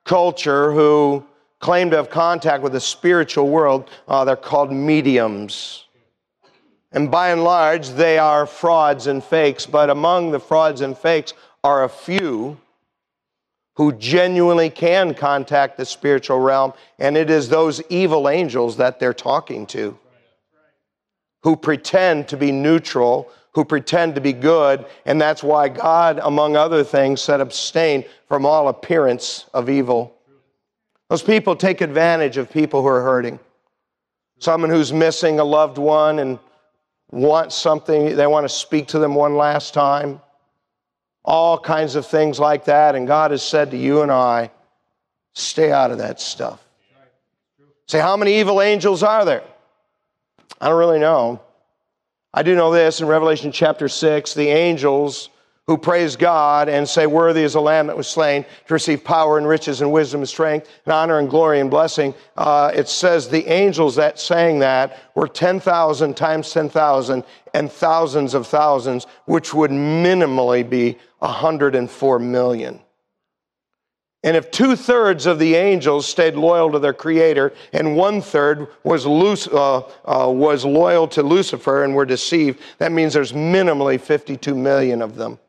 culture 0.06 0.72
who 0.74 1.26
claim 1.60 1.90
to 1.92 1.96
have 1.96 2.10
contact 2.10 2.62
with 2.62 2.74
the 2.74 2.80
spiritual 2.80 3.48
world, 3.48 3.90
uh, 4.08 4.26
they're 4.26 4.36
called 4.36 4.72
mediums. 4.72 5.86
And 6.94 7.10
by 7.10 7.30
and 7.30 7.44
large, 7.44 7.90
they 7.90 8.20
are 8.20 8.46
frauds 8.46 9.08
and 9.08 9.24
fakes, 9.24 9.66
but 9.66 9.90
among 9.90 10.32
the 10.32 10.40
frauds 10.40 10.82
and 10.82 10.96
fakes 10.96 11.34
are 11.64 11.84
a 11.84 11.90
few 11.90 12.58
who 13.76 13.92
genuinely 13.94 14.70
can 14.70 15.16
contact 15.16 15.78
the 15.78 15.86
spiritual 15.86 16.40
realm, 16.40 16.74
and 17.00 17.18
it 17.18 17.32
is 17.32 17.50
those 17.50 17.82
evil 17.90 18.30
angels 18.30 18.78
that 18.78 19.00
they're 19.00 19.14
talking 19.14 19.66
to 19.66 19.98
who 21.42 21.56
pretend 21.56 22.28
to 22.30 22.38
be 22.38 22.52
neutral, 22.52 23.30
who 23.54 23.66
pretend 23.66 24.16
to 24.16 24.22
be 24.22 24.32
good, 24.32 24.86
and 25.06 25.20
that's 25.20 25.44
why 25.44 25.68
God, 25.68 26.20
among 26.24 26.56
other 26.56 26.84
things, 26.84 27.22
said 27.22 27.42
abstain 27.42 28.06
from 28.28 28.46
all 28.46 28.70
appearance 28.70 29.46
of 29.54 29.70
evil. 29.70 30.16
Those 31.10 31.24
people 31.24 31.56
take 31.56 31.82
advantage 31.82 32.38
of 32.38 32.52
people 32.52 32.82
who 32.82 32.88
are 32.88 33.02
hurting. 33.02 33.40
Someone 34.40 34.70
who's 34.70 34.94
missing 34.94 35.40
a 35.40 35.44
loved 35.44 35.78
one 35.78 36.20
and 36.20 36.40
want 37.14 37.54
something, 37.54 38.16
they 38.16 38.26
want 38.26 38.44
to 38.44 38.50
speak 38.50 38.88
to 38.88 39.00
them 39.00 39.14
one 39.14 39.36
last 39.36 39.74
time. 39.74 40.20
All 41.24 41.60
kinds 41.60 41.96
of 41.96 42.08
things 42.08 42.40
like 42.40 42.66
that. 42.66 42.96
And 42.96 43.08
God 43.08 43.32
has 43.32 43.44
said 43.44 43.72
to 43.72 43.78
you 43.78 44.02
and 44.02 44.12
I, 44.12 44.50
stay 45.34 45.72
out 45.72 45.92
of 45.92 46.00
that 46.00 46.20
stuff. 46.20 46.60
Say, 47.88 48.00
how 48.00 48.18
many 48.18 48.40
evil 48.40 48.62
angels 48.62 49.04
are 49.04 49.24
there? 49.26 49.44
I 50.60 50.70
don't 50.70 50.80
really 50.80 51.00
know. 51.00 51.42
I 52.34 52.42
do 52.42 52.56
know 52.56 52.72
this 52.72 53.00
in 53.00 53.08
Revelation 53.08 53.52
chapter 53.52 53.88
6 53.88 54.34
the 54.34 54.48
angels 54.48 55.30
who 55.66 55.78
praise 55.78 56.16
God 56.18 56.68
and 56.68 56.88
say, 56.88 57.08
Worthy 57.08 57.44
is 57.44 57.54
the 57.54 57.62
Lamb 57.62 57.88
that 57.88 57.96
was 57.96 58.08
slain 58.08 58.44
to 58.68 58.74
receive 58.74 59.04
power 59.04 59.38
and 59.38 59.48
riches 59.48 59.82
and 59.82 59.92
wisdom 59.92 60.22
and 60.22 60.30
strength 60.30 60.70
and 60.86 60.94
honor 60.94 61.20
and 61.20 61.30
glory 61.30 61.62
and 61.62 61.72
blessing. 61.72 62.14
Uh, 62.36 62.72
it 62.76 62.90
says 62.90 63.30
the 63.30 63.48
angels 63.48 63.96
that 63.96 64.20
sang 64.20 64.60
that 64.60 65.00
were 65.16 65.28
10,000 65.28 66.18
times 66.18 66.52
10,000 66.52 67.24
and 67.54 67.72
thousands 67.72 68.34
of 68.34 68.46
thousands, 68.46 69.06
which 69.26 69.54
would 69.54 69.72
minimally 69.72 70.70
be 70.70 70.98
104 71.20 72.20
million. 72.20 72.80
And 74.26 74.38
if 74.38 74.52
two 74.52 74.78
thirds 74.78 75.26
of 75.26 75.38
the 75.38 75.56
angels 75.56 76.08
stayed 76.08 76.36
loyal 76.36 76.72
to 76.72 76.80
their 76.80 76.94
Creator 76.94 77.54
and 77.74 77.98
one 77.98 78.22
third 78.22 78.68
was, 78.84 79.06
uh, 79.06 79.80
uh, 80.06 80.30
was 80.30 80.64
loyal 80.64 81.10
to 81.10 81.24
Lucifer 81.24 81.84
and 81.84 81.94
were 81.94 82.06
deceived, 82.06 82.62
that 82.78 82.94
means 82.94 83.14
there's 83.14 83.34
minimally 83.34 84.00
52 84.00 84.56
million 84.56 85.02
of 85.02 85.16
them. 85.16 85.40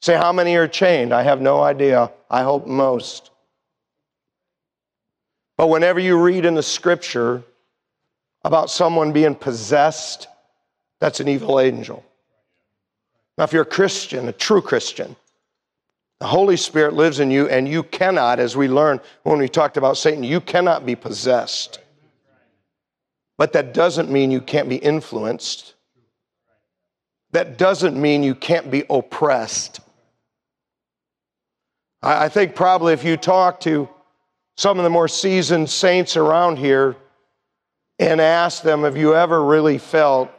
Say, 0.00 0.16
how 0.16 0.32
many 0.32 0.54
are 0.56 0.68
chained? 0.68 1.12
I 1.12 1.22
have 1.22 1.40
no 1.40 1.62
idea. 1.62 2.12
I 2.30 2.42
hope 2.42 2.66
most. 2.66 3.30
But 5.56 5.68
whenever 5.68 5.98
you 5.98 6.20
read 6.20 6.44
in 6.44 6.54
the 6.54 6.62
scripture 6.62 7.42
about 8.44 8.70
someone 8.70 9.12
being 9.12 9.34
possessed, 9.34 10.28
that's 11.00 11.18
an 11.20 11.28
evil 11.28 11.58
angel. 11.58 12.04
Now, 13.36 13.44
if 13.44 13.52
you're 13.52 13.62
a 13.62 13.66
Christian, 13.66 14.28
a 14.28 14.32
true 14.32 14.62
Christian, 14.62 15.16
the 16.20 16.26
Holy 16.26 16.56
Spirit 16.56 16.94
lives 16.94 17.20
in 17.20 17.30
you, 17.30 17.48
and 17.48 17.68
you 17.68 17.82
cannot, 17.82 18.40
as 18.40 18.56
we 18.56 18.68
learned 18.68 19.00
when 19.22 19.38
we 19.38 19.48
talked 19.48 19.76
about 19.76 19.96
Satan, 19.96 20.24
you 20.24 20.40
cannot 20.40 20.86
be 20.86 20.96
possessed. 20.96 21.80
But 23.36 23.52
that 23.52 23.72
doesn't 23.74 24.10
mean 24.10 24.32
you 24.32 24.40
can't 24.40 24.68
be 24.68 24.76
influenced. 24.76 25.74
That 27.30 27.58
doesn't 27.58 28.00
mean 28.00 28.22
you 28.24 28.34
can't 28.34 28.70
be 28.70 28.84
oppressed. 28.90 29.80
I 32.02 32.28
think 32.28 32.54
probably 32.54 32.92
if 32.92 33.04
you 33.04 33.16
talk 33.16 33.60
to 33.60 33.88
some 34.56 34.78
of 34.78 34.84
the 34.84 34.90
more 34.90 35.08
seasoned 35.08 35.70
saints 35.70 36.16
around 36.16 36.58
here 36.58 36.96
and 37.98 38.20
ask 38.20 38.62
them, 38.62 38.82
have 38.82 38.96
you 38.96 39.14
ever 39.14 39.44
really 39.44 39.78
felt 39.78 40.30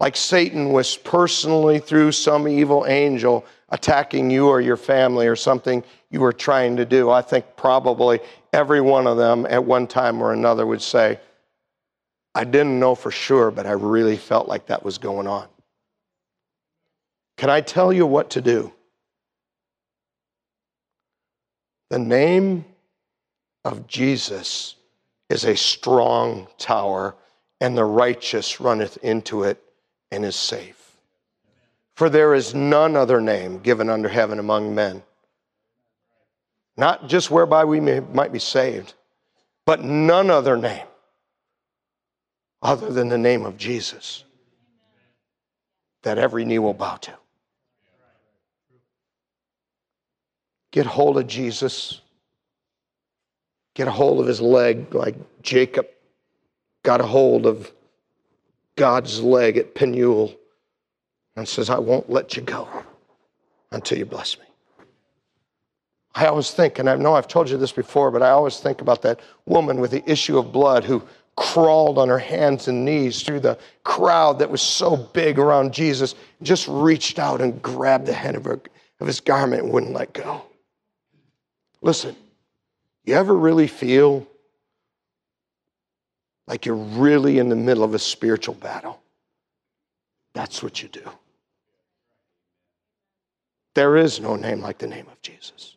like 0.00 0.16
Satan 0.16 0.70
was 0.70 0.96
personally 0.96 1.78
through 1.78 2.12
some 2.12 2.46
evil 2.46 2.84
angel 2.86 3.46
attacking 3.70 4.30
you 4.30 4.48
or 4.48 4.60
your 4.60 4.76
family 4.76 5.26
or 5.26 5.36
something 5.36 5.82
you 6.10 6.20
were 6.20 6.32
trying 6.32 6.76
to 6.76 6.84
do? 6.84 7.10
I 7.10 7.22
think 7.22 7.44
probably 7.56 8.20
every 8.52 8.82
one 8.82 9.06
of 9.06 9.16
them 9.16 9.46
at 9.48 9.64
one 9.64 9.86
time 9.86 10.22
or 10.22 10.34
another 10.34 10.66
would 10.66 10.82
say, 10.82 11.18
I 12.34 12.44
didn't 12.44 12.78
know 12.78 12.94
for 12.94 13.10
sure, 13.10 13.50
but 13.50 13.66
I 13.66 13.72
really 13.72 14.18
felt 14.18 14.46
like 14.46 14.66
that 14.66 14.84
was 14.84 14.98
going 14.98 15.26
on. 15.26 15.48
Can 17.38 17.48
I 17.48 17.62
tell 17.62 17.92
you 17.92 18.06
what 18.06 18.30
to 18.30 18.42
do? 18.42 18.73
The 21.94 22.00
name 22.00 22.64
of 23.64 23.86
Jesus 23.86 24.74
is 25.30 25.44
a 25.44 25.54
strong 25.54 26.48
tower, 26.58 27.14
and 27.60 27.78
the 27.78 27.84
righteous 27.84 28.60
runneth 28.60 28.96
into 29.04 29.44
it 29.44 29.62
and 30.10 30.24
is 30.24 30.34
safe. 30.34 30.96
For 31.94 32.10
there 32.10 32.34
is 32.34 32.52
none 32.52 32.96
other 32.96 33.20
name 33.20 33.60
given 33.60 33.88
under 33.88 34.08
heaven 34.08 34.40
among 34.40 34.74
men, 34.74 35.04
not 36.76 37.06
just 37.08 37.30
whereby 37.30 37.64
we 37.64 37.78
may, 37.78 38.00
might 38.00 38.32
be 38.32 38.40
saved, 38.40 38.94
but 39.64 39.84
none 39.84 40.30
other 40.30 40.56
name 40.56 40.88
other 42.60 42.90
than 42.90 43.08
the 43.08 43.18
name 43.18 43.46
of 43.46 43.56
Jesus 43.56 44.24
that 46.02 46.18
every 46.18 46.44
knee 46.44 46.58
will 46.58 46.74
bow 46.74 46.96
to. 46.96 47.12
Get 50.74 50.86
hold 50.86 51.18
of 51.18 51.28
Jesus. 51.28 52.00
Get 53.74 53.86
a 53.86 53.92
hold 53.92 54.20
of 54.20 54.26
his 54.26 54.40
leg 54.40 54.92
like 54.92 55.14
Jacob 55.40 55.86
got 56.82 57.00
a 57.00 57.06
hold 57.06 57.46
of 57.46 57.70
God's 58.74 59.20
leg 59.20 59.56
at 59.56 59.76
Peniel 59.76 60.34
and 61.36 61.46
says, 61.46 61.70
I 61.70 61.78
won't 61.78 62.10
let 62.10 62.34
you 62.34 62.42
go 62.42 62.68
until 63.70 63.98
you 63.98 64.04
bless 64.04 64.36
me. 64.36 64.46
I 66.16 66.26
always 66.26 66.50
think, 66.50 66.80
and 66.80 66.90
I 66.90 66.96
know 66.96 67.14
I've 67.14 67.28
told 67.28 67.48
you 67.50 67.56
this 67.56 67.70
before, 67.70 68.10
but 68.10 68.24
I 68.24 68.30
always 68.30 68.58
think 68.58 68.80
about 68.80 69.02
that 69.02 69.20
woman 69.46 69.78
with 69.78 69.92
the 69.92 70.02
issue 70.10 70.38
of 70.38 70.50
blood 70.50 70.82
who 70.82 71.04
crawled 71.36 71.98
on 71.98 72.08
her 72.08 72.18
hands 72.18 72.66
and 72.66 72.84
knees 72.84 73.22
through 73.22 73.40
the 73.40 73.60
crowd 73.84 74.40
that 74.40 74.50
was 74.50 74.60
so 74.60 74.96
big 74.96 75.38
around 75.38 75.72
Jesus, 75.72 76.16
just 76.42 76.66
reached 76.66 77.20
out 77.20 77.40
and 77.40 77.62
grabbed 77.62 78.06
the 78.06 78.12
hem 78.12 78.34
of, 78.34 78.44
her, 78.44 78.60
of 78.98 79.06
his 79.06 79.20
garment 79.20 79.62
and 79.62 79.72
wouldn't 79.72 79.92
let 79.92 80.12
go. 80.12 80.42
Listen, 81.84 82.16
you 83.04 83.14
ever 83.14 83.36
really 83.36 83.66
feel 83.66 84.26
like 86.46 86.64
you're 86.64 86.74
really 86.74 87.38
in 87.38 87.50
the 87.50 87.56
middle 87.56 87.84
of 87.84 87.92
a 87.92 87.98
spiritual 87.98 88.54
battle? 88.54 89.02
That's 90.32 90.62
what 90.62 90.82
you 90.82 90.88
do. 90.88 91.02
There 93.74 93.98
is 93.98 94.18
no 94.18 94.34
name 94.34 94.62
like 94.62 94.78
the 94.78 94.86
name 94.86 95.06
of 95.12 95.20
Jesus. 95.20 95.76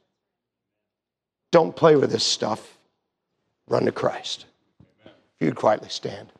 Don't 1.51 1.76
play 1.76 1.97
with 1.97 2.10
this 2.10 2.24
stuff. 2.24 2.78
Run 3.68 3.84
to 3.84 3.91
Christ. 3.91 4.45
If 5.05 5.41
you'd 5.41 5.55
quietly 5.58 5.89
stand. 5.89 6.32